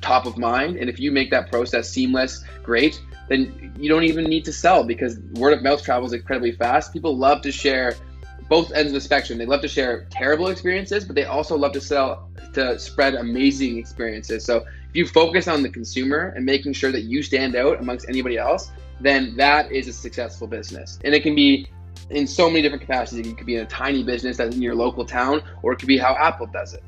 top 0.01 0.25
of 0.25 0.37
mind. 0.37 0.77
And 0.77 0.89
if 0.89 0.99
you 0.99 1.11
make 1.11 1.31
that 1.31 1.49
process 1.49 1.89
seamless, 1.89 2.43
great, 2.61 3.01
then 3.29 3.73
you 3.79 3.89
don't 3.89 4.03
even 4.03 4.25
need 4.25 4.45
to 4.45 4.53
sell 4.53 4.83
because 4.83 5.19
word 5.35 5.53
of 5.53 5.63
mouth 5.63 5.83
travels 5.83 6.13
incredibly 6.13 6.51
fast. 6.51 6.93
People 6.93 7.17
love 7.17 7.41
to 7.41 7.51
share 7.51 7.95
both 8.49 8.71
ends 8.73 8.91
of 8.91 8.95
the 8.95 9.01
spectrum. 9.01 9.39
They 9.39 9.45
love 9.45 9.61
to 9.61 9.67
share 9.67 10.05
terrible 10.11 10.49
experiences, 10.49 11.05
but 11.05 11.15
they 11.15 11.25
also 11.25 11.57
love 11.57 11.71
to 11.73 11.81
sell 11.81 12.29
to 12.53 12.77
spread 12.77 13.15
amazing 13.15 13.77
experiences. 13.77 14.45
So 14.45 14.57
if 14.57 14.95
you 14.95 15.07
focus 15.07 15.47
on 15.47 15.63
the 15.63 15.69
consumer 15.69 16.33
and 16.35 16.45
making 16.45 16.73
sure 16.73 16.91
that 16.91 17.03
you 17.03 17.23
stand 17.23 17.55
out 17.55 17.79
amongst 17.79 18.07
anybody 18.09 18.37
else, 18.37 18.71
then 18.99 19.35
that 19.37 19.71
is 19.71 19.87
a 19.87 19.93
successful 19.93 20.47
business. 20.47 20.99
And 21.03 21.15
it 21.15 21.23
can 21.23 21.33
be 21.33 21.67
in 22.09 22.27
so 22.27 22.49
many 22.49 22.61
different 22.61 22.81
capacities. 22.81 23.27
It 23.27 23.37
could 23.37 23.47
be 23.47 23.55
in 23.55 23.61
a 23.61 23.65
tiny 23.65 24.03
business 24.03 24.37
that's 24.37 24.55
in 24.55 24.61
your 24.61 24.75
local 24.75 25.05
town, 25.05 25.41
or 25.61 25.73
it 25.73 25.79
could 25.79 25.87
be 25.87 25.97
how 25.97 26.15
Apple 26.15 26.47
does 26.47 26.73
it. 26.73 26.83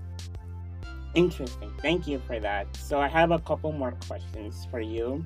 Interesting. 1.14 1.72
Thank 1.82 2.08
you 2.08 2.22
for 2.28 2.40
that. 2.40 2.76
So 2.76 3.00
I 3.00 3.08
have 3.08 3.32
a 3.32 3.40
couple 3.40 3.72
more 3.72 3.94
questions 4.08 4.68
for 4.70 4.82
you. 4.82 5.26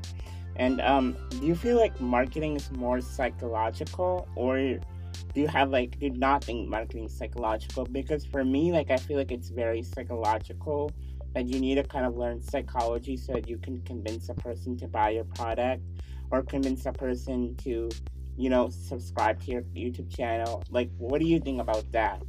And 0.55 0.81
um, 0.81 1.15
do 1.29 1.45
you 1.45 1.55
feel 1.55 1.77
like 1.77 1.99
marketing 1.99 2.55
is 2.55 2.69
more 2.71 3.01
psychological, 3.01 4.27
or 4.35 4.57
do 4.57 5.41
you 5.41 5.47
have 5.47 5.69
like 5.69 5.99
do 5.99 6.09
not 6.09 6.43
think 6.43 6.67
marketing 6.67 7.05
is 7.05 7.17
psychological? 7.17 7.85
Because 7.85 8.25
for 8.25 8.43
me, 8.43 8.71
like 8.71 8.91
I 8.91 8.97
feel 8.97 9.17
like 9.17 9.31
it's 9.31 9.49
very 9.49 9.83
psychological. 9.83 10.91
That 11.35 11.47
you 11.47 11.59
need 11.59 11.75
to 11.75 11.83
kind 11.83 12.07
of 12.07 12.17
learn 12.17 12.41
psychology 12.41 13.15
so 13.15 13.33
that 13.33 13.47
you 13.47 13.59
can 13.59 13.81
convince 13.83 14.29
a 14.29 14.33
person 14.33 14.75
to 14.77 14.87
buy 14.87 15.11
your 15.11 15.25
product, 15.25 15.83
or 16.31 16.41
convince 16.41 16.87
a 16.87 16.91
person 16.91 17.55
to, 17.57 17.87
you 18.39 18.49
know, 18.49 18.69
subscribe 18.69 19.43
to 19.43 19.51
your 19.51 19.61
YouTube 19.75 20.15
channel. 20.15 20.63
Like, 20.71 20.89
what 20.97 21.19
do 21.19 21.27
you 21.27 21.39
think 21.41 21.59
about 21.59 21.91
that? 21.91 22.23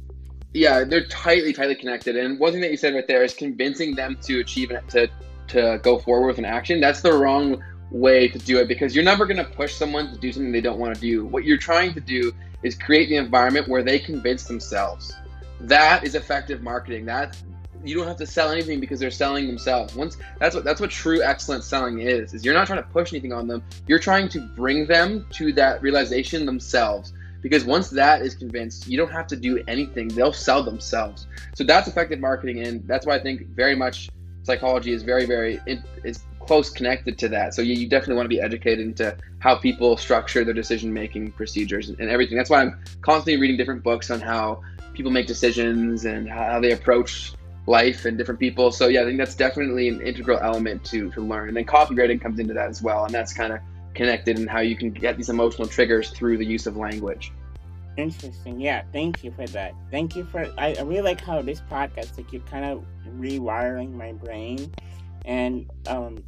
Yeah, 0.53 0.83
they're 0.83 1.05
tightly, 1.05 1.53
tightly 1.53 1.75
connected. 1.75 2.17
And 2.17 2.37
one 2.37 2.51
thing 2.51 2.59
that 2.61 2.71
you 2.71 2.77
said 2.77 2.93
right 2.93 3.07
there 3.07 3.23
is 3.23 3.33
convincing 3.33 3.95
them 3.95 4.17
to 4.23 4.41
achieve 4.41 4.71
it, 4.71 4.87
to 4.89 5.09
to 5.47 5.79
go 5.83 5.97
forward 5.97 6.27
with 6.27 6.37
an 6.37 6.45
action. 6.45 6.81
That's 6.81 7.01
the 7.01 7.13
wrong 7.13 7.63
way 7.91 8.27
to 8.27 8.39
do 8.39 8.59
it 8.59 8.67
because 8.67 8.95
you're 8.95 9.05
never 9.05 9.25
going 9.25 9.37
to 9.37 9.43
push 9.43 9.73
someone 9.73 10.11
to 10.11 10.17
do 10.17 10.31
something 10.31 10.51
they 10.51 10.61
don't 10.61 10.79
want 10.79 10.95
to 10.95 11.01
do. 11.01 11.25
What 11.25 11.45
you're 11.45 11.57
trying 11.57 11.93
to 11.93 12.01
do 12.01 12.33
is 12.63 12.75
create 12.75 13.09
the 13.09 13.17
environment 13.17 13.67
where 13.67 13.83
they 13.83 13.99
convince 13.99 14.45
themselves. 14.45 15.13
That 15.61 16.03
is 16.05 16.15
effective 16.15 16.61
marketing. 16.61 17.05
That 17.05 17.37
you 17.83 17.95
don't 17.95 18.07
have 18.07 18.17
to 18.17 18.25
sell 18.25 18.51
anything 18.51 18.79
because 18.79 18.99
they're 18.99 19.11
selling 19.11 19.47
themselves. 19.47 19.95
Once 19.95 20.17
that's 20.39 20.55
what 20.55 20.63
that's 20.63 20.79
what 20.79 20.89
true 20.89 21.21
excellent 21.21 21.63
selling 21.63 21.99
is. 21.99 22.33
Is 22.33 22.45
you're 22.45 22.53
not 22.53 22.67
trying 22.67 22.81
to 22.81 22.89
push 22.89 23.13
anything 23.13 23.33
on 23.33 23.47
them. 23.47 23.63
You're 23.87 23.99
trying 23.99 24.29
to 24.29 24.39
bring 24.39 24.85
them 24.85 25.25
to 25.31 25.53
that 25.53 25.81
realization 25.81 26.45
themselves. 26.45 27.13
Because 27.41 27.65
once 27.65 27.89
that 27.89 28.21
is 28.21 28.35
convinced, 28.35 28.87
you 28.87 28.97
don't 28.97 29.11
have 29.11 29.25
to 29.27 29.35
do 29.35 29.63
anything. 29.67 30.09
They'll 30.09 30.31
sell 30.31 30.61
themselves. 30.61 31.25
So 31.55 31.63
that's 31.63 31.87
effective 31.87 32.19
marketing, 32.19 32.59
and 32.67 32.87
that's 32.87 33.07
why 33.07 33.15
I 33.15 33.19
think 33.19 33.47
very 33.47 33.75
much 33.75 34.09
psychology 34.43 34.91
is 34.91 35.01
very, 35.01 35.25
very 35.25 35.59
is 36.03 36.23
close 36.39 36.69
connected 36.69 37.17
to 37.19 37.29
that. 37.29 37.53
So 37.53 37.61
you, 37.61 37.73
you 37.73 37.87
definitely 37.87 38.15
want 38.15 38.25
to 38.25 38.35
be 38.35 38.41
educated 38.41 38.85
into 38.85 39.15
how 39.39 39.55
people 39.55 39.97
structure 39.97 40.43
their 40.43 40.53
decision 40.53 40.93
making 40.93 41.31
procedures 41.31 41.89
and 41.89 42.09
everything. 42.09 42.37
That's 42.37 42.49
why 42.49 42.61
I'm 42.61 42.79
constantly 43.01 43.39
reading 43.39 43.57
different 43.57 43.83
books 43.83 44.11
on 44.11 44.19
how 44.19 44.61
people 44.93 45.11
make 45.11 45.27
decisions 45.27 46.05
and 46.05 46.29
how 46.29 46.59
they 46.59 46.71
approach 46.71 47.33
life 47.67 48.05
and 48.05 48.17
different 48.17 48.39
people. 48.39 48.71
So 48.71 48.87
yeah, 48.87 49.01
I 49.01 49.05
think 49.05 49.17
that's 49.17 49.35
definitely 49.35 49.87
an 49.87 50.01
integral 50.01 50.39
element 50.39 50.83
to 50.85 51.11
to 51.11 51.21
learn. 51.21 51.47
And 51.47 51.57
then 51.57 51.65
copywriting 51.65 52.19
comes 52.21 52.39
into 52.39 52.53
that 52.53 52.69
as 52.69 52.81
well, 52.81 53.05
and 53.05 53.13
that's 53.13 53.33
kind 53.33 53.53
of 53.53 53.59
connected 53.93 54.39
in 54.39 54.47
how 54.47 54.61
you 54.61 54.75
can 54.75 54.91
get 54.91 55.17
these 55.17 55.29
emotional 55.29 55.67
triggers 55.67 56.09
through 56.11 56.37
the 56.37 56.45
use 56.45 56.65
of 56.65 56.77
language. 56.77 57.31
Interesting. 57.97 58.59
Yeah, 58.59 58.83
thank 58.93 59.23
you 59.23 59.31
for 59.31 59.45
that. 59.47 59.73
Thank 59.91 60.15
you 60.15 60.23
for. 60.23 60.45
I, 60.57 60.75
I 60.79 60.81
really 60.81 61.01
like 61.01 61.21
how 61.21 61.41
this 61.41 61.61
podcast, 61.69 62.17
like, 62.17 62.31
you're 62.31 62.41
kind 62.43 62.65
of 62.65 62.85
rewiring 63.19 63.93
my 63.93 64.13
brain, 64.13 64.73
and 65.25 65.69
um, 65.87 66.23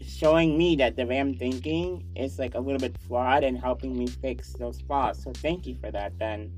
showing 0.00 0.56
me 0.56 0.76
that 0.76 0.96
the 0.96 1.04
way 1.04 1.18
I'm 1.18 1.34
thinking 1.34 2.04
is 2.14 2.38
like 2.38 2.54
a 2.54 2.60
little 2.60 2.78
bit 2.78 2.96
flawed 3.06 3.42
and 3.42 3.58
helping 3.58 3.98
me 3.98 4.06
fix 4.06 4.52
those 4.52 4.80
flaws. 4.80 5.20
So 5.22 5.32
thank 5.32 5.66
you 5.66 5.76
for 5.80 5.90
that, 5.90 6.16
Ben. 6.18 6.52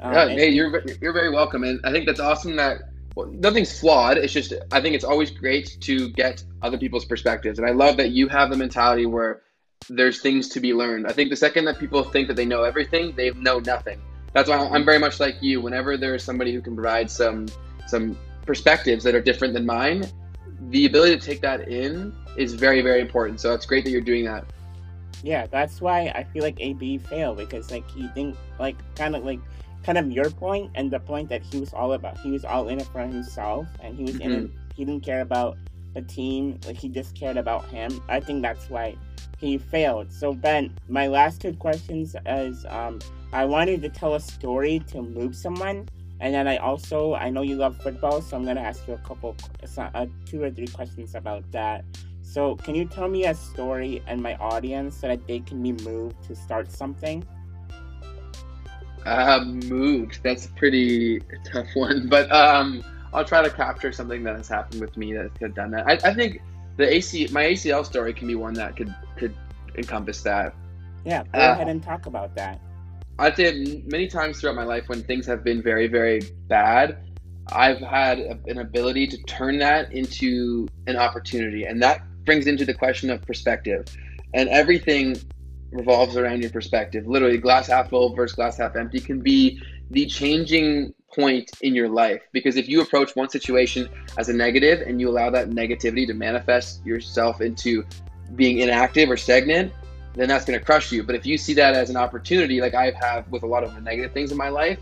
Um, 0.00 0.14
yeah, 0.14 0.28
hey, 0.28 0.48
you're 0.48 0.82
you're 1.02 1.12
very 1.12 1.30
welcome, 1.30 1.62
and 1.62 1.78
I 1.84 1.92
think 1.92 2.06
that's 2.06 2.20
awesome 2.20 2.56
that 2.56 2.80
nothing's 3.24 3.78
flawed. 3.78 4.18
It's 4.18 4.32
just 4.32 4.52
I 4.72 4.80
think 4.80 4.94
it's 4.94 5.04
always 5.04 5.30
great 5.30 5.76
to 5.82 6.10
get 6.10 6.42
other 6.62 6.78
people's 6.78 7.04
perspectives, 7.04 7.58
and 7.58 7.68
I 7.68 7.72
love 7.72 7.96
that 7.98 8.10
you 8.10 8.28
have 8.28 8.50
the 8.50 8.56
mentality 8.56 9.06
where 9.06 9.42
there's 9.88 10.20
things 10.20 10.48
to 10.50 10.60
be 10.60 10.74
learned. 10.74 11.06
I 11.06 11.12
think 11.12 11.30
the 11.30 11.36
second 11.36 11.64
that 11.64 11.78
people 11.78 12.02
think 12.02 12.28
that 12.28 12.34
they 12.34 12.44
know 12.44 12.62
everything, 12.62 13.14
they 13.16 13.30
know 13.32 13.58
nothing. 13.58 14.00
That's 14.32 14.48
why 14.48 14.56
I'm 14.56 14.84
very 14.84 14.98
much 14.98 15.18
like 15.18 15.42
you. 15.42 15.60
Whenever 15.60 15.96
there's 15.96 16.22
somebody 16.22 16.52
who 16.52 16.60
can 16.60 16.74
provide 16.74 17.10
some 17.10 17.46
some 17.86 18.16
perspectives 18.46 19.04
that 19.04 19.14
are 19.14 19.20
different 19.20 19.54
than 19.54 19.66
mine, 19.66 20.06
the 20.68 20.86
ability 20.86 21.18
to 21.18 21.24
take 21.24 21.40
that 21.40 21.68
in 21.68 22.14
is 22.36 22.54
very 22.54 22.82
very 22.82 23.00
important. 23.00 23.40
So 23.40 23.54
it's 23.54 23.66
great 23.66 23.84
that 23.84 23.90
you're 23.90 24.00
doing 24.00 24.24
that. 24.26 24.44
Yeah, 25.22 25.46
that's 25.46 25.80
why 25.80 26.12
I 26.14 26.24
feel 26.24 26.42
like 26.42 26.56
AB 26.60 26.98
failed 26.98 27.36
because 27.36 27.70
like 27.70 27.88
he 27.90 28.02
didn't 28.14 28.36
like 28.58 28.76
kind 28.94 29.16
of 29.16 29.24
like 29.24 29.40
kind 29.84 29.98
of 29.98 30.10
your 30.10 30.30
point 30.30 30.70
and 30.74 30.90
the 30.90 31.00
point 31.00 31.28
that 31.28 31.42
he 31.42 31.58
was 31.58 31.72
all 31.72 31.92
about. 31.92 32.18
He 32.18 32.30
was 32.30 32.44
all 32.44 32.68
in 32.68 32.80
it 32.80 32.86
for 32.86 33.00
himself, 33.00 33.66
and 33.80 33.96
he 33.96 34.04
was 34.04 34.14
mm-hmm. 34.14 34.22
in 34.22 34.44
it. 34.44 34.50
He 34.74 34.84
didn't 34.84 35.04
care 35.04 35.20
about 35.20 35.56
the 35.94 36.02
team. 36.02 36.60
Like 36.66 36.76
he 36.76 36.88
just 36.88 37.14
cared 37.14 37.36
about 37.36 37.68
him. 37.68 38.02
I 38.08 38.20
think 38.20 38.42
that's 38.42 38.68
why 38.70 38.96
he 39.38 39.58
failed. 39.58 40.12
So 40.12 40.32
Ben, 40.32 40.74
my 40.88 41.06
last 41.06 41.40
two 41.40 41.54
questions 41.54 42.14
is 42.26 42.66
um, 42.68 43.00
I 43.32 43.44
wanted 43.44 43.82
to 43.82 43.88
tell 43.88 44.14
a 44.14 44.20
story 44.20 44.80
to 44.88 45.02
move 45.02 45.34
someone, 45.34 45.88
and 46.20 46.34
then 46.34 46.46
I 46.46 46.58
also 46.58 47.14
I 47.14 47.30
know 47.30 47.42
you 47.42 47.56
love 47.56 47.76
football, 47.82 48.20
so 48.20 48.36
I'm 48.36 48.44
gonna 48.44 48.60
ask 48.60 48.86
you 48.86 48.94
a 48.94 48.98
couple, 48.98 49.36
uh, 49.78 50.06
two 50.26 50.42
or 50.42 50.50
three 50.50 50.68
questions 50.68 51.14
about 51.14 51.50
that. 51.52 51.84
So 52.22 52.54
can 52.56 52.76
you 52.76 52.84
tell 52.84 53.08
me 53.08 53.24
a 53.24 53.34
story 53.34 54.02
and 54.06 54.22
my 54.22 54.36
audience 54.36 54.96
so 55.00 55.08
that 55.08 55.26
they 55.26 55.40
can 55.40 55.60
be 55.62 55.72
moved 55.72 56.22
to 56.28 56.36
start 56.36 56.70
something? 56.70 57.26
Uh, 59.06 59.44
moved. 59.44 60.20
That's 60.22 60.46
a 60.46 60.50
pretty 60.50 61.20
tough 61.50 61.68
one, 61.74 62.08
but 62.08 62.30
um, 62.30 62.84
I'll 63.12 63.24
try 63.24 63.42
to 63.42 63.50
capture 63.50 63.92
something 63.92 64.22
that 64.24 64.36
has 64.36 64.48
happened 64.48 64.80
with 64.80 64.96
me 64.96 65.12
that 65.14 65.32
could 65.34 65.48
have 65.48 65.54
done 65.54 65.70
that. 65.72 65.86
I, 65.86 66.10
I 66.10 66.14
think 66.14 66.40
the 66.76 66.92
AC, 66.92 67.28
my 67.32 67.44
ACL 67.44 67.84
story 67.84 68.12
can 68.12 68.26
be 68.26 68.34
one 68.34 68.54
that 68.54 68.76
could 68.76 68.94
could 69.16 69.34
encompass 69.76 70.22
that. 70.22 70.54
Yeah, 71.04 71.24
go 71.32 71.38
uh, 71.38 71.52
ahead 71.52 71.68
and 71.68 71.82
talk 71.82 72.06
about 72.06 72.34
that. 72.36 72.60
I'd 73.18 73.36
say 73.36 73.82
many 73.86 74.06
times 74.06 74.40
throughout 74.40 74.56
my 74.56 74.64
life 74.64 74.88
when 74.88 75.02
things 75.02 75.26
have 75.26 75.44
been 75.44 75.62
very 75.62 75.88
very 75.88 76.20
bad, 76.48 76.98
I've 77.52 77.80
had 77.80 78.18
a, 78.18 78.38
an 78.46 78.58
ability 78.58 79.06
to 79.08 79.16
turn 79.24 79.58
that 79.58 79.92
into 79.92 80.68
an 80.86 80.96
opportunity, 80.96 81.64
and 81.64 81.82
that 81.82 82.02
brings 82.24 82.46
into 82.46 82.64
the 82.64 82.74
question 82.74 83.10
of 83.10 83.22
perspective. 83.22 83.86
And 84.32 84.48
everything 84.48 85.16
revolves 85.72 86.16
around 86.16 86.42
your 86.42 86.50
perspective. 86.50 87.06
Literally, 87.06 87.38
glass 87.38 87.68
half 87.68 87.90
full 87.90 88.14
versus 88.14 88.36
glass 88.36 88.56
half 88.56 88.76
empty 88.76 89.00
can 89.00 89.20
be 89.20 89.62
the 89.90 90.06
changing 90.06 90.94
point 91.12 91.50
in 91.62 91.74
your 91.74 91.88
life. 91.88 92.22
Because 92.32 92.56
if 92.56 92.68
you 92.68 92.80
approach 92.80 93.14
one 93.16 93.28
situation 93.28 93.88
as 94.16 94.28
a 94.28 94.32
negative 94.32 94.80
and 94.86 95.00
you 95.00 95.08
allow 95.08 95.30
that 95.30 95.50
negativity 95.50 96.06
to 96.06 96.14
manifest 96.14 96.84
yourself 96.84 97.40
into 97.40 97.84
being 98.36 98.58
inactive 98.58 99.10
or 99.10 99.16
stagnant, 99.16 99.72
then 100.14 100.28
that's 100.28 100.44
going 100.44 100.58
to 100.58 100.64
crush 100.64 100.92
you. 100.92 101.02
But 101.02 101.14
if 101.14 101.26
you 101.26 101.38
see 101.38 101.54
that 101.54 101.74
as 101.74 101.90
an 101.90 101.96
opportunity, 101.96 102.60
like 102.60 102.74
I 102.74 102.92
have 103.00 103.28
with 103.28 103.42
a 103.42 103.46
lot 103.46 103.64
of 103.64 103.74
the 103.74 103.80
negative 103.80 104.12
things 104.12 104.30
in 104.30 104.36
my 104.36 104.48
life, 104.48 104.78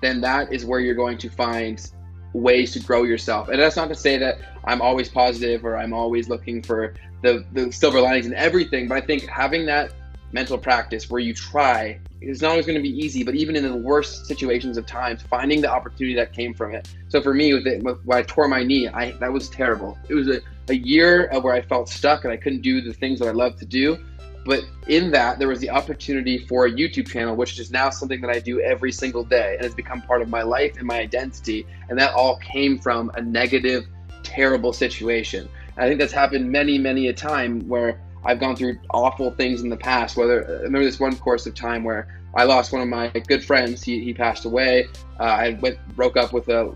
then 0.00 0.20
that 0.20 0.52
is 0.52 0.64
where 0.64 0.80
you're 0.80 0.94
going 0.94 1.18
to 1.18 1.28
find 1.28 1.90
ways 2.32 2.72
to 2.72 2.80
grow 2.80 3.04
yourself. 3.04 3.48
And 3.48 3.60
that's 3.60 3.76
not 3.76 3.88
to 3.88 3.94
say 3.94 4.18
that 4.18 4.38
I'm 4.64 4.80
always 4.80 5.08
positive 5.08 5.64
or 5.64 5.76
I'm 5.76 5.92
always 5.92 6.28
looking 6.28 6.62
for 6.62 6.94
the, 7.22 7.44
the 7.52 7.72
silver 7.72 8.00
linings 8.00 8.26
in 8.26 8.34
everything, 8.34 8.86
but 8.86 8.98
I 8.98 9.00
think 9.00 9.26
having 9.26 9.66
that 9.66 9.92
mental 10.32 10.58
practice 10.58 11.10
where 11.10 11.20
you 11.20 11.32
try 11.32 11.98
it's 12.20 12.42
not 12.42 12.50
always 12.50 12.66
going 12.66 12.76
to 12.76 12.82
be 12.82 12.96
easy 12.96 13.22
but 13.22 13.34
even 13.34 13.56
in 13.56 13.62
the 13.62 13.76
worst 13.76 14.26
situations 14.26 14.76
of 14.76 14.86
times 14.86 15.22
finding 15.22 15.60
the 15.60 15.70
opportunity 15.70 16.14
that 16.14 16.32
came 16.32 16.52
from 16.52 16.74
it. 16.74 16.88
So 17.08 17.20
for 17.20 17.32
me 17.32 17.54
with 17.54 17.66
it 17.66 17.82
when 17.82 18.18
i 18.18 18.22
tore 18.22 18.48
my 18.48 18.62
knee 18.62 18.88
i 18.88 19.12
that 19.12 19.32
was 19.32 19.48
terrible. 19.48 19.96
It 20.08 20.14
was 20.14 20.28
a, 20.28 20.40
a 20.68 20.74
year 20.74 21.26
of 21.26 21.44
where 21.44 21.54
i 21.54 21.62
felt 21.62 21.88
stuck 21.88 22.24
and 22.24 22.32
i 22.32 22.36
couldn't 22.36 22.62
do 22.62 22.80
the 22.80 22.92
things 22.92 23.18
that 23.20 23.28
i 23.28 23.32
love 23.32 23.56
to 23.56 23.66
do. 23.66 23.98
But 24.44 24.64
in 24.86 25.10
that 25.12 25.38
there 25.38 25.48
was 25.48 25.60
the 25.60 25.70
opportunity 25.70 26.38
for 26.46 26.66
a 26.66 26.70
youtube 26.70 27.08
channel 27.08 27.36
which 27.36 27.58
is 27.58 27.70
now 27.70 27.90
something 27.90 28.20
that 28.20 28.30
i 28.30 28.38
do 28.38 28.60
every 28.60 28.92
single 28.92 29.24
day 29.24 29.54
and 29.54 29.64
has 29.64 29.74
become 29.74 30.02
part 30.02 30.22
of 30.22 30.28
my 30.28 30.42
life 30.42 30.76
and 30.76 30.86
my 30.86 30.98
identity. 30.98 31.66
And 31.88 31.98
that 31.98 32.14
all 32.14 32.36
came 32.38 32.78
from 32.78 33.10
a 33.14 33.22
negative 33.22 33.86
terrible 34.22 34.72
situation. 34.72 35.48
And 35.76 35.84
i 35.84 35.88
think 35.88 36.00
that's 36.00 36.12
happened 36.12 36.50
many 36.50 36.78
many 36.78 37.08
a 37.08 37.12
time 37.12 37.60
where 37.68 38.00
I've 38.24 38.40
gone 38.40 38.56
through 38.56 38.78
awful 38.90 39.30
things 39.32 39.62
in 39.62 39.68
the 39.68 39.76
past. 39.76 40.16
Whether 40.16 40.44
I 40.44 40.62
remember 40.62 40.84
this 40.84 41.00
one 41.00 41.16
course 41.16 41.46
of 41.46 41.54
time 41.54 41.84
where 41.84 42.20
I 42.34 42.44
lost 42.44 42.72
one 42.72 42.82
of 42.82 42.88
my 42.88 43.08
good 43.08 43.44
friends. 43.44 43.82
He, 43.82 44.02
he 44.02 44.12
passed 44.12 44.44
away. 44.44 44.86
Uh, 45.18 45.24
I 45.24 45.58
went 45.60 45.78
broke 45.96 46.16
up 46.16 46.32
with 46.32 46.48
a 46.48 46.72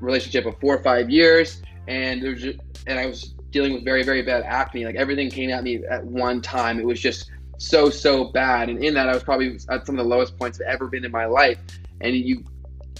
relationship 0.00 0.46
of 0.46 0.58
four 0.60 0.76
or 0.76 0.82
five 0.82 1.08
years, 1.10 1.62
and 1.86 2.22
there 2.22 2.32
was 2.32 2.42
just, 2.42 2.58
and 2.86 2.98
I 2.98 3.06
was 3.06 3.34
dealing 3.50 3.72
with 3.74 3.84
very 3.84 4.02
very 4.02 4.22
bad 4.22 4.42
acne. 4.44 4.84
Like 4.84 4.96
everything 4.96 5.30
came 5.30 5.50
at 5.50 5.62
me 5.62 5.84
at 5.86 6.04
one 6.04 6.42
time. 6.42 6.78
It 6.78 6.86
was 6.86 7.00
just 7.00 7.30
so 7.58 7.90
so 7.90 8.24
bad. 8.24 8.68
And 8.68 8.82
in 8.82 8.94
that, 8.94 9.08
I 9.08 9.14
was 9.14 9.22
probably 9.22 9.58
at 9.68 9.86
some 9.86 9.98
of 9.98 10.04
the 10.04 10.08
lowest 10.08 10.36
points 10.38 10.60
I've 10.60 10.66
ever 10.66 10.88
been 10.88 11.04
in 11.04 11.12
my 11.12 11.26
life. 11.26 11.58
And 12.00 12.14
you 12.14 12.44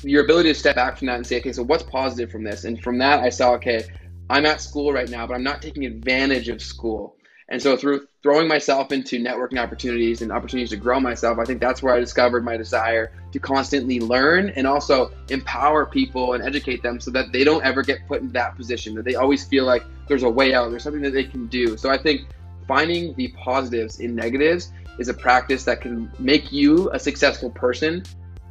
your 0.03 0.25
ability 0.25 0.51
to 0.51 0.55
step 0.55 0.77
back 0.77 0.97
from 0.97 1.07
that 1.07 1.17
and 1.17 1.27
say, 1.27 1.39
okay, 1.39 1.53
so 1.53 1.63
what's 1.63 1.83
positive 1.83 2.31
from 2.31 2.45
this? 2.45 2.65
And 2.65 2.81
from 2.83 2.99
that, 2.99 3.21
I 3.21 3.29
saw, 3.29 3.53
okay, 3.55 3.85
I'm 4.31 4.47
at 4.47 4.61
school 4.61 4.93
right 4.93 5.09
now, 5.09 5.27
but 5.27 5.35
I'm 5.35 5.43
not 5.43 5.61
taking 5.63 5.85
advantage 5.85 6.49
of 6.49 6.63
school. 6.63 7.17
And 7.51 7.63
so 7.63 7.77
through 7.77 8.07
throwing 8.23 8.47
myself 8.47 8.93
into 8.93 9.19
networking 9.19 9.59
opportunities 9.59 10.21
and 10.21 10.31
opportunities 10.31 10.69
to 10.71 10.77
grow 10.77 11.01
myself, 11.01 11.39
I 11.39 11.45
think 11.45 11.61
that's 11.61 11.83
where 11.83 11.95
I 11.95 11.99
discovered 11.99 12.45
my 12.45 12.59
desire 12.59 13.11
to 13.33 13.39
constantly 13.39 14.01
learn 14.01 14.51
and 14.51 14.67
also 14.67 15.11
empower 15.31 15.87
people 15.87 16.35
and 16.35 16.45
educate 16.45 16.83
them 16.83 17.01
so 17.01 17.11
that 17.13 17.33
they 17.33 17.45
don't 17.45 17.65
ever 17.65 17.83
get 17.83 18.07
put 18.07 18.21
in 18.21 18.33
that 18.33 18.55
position, 18.55 18.95
that 18.97 19.05
they 19.05 19.15
always 19.15 19.47
feel 19.47 19.65
like 19.65 19.83
there's 20.09 20.25
a 20.25 20.29
way 20.29 20.53
out, 20.53 20.71
there's 20.71 20.83
something 20.83 21.03
that 21.03 21.15
they 21.15 21.25
can 21.25 21.47
do. 21.47 21.79
So 21.79 21.89
I 21.89 21.97
think 21.97 22.29
finding 22.67 23.15
the 23.15 23.29
positives 23.29 24.01
in 24.01 24.15
negatives 24.15 24.73
is 24.99 25.09
a 25.09 25.15
practice 25.15 25.65
that 25.65 25.81
can 25.81 26.11
make 26.19 26.53
you 26.53 26.91
a 26.93 26.99
successful 26.99 27.51
person 27.51 28.03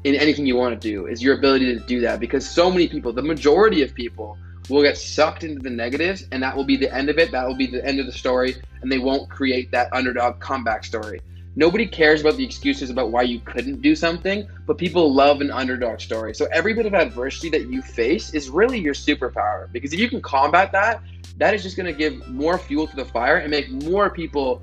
in 0.05 0.15
anything 0.15 0.45
you 0.45 0.55
want 0.55 0.79
to 0.79 0.89
do 0.89 1.05
is 1.05 1.21
your 1.21 1.37
ability 1.37 1.65
to 1.65 1.79
do 1.81 1.99
that 2.01 2.19
because 2.19 2.49
so 2.49 2.71
many 2.71 2.87
people, 2.87 3.13
the 3.13 3.21
majority 3.21 3.83
of 3.83 3.93
people 3.93 4.37
will 4.69 4.83
get 4.83 4.97
sucked 4.97 5.43
into 5.43 5.61
the 5.61 5.69
negatives 5.69 6.25
and 6.31 6.43
that 6.43 6.55
will 6.55 6.63
be 6.63 6.77
the 6.77 6.93
end 6.93 7.09
of 7.09 7.17
it. 7.17 7.31
That 7.31 7.47
will 7.47 7.55
be 7.55 7.67
the 7.67 7.83
end 7.85 7.99
of 7.99 8.05
the 8.05 8.11
story 8.11 8.55
and 8.81 8.91
they 8.91 8.99
won't 8.99 9.29
create 9.29 9.71
that 9.71 9.91
underdog 9.93 10.39
comeback 10.39 10.83
story. 10.83 11.21
Nobody 11.55 11.87
cares 11.87 12.21
about 12.21 12.37
the 12.37 12.45
excuses 12.45 12.91
about 12.91 13.09
why 13.09 13.23
you 13.23 13.39
couldn't 13.39 13.81
do 13.81 13.95
something, 13.95 14.47
but 14.67 14.77
people 14.77 15.11
love 15.11 15.41
an 15.41 15.49
underdog 15.49 15.99
story. 15.99 16.35
So 16.35 16.47
every 16.51 16.75
bit 16.75 16.85
of 16.85 16.93
adversity 16.93 17.49
that 17.49 17.67
you 17.67 17.81
face 17.81 18.31
is 18.35 18.49
really 18.49 18.77
your 18.77 18.93
superpower 18.93 19.71
because 19.71 19.91
if 19.91 19.99
you 19.99 20.07
can 20.07 20.21
combat 20.21 20.71
that, 20.73 21.01
that 21.37 21.55
is 21.55 21.63
just 21.63 21.75
going 21.75 21.87
to 21.87 21.97
give 21.97 22.27
more 22.27 22.59
fuel 22.59 22.85
to 22.87 22.95
the 22.95 23.05
fire 23.05 23.37
and 23.37 23.49
make 23.49 23.71
more 23.71 24.09
people 24.09 24.61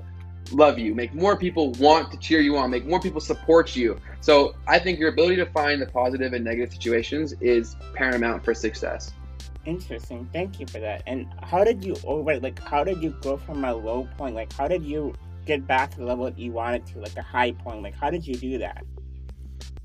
love 0.51 0.79
you, 0.79 0.95
make 0.95 1.13
more 1.13 1.35
people 1.35 1.71
want 1.73 2.11
to 2.11 2.17
cheer 2.17 2.39
you 2.39 2.55
on, 2.55 2.69
make 2.69 2.85
more 2.85 2.99
people 2.99 3.19
support 3.19 3.75
you. 3.75 3.99
So 4.21 4.55
I 4.67 4.79
think 4.79 4.99
your 4.99 5.09
ability 5.09 5.37
to 5.37 5.45
find 5.47 5.81
the 5.81 5.87
positive 5.87 6.33
and 6.33 6.45
negative 6.45 6.73
situations 6.73 7.33
is 7.41 7.75
paramount 7.93 8.45
for 8.45 8.53
success. 8.53 9.11
Interesting. 9.65 10.29
Thank 10.31 10.59
you 10.59 10.67
for 10.67 10.79
that. 10.79 11.01
And 11.07 11.27
how 11.41 11.63
did 11.63 11.83
you 11.83 11.95
over 12.03 12.39
like 12.39 12.59
how 12.59 12.83
did 12.83 13.01
you 13.01 13.11
go 13.21 13.37
from 13.37 13.65
a 13.65 13.73
low 13.73 14.07
point? 14.17 14.35
Like 14.35 14.53
how 14.53 14.67
did 14.67 14.83
you 14.83 15.13
get 15.45 15.65
back 15.65 15.91
to 15.91 15.97
the 15.97 16.05
level 16.05 16.25
that 16.25 16.37
you 16.37 16.51
wanted 16.51 16.85
to, 16.87 16.99
like 16.99 17.15
a 17.17 17.21
high 17.21 17.51
point? 17.51 17.81
Like 17.81 17.95
how 17.95 18.09
did 18.09 18.25
you 18.27 18.35
do 18.35 18.57
that? 18.59 18.83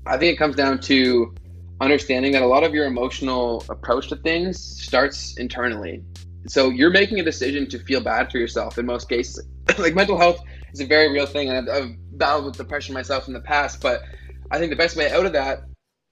I 0.05 0.17
think 0.17 0.33
it 0.33 0.37
comes 0.37 0.55
down 0.55 0.79
to 0.81 1.33
understanding 1.79 2.31
that 2.33 2.43
a 2.43 2.47
lot 2.47 2.63
of 2.63 2.73
your 2.73 2.85
emotional 2.85 3.63
approach 3.69 4.09
to 4.09 4.15
things 4.17 4.59
starts 4.59 5.35
internally. 5.37 6.03
So 6.47 6.69
you're 6.69 6.91
making 6.91 7.19
a 7.19 7.23
decision 7.23 7.67
to 7.69 7.79
feel 7.79 8.01
bad 8.01 8.31
for 8.31 8.37
yourself 8.37 8.77
in 8.77 8.85
most 8.85 9.09
cases. 9.09 9.45
like 9.79 9.95
mental 9.95 10.17
health 10.17 10.41
is 10.73 10.79
a 10.79 10.85
very 10.85 11.11
real 11.11 11.25
thing, 11.25 11.49
and 11.49 11.69
I've, 11.69 11.83
I've 11.83 12.17
battled 12.17 12.45
with 12.45 12.57
depression 12.57 12.93
myself 12.93 13.27
in 13.27 13.33
the 13.33 13.41
past. 13.41 13.81
But 13.81 14.01
I 14.51 14.57
think 14.57 14.69
the 14.69 14.75
best 14.75 14.95
way 14.95 15.11
out 15.11 15.25
of 15.25 15.33
that 15.33 15.63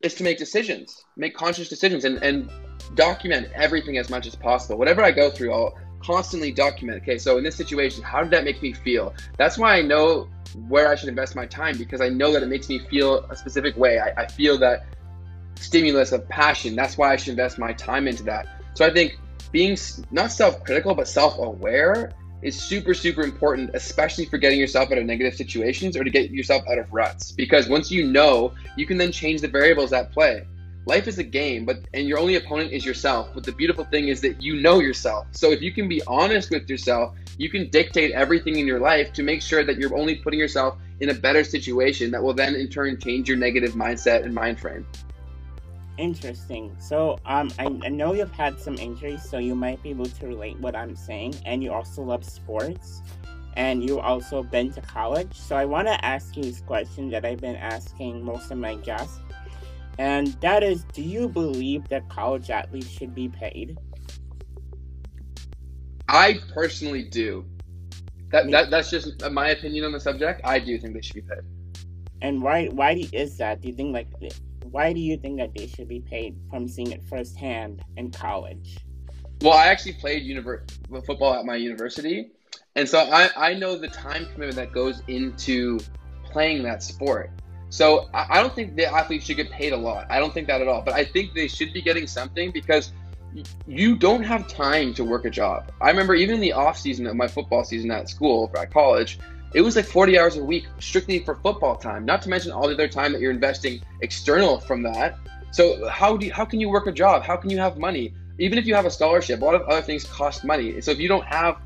is 0.02 0.16
to 0.16 0.24
make 0.24 0.38
decisions, 0.38 1.04
make 1.18 1.36
conscious 1.36 1.68
decisions, 1.68 2.06
and, 2.06 2.22
and 2.24 2.50
document 2.96 3.50
everything 3.54 3.98
as 3.98 4.10
much 4.10 4.28
as 4.28 4.36
possible. 4.36 4.78
Whatever 4.78 5.04
I 5.04 5.12
go 5.12 5.30
through, 5.30 5.54
I'll 5.54 5.78
constantly 6.02 6.52
document. 6.52 7.02
Okay, 7.04 7.18
so 7.18 7.38
in 7.38 7.44
this 7.44 7.56
situation, 7.56 8.04
how 8.04 8.22
did 8.22 8.32
that 8.32 8.44
make 8.44 8.62
me 8.62 8.74
feel? 8.74 9.14
That's 9.38 9.58
why 9.58 9.78
I 9.78 9.82
know 9.82 10.30
where 10.68 10.88
I 10.88 10.96
should 10.96 11.10
invest 11.10 11.36
my 11.36 11.46
time 11.46 11.78
because 11.78 12.02
I 12.02 12.10
know 12.10 12.32
that 12.32 12.44
it 12.44 12.48
makes 12.48 12.70
me 12.70 12.80
feel 12.80 13.26
a 13.30 13.36
specific 13.36 13.78
way. 13.78 14.00
I, 14.00 14.24
I 14.24 14.28
feel 14.28 14.58
that 14.60 14.86
stimulus 15.56 16.12
of 16.12 16.28
passion. 16.30 16.76
That's 16.76 16.98
why 16.98 17.14
I 17.14 17.16
should 17.16 17.32
invest 17.32 17.60
my 17.60 17.74
time 17.74 18.08
into 18.08 18.24
that. 18.24 18.48
So 18.74 18.86
I 18.86 18.94
think 18.94 19.20
being 19.52 19.78
not 20.12 20.32
self 20.32 20.64
critical, 20.64 20.96
but 20.96 21.08
self 21.08 21.38
aware 21.38 22.12
is 22.42 22.60
super, 22.60 22.94
super 22.94 23.22
important, 23.22 23.72
especially 23.74 24.26
for 24.26 24.38
getting 24.38 24.60
yourself 24.60 24.92
out 24.92 24.98
of 24.98 25.06
negative 25.06 25.36
situations 25.36 25.98
or 25.98 26.06
to 26.06 26.10
get 26.10 26.32
yourself 26.32 26.64
out 26.70 26.78
of 26.78 26.92
ruts. 26.94 27.34
Because 27.34 27.68
once 27.68 27.92
you 27.92 28.06
know, 28.06 28.54
you 28.78 28.86
can 28.86 28.98
then 28.98 29.12
change 29.12 29.42
the 29.42 29.48
variables 29.48 29.92
at 29.92 30.12
play 30.14 30.46
life 30.90 31.08
is 31.08 31.20
a 31.20 31.24
game, 31.24 31.64
but 31.64 31.78
and 31.94 32.08
your 32.08 32.20
only 32.20 32.36
opponent 32.36 32.74
is 32.74 32.86
yourself. 32.86 33.30
But 33.34 33.44
the 33.46 33.54
beautiful 33.54 33.86
thing 33.86 34.10
is 34.10 34.20
that 34.22 34.42
you 34.42 34.60
know 34.60 34.80
yourself. 34.80 35.28
So 35.32 35.52
if 35.52 35.62
you 35.62 35.72
can 35.72 35.88
be 35.88 36.02
honest 36.08 36.50
with 36.50 36.70
yourself, 36.70 37.16
you 37.38 37.50
can 37.50 37.70
dictate 37.70 38.12
everything 38.12 38.58
in 38.58 38.68
your 38.68 38.80
life 38.80 39.14
to 39.14 39.24
make 39.24 39.42
sure 39.42 39.64
that 39.64 39.78
you're 39.78 39.96
only 39.96 40.16
putting 40.16 40.40
yourself 40.40 40.78
in 41.00 41.10
a 41.10 41.14
better 41.14 41.44
situation 41.44 42.12
that 42.12 42.22
will 42.22 42.34
then 42.34 42.56
in 42.56 42.68
turn 42.68 43.00
change 43.00 43.30
your 43.30 43.38
negative 43.38 43.74
mindset 43.74 44.26
and 44.26 44.34
mind 44.34 44.60
frame. 44.60 44.86
Interesting. 45.98 46.76
So, 46.80 47.20
um, 47.26 47.52
I, 47.60 47.66
I 47.84 47.90
know 47.90 48.14
you've 48.14 48.32
had 48.32 48.60
some 48.60 48.76
injuries, 48.78 49.22
so 49.22 49.38
you 49.38 49.54
might 49.54 49.84
be 49.84 49.90
able 49.90 50.06
to 50.06 50.28
relate 50.28 50.58
what 50.60 50.76
I'm 50.76 50.96
saying, 50.96 51.36
and 51.46 51.62
you 51.62 51.74
also 51.74 52.02
love 52.02 52.24
sports, 52.24 53.02
and 53.58 53.84
you 53.84 54.00
also 54.00 54.42
been 54.42 54.72
to 54.74 54.82
college. 54.82 55.34
So, 55.34 55.58
I 55.58 55.66
want 55.66 55.90
to 55.90 56.06
ask 56.06 56.38
you 56.38 56.44
this 56.44 56.62
question 56.62 57.10
that 57.10 57.26
I've 57.26 57.42
been 57.42 57.58
asking 57.58 58.24
most 58.24 58.50
of 58.50 58.58
my 58.58 58.76
guests, 58.76 59.20
and 60.00 60.28
that 60.42 60.64
is, 60.64 60.86
do 60.94 61.02
you 61.02 61.28
believe 61.28 61.88
that 61.90 62.08
college 62.08 62.50
athletes 62.50 62.88
should 62.88 63.14
be 63.14 63.28
paid? 63.28 63.78
I 66.08 66.40
personally 66.54 67.04
do. 67.04 67.46
That, 68.32 68.50
that 68.52 68.70
that's 68.72 68.90
just 68.90 69.30
my 69.30 69.50
opinion 69.50 69.84
on 69.84 69.92
the 69.92 70.00
subject. 70.00 70.42
I 70.46 70.60
do 70.60 70.80
think 70.80 70.94
they 70.94 71.02
should 71.02 71.16
be 71.16 71.22
paid. 71.22 71.44
And 72.22 72.42
why 72.42 72.68
why 72.68 73.04
is 73.12 73.38
that? 73.38 73.62
Do 73.62 73.68
you 73.68 73.76
think 73.76 73.94
like 73.94 74.08
why 74.72 74.94
do 74.94 75.00
you 75.02 75.18
think 75.18 75.38
that 75.38 75.54
they 75.54 75.68
should 75.68 75.88
be 75.88 76.00
paid 76.00 76.38
from 76.50 76.68
seeing 76.68 76.92
it 76.92 77.04
firsthand 77.04 77.84
in 77.98 78.12
college? 78.12 78.78
Well, 79.42 79.54
I 79.54 79.68
actually 79.68 79.94
played 79.94 80.24
univer- 80.24 80.70
football 81.06 81.34
at 81.34 81.46
my 81.46 81.56
university, 81.56 82.32
and 82.76 82.88
so 82.88 83.00
I, 83.00 83.30
I 83.36 83.54
know 83.54 83.78
the 83.78 83.88
time 83.88 84.26
commitment 84.34 84.56
that 84.56 84.72
goes 84.72 85.02
into 85.08 85.80
playing 86.24 86.64
that 86.64 86.84
sport. 86.84 87.32
So 87.70 88.10
I, 88.14 88.42
don't 88.42 88.54
think 88.54 88.76
the 88.76 88.86
athletes 88.86 89.26
should 89.26 89.38
get 89.38 89.52
paid 89.52 89.74
a 89.74 89.78
lot. 89.78 90.08
I 90.10 90.20
don't 90.20 90.34
think 90.34 90.48
that 90.48 90.62
at 90.62 90.68
all. 90.68 90.82
But 90.82 90.96
I 90.96 91.06
think 91.06 91.34
they 91.34 91.48
should 91.48 91.72
be 91.72 91.82
getting 91.82 92.08
something 92.08 92.52
because 92.52 92.92
you 93.68 93.96
don't 93.96 94.24
have 94.24 94.48
time 94.48 94.94
to 94.96 95.04
work 95.04 95.26
a 95.26 95.30
job. 95.30 95.72
I 95.80 95.90
remember 95.90 96.16
even 96.16 96.36
in 96.36 96.42
the 96.42 96.54
off 96.54 96.80
season 96.80 97.06
of 97.06 97.16
my 97.16 97.28
football 97.28 97.64
season 97.64 97.92
at 97.92 98.10
school, 98.10 98.52
at 98.58 98.72
college, 98.72 99.20
it 99.54 99.62
was 99.62 99.76
like 99.76 99.86
40 99.86 100.18
hours 100.18 100.38
a 100.38 100.44
week 100.44 100.66
strictly 100.80 101.20
for 101.20 101.36
football 101.36 101.76
time, 101.76 102.06
not 102.06 102.22
to 102.24 102.30
mention 102.30 102.52
all 102.52 102.68
the 102.68 102.74
other 102.74 102.88
time 102.88 103.12
that 103.14 103.22
you're 103.22 103.32
investing 103.32 103.82
external 104.02 104.60
from 104.60 104.82
that. 104.84 105.18
So 105.52 105.88
how 105.90 106.18
do 106.18 106.26
you, 106.26 106.34
how 106.34 106.46
can 106.46 106.60
you 106.60 106.70
work 106.70 106.88
a 106.88 106.92
job? 106.92 107.24
How 107.24 107.36
can 107.36 107.50
you 107.50 107.60
have 107.60 107.78
money? 107.78 108.14
Even 108.40 108.58
if 108.58 108.66
you 108.66 108.74
have 108.74 108.86
a 108.86 108.92
scholarship, 108.92 109.42
a 109.42 109.46
lot 109.46 109.56
of 109.56 109.62
other 109.64 109.82
things 109.82 110.06
cost 110.06 110.44
money. 110.44 110.80
So 110.82 110.92
if 110.92 111.00
you 111.00 111.08
don't 111.08 111.26
have 111.26 111.58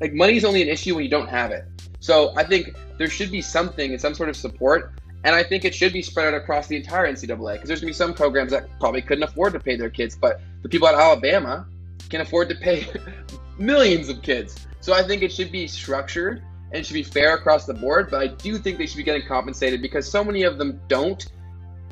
like 0.00 0.14
money 0.14 0.36
is 0.36 0.44
only 0.44 0.62
an 0.62 0.68
issue 0.68 0.94
when 0.94 1.04
you 1.04 1.10
don't 1.10 1.28
have 1.28 1.50
it. 1.50 1.64
So 2.00 2.32
I 2.36 2.44
think 2.44 2.74
there 2.98 3.08
should 3.08 3.30
be 3.30 3.42
something 3.42 3.92
and 3.92 4.00
some 4.00 4.14
sort 4.14 4.28
of 4.28 4.36
support. 4.36 4.92
And 5.24 5.34
I 5.34 5.42
think 5.42 5.64
it 5.64 5.74
should 5.74 5.92
be 5.92 6.02
spread 6.02 6.28
out 6.28 6.34
across 6.34 6.66
the 6.66 6.76
entire 6.76 7.06
NCAA 7.06 7.54
because 7.54 7.68
there's 7.68 7.80
gonna 7.80 7.90
be 7.90 7.94
some 7.94 8.14
programs 8.14 8.52
that 8.52 8.68
probably 8.78 9.02
couldn't 9.02 9.24
afford 9.24 9.52
to 9.52 9.60
pay 9.60 9.76
their 9.76 9.90
kids, 9.90 10.16
but 10.16 10.40
the 10.62 10.68
people 10.68 10.88
at 10.88 10.94
Alabama 10.94 11.66
can 12.08 12.20
afford 12.20 12.48
to 12.48 12.54
pay 12.54 12.86
millions 13.58 14.08
of 14.08 14.22
kids. 14.22 14.66
So 14.80 14.94
I 14.94 15.02
think 15.02 15.22
it 15.22 15.32
should 15.32 15.52
be 15.52 15.66
structured 15.66 16.42
and 16.72 16.84
should 16.84 16.94
be 16.94 17.02
fair 17.02 17.34
across 17.34 17.66
the 17.66 17.74
board. 17.74 18.10
But 18.10 18.22
I 18.22 18.26
do 18.28 18.58
think 18.58 18.78
they 18.78 18.86
should 18.86 18.96
be 18.96 19.02
getting 19.02 19.26
compensated 19.26 19.82
because 19.82 20.10
so 20.10 20.24
many 20.24 20.44
of 20.44 20.58
them 20.58 20.80
don't 20.88 21.30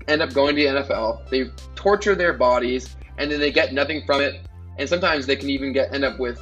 end 0.07 0.22
up 0.22 0.33
going 0.33 0.57
to 0.57 0.62
the 0.62 0.68
NFL. 0.68 1.29
They 1.29 1.51
torture 1.74 2.14
their 2.14 2.33
bodies 2.33 2.97
and 3.18 3.31
then 3.31 3.41
they 3.41 3.53
get 3.53 3.72
nothing 3.72 4.05
from 4.07 4.22
it. 4.22 4.41
And 4.79 4.89
sometimes 4.89 5.26
they 5.26 5.37
can 5.37 5.51
even 5.51 5.72
get 5.72 5.93
end 5.93 6.05
up 6.05 6.18
with 6.18 6.41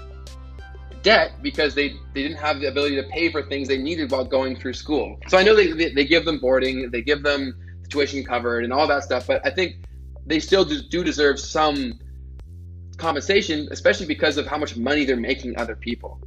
debt 1.06 1.40
because 1.40 1.72
they, 1.76 1.90
they 2.14 2.22
didn't 2.22 2.36
have 2.36 2.58
the 2.58 2.66
ability 2.66 2.96
to 2.96 3.04
pay 3.04 3.30
for 3.30 3.40
things 3.40 3.68
they 3.68 3.78
needed 3.78 4.10
while 4.10 4.24
going 4.24 4.56
through 4.56 4.72
school. 4.72 5.16
So 5.28 5.38
I 5.38 5.44
know 5.44 5.54
they, 5.54 5.70
they, 5.70 5.94
they 5.94 6.04
give 6.04 6.24
them 6.24 6.40
boarding, 6.40 6.90
they 6.90 7.00
give 7.00 7.22
them 7.22 7.56
tuition 7.88 8.24
covered 8.24 8.64
and 8.64 8.72
all 8.72 8.88
that 8.88 9.04
stuff, 9.04 9.28
but 9.28 9.40
I 9.46 9.50
think 9.50 9.76
they 10.26 10.40
still 10.40 10.64
do, 10.64 10.82
do 10.82 11.04
deserve 11.04 11.38
some 11.38 12.00
compensation, 12.96 13.68
especially 13.70 14.06
because 14.06 14.36
of 14.36 14.48
how 14.48 14.58
much 14.58 14.76
money 14.76 15.04
they're 15.04 15.16
making 15.16 15.56
other 15.56 15.76
people. 15.76 16.20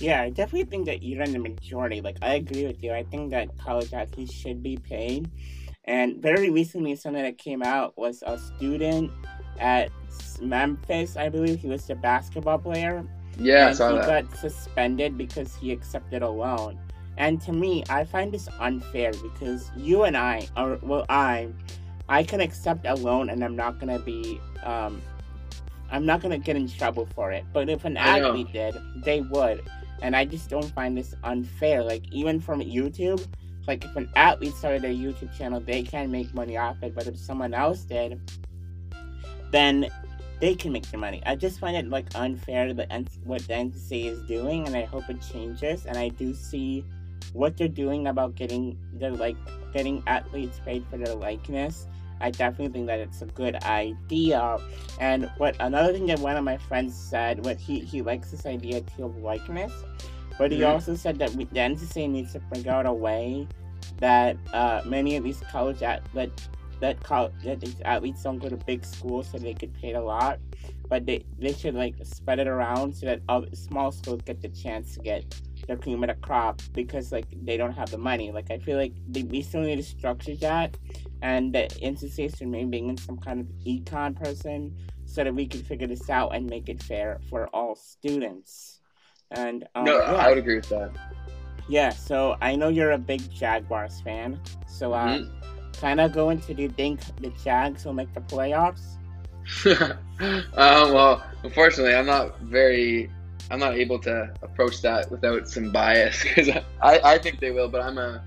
Yeah, 0.00 0.22
I 0.22 0.30
definitely 0.30 0.64
think 0.64 0.86
that 0.86 1.00
you're 1.04 1.22
in 1.22 1.32
the 1.32 1.38
majority. 1.38 2.00
Like, 2.00 2.16
I 2.20 2.34
agree 2.34 2.66
with 2.66 2.82
you. 2.82 2.92
I 2.92 3.04
think 3.04 3.30
that 3.30 3.56
college 3.56 3.92
athletes 3.92 4.32
should 4.32 4.64
be 4.64 4.78
paid. 4.78 5.30
And 5.84 6.20
very 6.20 6.50
recently, 6.50 6.96
something 6.96 7.22
that 7.22 7.38
came 7.38 7.62
out 7.62 7.96
was 7.96 8.24
a 8.26 8.36
student 8.36 9.12
at 9.60 9.90
Memphis, 10.40 11.16
I 11.16 11.28
believe. 11.28 11.60
He 11.60 11.68
was 11.68 11.88
a 11.88 11.94
basketball 11.94 12.58
player. 12.58 13.04
Yeah, 13.38 13.68
I 13.68 13.72
saw 13.72 13.90
he 13.90 13.98
that. 13.98 14.28
got 14.28 14.38
suspended 14.38 15.16
because 15.16 15.54
he 15.54 15.72
accepted 15.72 16.22
a 16.22 16.28
loan. 16.28 16.78
And 17.16 17.40
to 17.42 17.52
me, 17.52 17.84
I 17.88 18.04
find 18.04 18.32
this 18.32 18.48
unfair 18.60 19.12
because 19.12 19.70
you 19.76 20.04
and 20.04 20.16
I, 20.16 20.48
or 20.56 20.78
well, 20.82 21.04
I, 21.08 21.48
I 22.08 22.22
can 22.22 22.40
accept 22.40 22.86
a 22.86 22.94
loan 22.94 23.30
and 23.30 23.44
I'm 23.44 23.56
not 23.56 23.78
gonna 23.78 23.98
be 23.98 24.40
um, 24.62 25.02
I'm 25.90 26.04
not 26.04 26.20
gonna 26.20 26.38
get 26.38 26.56
in 26.56 26.68
trouble 26.68 27.06
for 27.14 27.32
it. 27.32 27.44
But 27.52 27.68
if 27.68 27.84
an 27.84 27.96
athlete 27.96 28.52
did, 28.52 28.76
they 28.96 29.20
would. 29.20 29.62
And 30.02 30.14
I 30.14 30.24
just 30.24 30.48
don't 30.48 30.70
find 30.72 30.96
this 30.96 31.14
unfair. 31.24 31.82
Like 31.82 32.04
even 32.12 32.40
from 32.40 32.60
YouTube, 32.60 33.26
like 33.66 33.84
if 33.84 33.96
an 33.96 34.08
athlete 34.14 34.54
started 34.54 34.84
a 34.84 34.88
YouTube 34.88 35.36
channel, 35.36 35.60
they 35.60 35.82
can 35.82 36.10
make 36.10 36.32
money 36.34 36.56
off 36.56 36.76
it. 36.82 36.94
But 36.94 37.06
if 37.06 37.16
someone 37.18 37.54
else 37.54 37.80
did, 37.82 38.20
then 39.50 39.88
they 40.40 40.54
can 40.54 40.72
make 40.72 40.90
their 40.90 41.00
money. 41.00 41.22
I 41.26 41.36
just 41.36 41.58
find 41.58 41.76
it 41.76 41.88
like 41.88 42.06
unfair 42.14 42.72
that 42.74 42.90
what 43.24 43.42
the 43.42 43.54
NCAA 43.54 44.12
is 44.12 44.22
doing, 44.22 44.66
and 44.66 44.76
I 44.76 44.84
hope 44.84 45.08
it 45.08 45.20
changes. 45.32 45.86
And 45.86 45.96
I 45.96 46.08
do 46.08 46.34
see 46.34 46.84
what 47.32 47.56
they're 47.56 47.68
doing 47.68 48.06
about 48.06 48.34
getting 48.34 48.78
their 48.94 49.10
like 49.10 49.36
getting 49.72 50.02
athletes 50.06 50.60
paid 50.64 50.84
for 50.90 50.96
their 50.96 51.14
likeness 51.14 51.86
I 52.20 52.30
definitely 52.30 52.72
think 52.72 52.86
that 52.86 53.00
it's 53.00 53.22
a 53.22 53.26
good 53.26 53.56
idea. 53.64 54.58
And 55.00 55.30
what 55.36 55.56
another 55.60 55.92
thing 55.92 56.06
that 56.06 56.18
one 56.18 56.36
of 56.36 56.44
my 56.44 56.56
friends 56.56 56.96
said, 56.96 57.44
what 57.44 57.58
he 57.58 57.80
he 57.80 58.02
likes 58.02 58.30
this 58.30 58.46
idea 58.46 58.80
too 58.80 59.04
of 59.04 59.16
likeness, 59.18 59.72
but 60.38 60.50
he 60.50 60.58
mm-hmm. 60.58 60.72
also 60.72 60.94
said 60.94 61.18
that 61.18 61.30
we, 61.32 61.44
the 61.44 61.60
NCAA 61.60 62.10
needs 62.10 62.32
to 62.32 62.40
figure 62.52 62.72
out 62.72 62.86
a 62.86 62.92
way 62.92 63.46
that 63.98 64.36
uh, 64.52 64.82
many 64.84 65.16
of 65.16 65.24
these 65.24 65.42
college 65.50 65.82
at 65.82 66.02
that 66.80 67.02
college 67.02 67.32
that 67.44 67.60
these 67.60 67.76
athletes 67.84 68.22
don't 68.22 68.38
go 68.38 68.48
to 68.48 68.56
big 68.56 68.84
schools 68.84 69.28
so 69.30 69.38
they 69.38 69.54
get 69.54 69.72
paid 69.74 69.94
a 69.94 70.02
lot, 70.02 70.38
but 70.88 71.06
they 71.06 71.24
they 71.38 71.52
should 71.52 71.74
like 71.74 71.94
spread 72.02 72.38
it 72.38 72.46
around 72.46 72.94
so 72.94 73.06
that 73.06 73.20
other 73.28 73.48
small 73.54 73.90
schools 73.90 74.20
get 74.24 74.40
the 74.40 74.48
chance 74.48 74.94
to 74.94 75.00
get 75.00 75.24
their 75.66 75.76
cream 75.76 76.02
of 76.02 76.08
the 76.08 76.14
crop 76.14 76.62
because 76.72 77.12
like 77.12 77.26
they 77.44 77.56
don't 77.56 77.72
have 77.72 77.90
the 77.90 77.98
money. 77.98 78.32
Like 78.32 78.50
I 78.50 78.58
feel 78.58 78.76
like 78.76 78.92
they, 79.08 79.22
we 79.22 79.42
still 79.42 79.60
need 79.60 79.76
to 79.76 79.82
structure 79.82 80.36
that 80.36 80.76
and 81.22 81.54
the 81.54 81.68
NCAA 81.82 82.36
should 82.36 82.48
maybe 82.48 82.70
bring 82.70 82.88
in 82.88 82.96
some 82.96 83.18
kind 83.18 83.40
of 83.40 83.46
econ 83.66 84.14
person 84.16 84.76
so 85.04 85.24
that 85.24 85.34
we 85.34 85.46
can 85.46 85.62
figure 85.62 85.86
this 85.86 86.10
out 86.10 86.34
and 86.34 86.48
make 86.48 86.68
it 86.68 86.82
fair 86.82 87.18
for 87.28 87.48
all 87.48 87.74
students. 87.74 88.80
And 89.30 89.66
um, 89.74 89.84
no, 89.84 89.98
yeah. 89.98 90.12
I 90.14 90.28
would 90.28 90.38
agree 90.38 90.56
with 90.56 90.68
that. 90.68 90.90
Yeah, 91.68 91.90
so 91.90 92.36
I 92.40 92.56
know 92.56 92.68
you're 92.68 92.92
a 92.92 92.98
big 92.98 93.30
Jaguars 93.30 94.00
fan. 94.00 94.40
So 94.66 94.92
uh, 94.94 95.18
mm-hmm. 95.18 95.37
Kind 95.80 96.00
of 96.00 96.12
go 96.12 96.30
into 96.30 96.54
do 96.54 96.62
you 96.62 96.68
think 96.68 97.00
the 97.20 97.30
Jags 97.42 97.84
will 97.84 97.92
make 97.92 98.12
the 98.14 98.20
playoffs? 98.20 98.96
um, 99.66 99.96
well, 100.92 101.24
unfortunately, 101.42 101.94
I'm 101.94 102.06
not 102.06 102.40
very. 102.40 103.10
I'm 103.50 103.58
not 103.58 103.76
able 103.76 103.98
to 104.00 104.30
approach 104.42 104.82
that 104.82 105.10
without 105.10 105.48
some 105.48 105.72
bias 105.72 106.22
because 106.22 106.50
I, 106.82 107.00
I 107.02 107.18
think 107.18 107.40
they 107.40 107.50
will, 107.50 107.68
but 107.68 107.80
I'm 107.80 107.96
a 107.96 108.22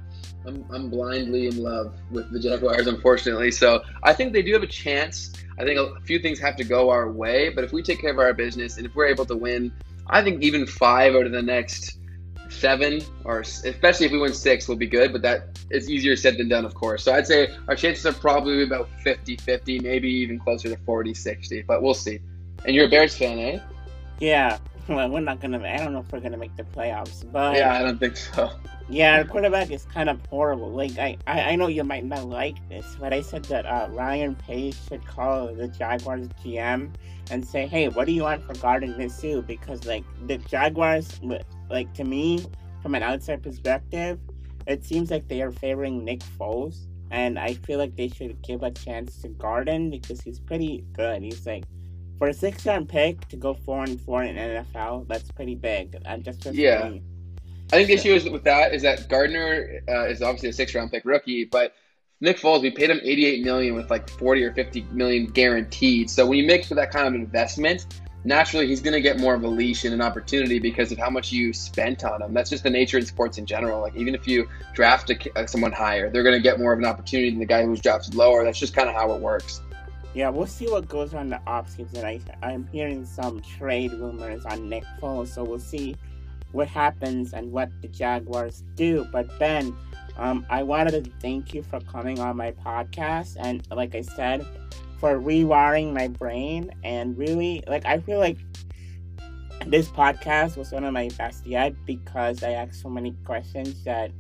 I'm, 0.46 0.66
I'm 0.72 0.90
blindly 0.90 1.48
in 1.48 1.62
love 1.62 1.94
with 2.10 2.32
the 2.32 2.40
Jaguars, 2.40 2.88
unfortunately. 2.88 3.52
So 3.52 3.84
I 4.04 4.14
think 4.14 4.34
they 4.34 4.42
do 4.42 4.54
have 4.54 4.64
a 4.64 4.68
chance. 4.68 5.32
I 5.60 5.64
think 5.64 5.80
a 5.80 6.00
few 6.02 6.20
things 6.20 6.40
have 6.40 6.56
to 6.56 6.64
go 6.64 6.90
our 6.90 7.12
way, 7.12 7.50
but 7.50 7.64
if 7.64 7.72
we 7.72 7.84
take 7.84 8.02
care 8.02 8.12
of 8.12 8.18
our 8.18 8.34
business 8.34 8.78
and 8.78 8.86
if 8.86 8.96
we're 8.96 9.06
able 9.06 9.26
to 9.26 9.36
win, 9.36 9.72
I 10.08 10.24
think 10.24 10.42
even 10.42 10.66
five 10.66 11.14
out 11.14 11.28
of 11.28 11.32
the 11.32 11.42
next 11.42 12.00
seven, 12.52 13.02
or 13.24 13.40
especially 13.42 14.06
if 14.06 14.12
we 14.12 14.20
win 14.20 14.34
six, 14.34 14.68
will 14.68 14.76
be 14.76 14.88
good. 14.88 15.12
But 15.12 15.22
that 15.24 15.60
is 15.70 15.90
easier 15.90 16.16
said 16.16 16.38
than 16.38 16.50
done, 16.50 16.66
of 16.66 16.74
course. 16.74 17.04
So 17.04 17.14
I'd 17.14 17.28
say 17.28 17.56
our 17.68 17.76
chances 17.76 18.06
are 18.06 18.14
probably 18.14 18.64
about 18.64 18.90
50 19.04 19.38
50, 19.38 19.80
maybe 19.80 20.10
even 20.10 20.40
closer 20.40 20.70
to 20.70 20.78
40 20.78 21.14
60, 21.14 21.64
but 21.64 21.82
we'll 21.82 21.94
see. 21.94 22.20
And 22.66 22.76
you're 22.76 22.86
a 22.86 22.90
Bears 22.90 23.18
fan, 23.18 23.40
eh? 23.40 23.60
Yeah. 24.20 24.60
Well, 24.88 25.10
we're 25.10 25.22
not 25.22 25.40
gonna. 25.40 25.60
I 25.60 25.78
don't 25.78 25.94
know 25.94 26.00
if 26.00 26.12
we're 26.12 26.20
gonna 26.20 26.38
make 26.38 26.56
the 26.58 26.64
playoffs, 26.64 27.30
but 27.32 27.56
yeah, 27.56 27.80
I 27.80 27.84
don't 27.84 28.00
think 28.00 28.18
so. 28.18 28.50
Yeah, 28.90 29.20
our 29.20 29.24
quarterback 29.24 29.72
is 29.72 29.86
kind 29.86 30.10
of 30.10 30.20
horrible. 30.26 30.70
Like 30.70 30.98
I, 30.98 31.18
I, 31.28 31.42
I 31.42 31.56
know 31.56 31.68
you 31.68 31.84
might 31.84 32.04
not 32.04 32.28
like 32.28 32.58
this, 32.68 32.98
but 33.00 33.14
I 33.14 33.22
said 33.22 33.46
that 33.46 33.66
uh, 33.66 33.88
Ryan 33.92 34.36
Pace 34.36 34.78
should 34.90 35.06
call 35.06 35.54
the 35.54 35.68
Jaguars 35.70 36.28
GM 36.44 36.92
and 37.30 37.48
say, 37.48 37.68
"Hey, 37.68 37.88
what 37.88 38.06
do 38.06 38.12
you 38.12 38.24
want 38.24 38.44
for 38.44 38.54
Gardner 38.56 38.94
Minshew?" 38.96 39.46
Because 39.46 39.86
like 39.86 40.04
the 40.28 40.38
Jaguars, 40.40 41.20
like 41.72 41.94
to 41.96 42.04
me, 42.04 42.46
from 42.82 42.96
an 42.96 43.04
outside 43.04 43.42
perspective, 43.44 44.20
it 44.68 44.84
seems 44.84 45.12
like 45.12 45.28
they 45.28 45.42
are 45.42 45.52
favoring 45.52 46.04
Nick 46.04 46.22
Foles, 46.40 46.88
and 47.10 47.40
I 47.40 47.56
feel 47.56 47.80
like 47.80 47.96
they 47.96 48.10
should 48.10 48.42
give 48.42 48.64
a 48.64 48.72
chance 48.72 49.22
to 49.22 49.30
Gardner 49.30 49.90
because 49.90 50.22
he's 50.22 50.40
pretty 50.40 50.86
good. 50.94 51.22
He's 51.24 51.46
like 51.46 51.64
for 52.22 52.28
a 52.28 52.34
six 52.36 52.68
round 52.68 52.88
pick 52.88 53.28
to 53.30 53.36
go 53.36 53.56
four 53.56 53.84
and 53.84 54.00
four 54.00 54.22
in 54.22 54.36
NFL, 54.36 55.08
that's 55.08 55.32
pretty 55.32 55.56
big. 55.56 55.98
And 56.06 56.24
just, 56.24 56.46
yeah. 56.46 56.88
Me. 56.88 57.02
I 57.74 57.78
think 57.78 57.88
the 57.88 57.94
issue 57.96 58.14
is 58.14 58.30
with 58.30 58.44
that 58.44 58.76
is 58.76 58.84
that 58.84 59.10
Gardner 59.10 59.82
uh, 59.90 60.06
is 60.06 60.22
obviously 60.22 60.50
a 60.50 60.54
six 60.54 60.76
round 60.76 60.92
pick 60.92 61.04
rookie, 61.04 61.46
but 61.46 61.74
Nick 62.20 62.40
Foles, 62.40 62.62
we 62.62 62.70
paid 62.70 62.92
him 62.92 63.00
88 63.02 63.44
million 63.44 63.74
with 63.74 63.90
like 63.90 64.08
40 64.08 64.44
or 64.44 64.54
50 64.54 64.86
million 64.92 65.26
guaranteed. 65.26 66.12
So 66.12 66.28
when 66.28 66.38
you 66.38 66.46
make 66.46 66.64
for 66.66 66.76
that 66.76 66.92
kind 66.92 67.08
of 67.08 67.16
investment, 67.16 67.88
naturally 68.24 68.68
he's 68.68 68.82
going 68.82 68.94
to 68.94 69.02
get 69.02 69.20
more 69.20 69.34
of 69.34 69.44
a 69.44 69.48
leash 69.48 69.84
and 69.86 69.94
an 69.94 70.02
opportunity 70.02 70.60
because 70.60 70.92
of 70.92 70.98
how 70.98 71.10
much 71.10 71.32
you 71.32 71.54
spent 71.54 72.04
on 72.04 72.22
him. 72.22 72.34
That's 72.34 72.50
just 72.50 72.64
the 72.64 72.70
nature 72.70 72.98
in 72.98 73.06
sports 73.06 73.38
in 73.38 73.46
general. 73.46 73.82
Like 73.82 73.96
even 73.96 74.16
if 74.16 74.28
you 74.28 74.48
draft 74.74 75.10
a, 75.10 75.40
uh, 75.40 75.48
someone 75.48 75.72
higher, 75.72 76.10
they're 76.10 76.24
going 76.24 76.36
to 76.36 76.42
get 76.42 76.60
more 76.60 76.74
of 76.74 76.80
an 76.80 76.86
opportunity 76.86 77.30
than 77.30 77.40
the 77.40 77.46
guy 77.46 77.66
who's 77.66 77.82
drafted 77.82 78.16
lower. 78.16 78.44
That's 78.44 78.60
just 78.60 78.76
kind 78.76 78.90
of 78.90 78.96
how 78.96 79.14
it 79.14 79.22
works. 79.22 79.62
Yeah, 80.14 80.30
we'll 80.30 80.48
see 80.48 80.70
what 80.70 80.90
goes 80.90 81.14
on 81.14 81.30
the 81.30 81.40
offseason. 81.48 82.04
I, 82.04 82.20
I'm 82.44 82.68
hearing 82.72 83.06
some 83.06 83.42
trade 83.42 83.94
rumors 83.94 84.46
on 84.46 84.68
Nick 84.68 84.84
Foles, 85.02 85.30
so 85.30 85.44
we'll 85.44 85.60
see 85.60 85.96
what 86.52 86.68
happens 86.68 87.34
and 87.34 87.52
what 87.52 87.70
the 87.82 87.88
Jaguars 87.88 88.64
do. 88.76 89.08
But 89.12 89.40
Ben, 89.40 89.74
um, 90.18 90.46
I 90.50 90.64
wanted 90.64 91.06
to 91.06 91.12
thank 91.22 91.54
you 91.54 91.64
for 91.64 91.80
coming 91.80 92.20
on 92.20 92.36
my 92.36 92.52
podcast, 92.52 93.38
and 93.40 93.66
like 93.72 93.96
I 93.96 94.02
said, 94.02 94.46
for 95.02 95.20
rewiring 95.20 95.94
my 95.94 96.08
brain 96.08 96.72
and 96.84 97.18
really 97.18 97.64
like 97.68 97.84
I 97.88 97.98
feel 98.00 98.20
like 98.20 98.38
this 99.66 99.90
podcast 99.90 100.58
was 100.58 100.72
one 100.72 100.84
of 100.84 100.94
my 100.94 101.10
best 101.18 101.46
yet 101.46 101.74
because 101.86 102.44
I 102.44 102.52
asked 102.52 102.82
so 102.82 102.90
many 102.90 103.16
questions 103.26 103.84
that 103.84 104.12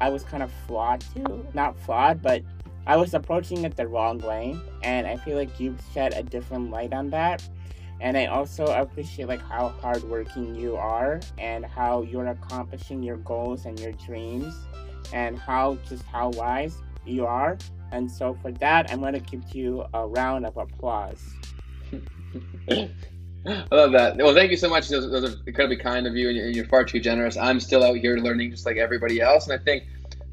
I 0.00 0.10
was 0.10 0.22
kind 0.22 0.42
of 0.42 0.52
flawed 0.66 1.00
to. 1.14 1.46
Not 1.54 1.78
flawed, 1.80 2.22
but 2.22 2.42
I 2.86 2.96
was 2.96 3.14
approaching 3.14 3.64
it 3.64 3.76
the 3.76 3.86
wrong 3.86 4.18
way. 4.18 4.56
And 4.82 5.06
I 5.06 5.16
feel 5.16 5.36
like 5.36 5.58
you've 5.58 5.80
shed 5.92 6.14
a 6.14 6.22
different 6.22 6.70
light 6.70 6.92
on 6.92 7.10
that. 7.10 7.46
And 8.00 8.16
I 8.16 8.26
also 8.26 8.64
appreciate 8.64 9.28
like 9.28 9.42
how 9.42 9.68
hardworking 9.68 10.54
you 10.54 10.76
are 10.76 11.20
and 11.38 11.64
how 11.64 12.02
you're 12.02 12.26
accomplishing 12.26 13.02
your 13.02 13.18
goals 13.18 13.66
and 13.66 13.78
your 13.78 13.92
dreams 13.92 14.54
and 15.12 15.38
how 15.38 15.76
just 15.88 16.02
how 16.04 16.30
wise 16.30 16.82
you 17.04 17.26
are 17.26 17.58
and 17.92 18.10
so 18.10 18.36
for 18.42 18.52
that, 18.52 18.92
I'm 18.92 19.00
going 19.00 19.14
to 19.14 19.20
give 19.20 19.54
you 19.54 19.84
a 19.94 20.06
round 20.06 20.46
of 20.46 20.56
applause. 20.56 21.22
I 23.46 23.64
love 23.70 23.92
that. 23.92 24.16
Well, 24.16 24.34
thank 24.34 24.50
you 24.50 24.56
so 24.56 24.68
much. 24.68 24.88
Those, 24.88 25.10
those 25.10 25.34
are 25.34 25.38
incredibly 25.46 25.76
kind 25.76 26.06
of 26.06 26.14
you, 26.14 26.28
and 26.28 26.36
you're, 26.36 26.48
you're, 26.48 26.66
far 26.66 26.84
too 26.84 27.00
generous. 27.00 27.36
I'm 27.36 27.58
still 27.58 27.82
out 27.82 27.96
here 27.96 28.16
learning 28.16 28.50
just 28.50 28.66
like 28.66 28.76
everybody 28.76 29.20
else, 29.20 29.48
and 29.48 29.58
I 29.58 29.62
think 29.62 29.84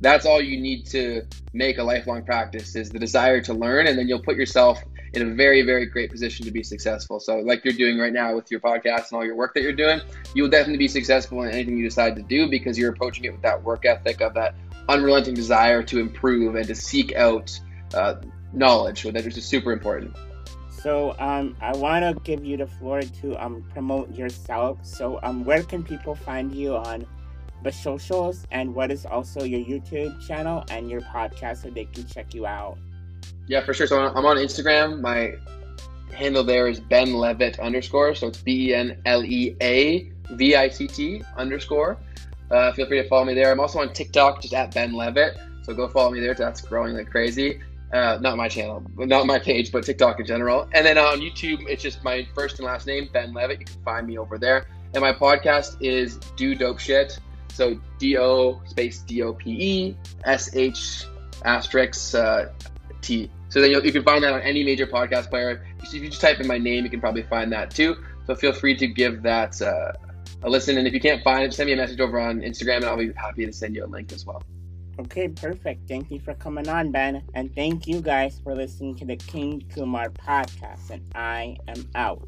that's 0.02 0.26
all 0.26 0.42
you 0.42 0.60
need 0.60 0.86
to 0.88 1.24
make 1.54 1.78
a 1.78 1.84
lifelong 1.84 2.24
practice 2.24 2.76
is 2.76 2.90
the 2.90 3.00
desire 3.00 3.42
to 3.42 3.54
learn, 3.54 3.88
and 3.88 3.98
then 3.98 4.08
you'll 4.08 4.22
put 4.22 4.36
yourself 4.36 4.84
in 5.14 5.22
a 5.22 5.34
very, 5.34 5.62
very 5.62 5.86
great 5.86 6.12
position 6.12 6.46
to 6.46 6.52
be 6.52 6.64
successful. 6.64 7.20
So, 7.20 7.38
like 7.40 7.64
you're 7.64 7.74
doing 7.74 7.98
right 7.98 8.14
now 8.14 8.36
with 8.36 8.52
your 8.52 8.60
podcast 8.60 9.10
and 9.10 9.14
all 9.14 9.26
your 9.26 9.36
work 9.36 9.54
that 9.54 9.64
you're 9.64 9.72
doing, 9.72 10.02
you 10.36 10.44
will 10.44 10.50
definitely 10.50 10.78
be 10.78 10.90
successful 10.90 11.42
in 11.44 11.52
anything 11.52 11.78
you 11.78 11.86
decide 11.86 12.16
to 12.18 12.22
do 12.22 12.50
because 12.50 12.78
you're 12.78 12.92
approaching 12.92 13.24
it 13.26 13.32
with 13.32 13.42
that 13.42 13.64
work 13.64 13.86
ethic 13.86 14.22
of 14.22 14.34
that 14.34 14.54
unrelenting 14.90 15.34
desire 15.34 15.84
to 15.84 16.00
improve 16.00 16.56
and 16.56 16.68
to 16.68 16.76
seek 16.76 17.16
out 17.16 17.60
uh, 17.94 18.16
knowledge, 18.54 19.04
that 19.04 19.16
is 19.16 19.36
just 19.36 19.50
super 19.50 19.72
important. 19.72 20.16
So 20.70 21.16
um, 21.20 21.56
I 21.60 21.76
want 21.76 22.04
to 22.04 22.22
give 22.24 22.46
you 22.46 22.56
the 22.58 22.68
floor 22.68 23.02
to 23.02 23.44
um, 23.44 23.64
promote 23.74 24.16
yourself. 24.16 24.80
So 24.84 25.20
um, 25.24 25.44
where 25.44 25.64
can 25.64 25.84
people 25.84 26.16
find 26.16 26.54
you 26.54 26.76
on 26.76 27.06
the 27.64 27.72
socials, 27.72 28.46
and 28.52 28.76
what 28.76 28.92
is 28.92 29.06
also 29.06 29.44
your 29.44 29.60
YouTube 29.60 30.26
channel 30.26 30.64
and 30.70 30.90
your 30.90 31.02
podcast 31.02 31.64
so 31.64 31.70
they 31.72 31.86
can 31.86 32.06
check 32.06 32.34
you 32.34 32.46
out? 32.46 32.78
Yeah, 33.48 33.66
for 33.66 33.74
sure. 33.74 33.88
So 33.88 34.00
I'm 34.00 34.26
on 34.26 34.38
Instagram. 34.38 35.02
My 35.02 35.34
handle 36.14 36.44
there 36.44 36.68
is 36.68 36.80
Ben 36.80 37.14
Leavitt 37.14 37.60
underscore. 37.60 38.14
So 38.16 38.28
it's 38.28 38.42
B 38.42 38.70
E 38.70 38.74
N 38.76 39.02
L 39.06 39.24
E 39.24 39.56
A 39.62 40.12
V 40.32 40.56
I 40.56 40.70
C 40.70 40.88
T 40.88 41.24
underscore. 41.36 41.98
Uh, 42.50 42.72
feel 42.74 42.86
free 42.88 43.02
to 43.02 43.08
follow 43.08 43.26
me 43.26 43.34
there. 43.34 43.52
I'm 43.52 43.60
also 43.60 43.80
on 43.80 43.94
TikTok, 43.94 44.42
just 44.42 44.54
at 44.54 44.74
Ben 44.74 44.94
Leavitt. 44.94 45.38
So 45.64 45.74
go 45.74 45.88
follow 45.88 46.12
me 46.12 46.20
there. 46.20 46.34
That's 46.34 46.62
growing 46.62 46.96
like 46.96 47.10
crazy. 47.10 47.62
Uh, 47.94 48.18
not 48.22 48.36
my 48.36 48.50
channel, 48.50 48.84
not 48.98 49.26
my 49.26 49.40
page, 49.40 49.72
but 49.72 49.84
TikTok 49.84 50.20
in 50.20 50.26
general. 50.26 50.68
And 50.74 50.86
then 50.86 50.98
on 50.98 51.20
YouTube, 51.20 51.68
it's 51.70 51.82
just 51.82 52.04
my 52.04 52.28
first 52.36 52.60
and 52.60 52.66
last 52.66 52.86
name, 52.86 53.10
Ben 53.14 53.34
Leavitt. 53.34 53.60
You 53.60 53.66
can 53.66 53.82
find 53.84 54.08
me 54.08 54.18
over 54.18 54.38
there. 54.38 54.68
And 54.94 55.02
my 55.02 55.14
podcast 55.14 55.78
is 55.82 56.18
Do 56.36 56.56
Dope 56.56 56.80
Shit. 56.80 57.20
So 57.54 57.80
D 57.98 58.18
O 58.18 58.62
space 58.66 59.00
D 59.00 59.24
O 59.24 59.34
P 59.34 59.52
E 59.52 59.98
S 60.26 60.56
H 60.56 61.06
asterisk 61.44 62.16
uh, 62.16 62.46
T. 63.02 63.30
So 63.50 63.62
then 63.62 63.72
you 63.72 63.92
can 63.92 64.04
find 64.04 64.24
that 64.24 64.34
on 64.34 64.42
any 64.42 64.64
major 64.64 64.86
podcast 64.86 65.30
player. 65.30 65.66
If 65.82 65.94
you 65.94 66.10
just 66.10 66.22
type 66.22 66.40
in 66.40 66.48
my 66.48 66.58
name, 66.58 66.84
you 66.84 66.90
can 66.90 67.00
probably 67.00 67.24
find 67.24 67.52
that 67.54 67.72
too. 67.72 67.96
So 68.26 68.36
feel 68.36 68.52
free 68.54 68.76
to 68.78 68.88
give 68.88 69.24
that 69.24 69.62
uh, 69.62 69.94
a 70.44 70.50
listen. 70.50 70.78
And 70.78 70.88
if 70.88 70.94
you 70.94 71.00
can't 71.00 71.24
find 71.24 71.44
it, 71.44 71.54
send 71.54 71.68
me 71.68 71.74
a 71.74 71.78
message 71.78 72.00
over 72.00 72.20
on 72.20 72.42
Instagram, 72.42 72.78
and 72.78 72.86
I'll 72.86 72.98
be 72.98 73.12
happy 73.14 73.46
to 73.46 73.54
send 73.54 73.76
you 73.76 73.86
a 73.86 73.88
link 73.88 74.12
as 74.12 74.26
well. 74.26 74.42
Okay, 75.00 75.28
perfect. 75.28 75.88
Thank 75.88 76.10
you 76.10 76.20
for 76.20 76.34
coming 76.34 76.68
on, 76.68 76.92
Ben. 76.92 77.22
And 77.36 77.54
thank 77.54 77.88
you 77.88 78.02
guys 78.02 78.40
for 78.44 78.56
listening 78.56 78.96
to 78.96 79.06
the 79.06 79.16
King 79.16 79.64
Kumar 79.74 80.10
podcast. 80.10 80.90
And 80.90 81.04
I 81.14 81.58
am 81.68 81.88
out. 81.94 82.28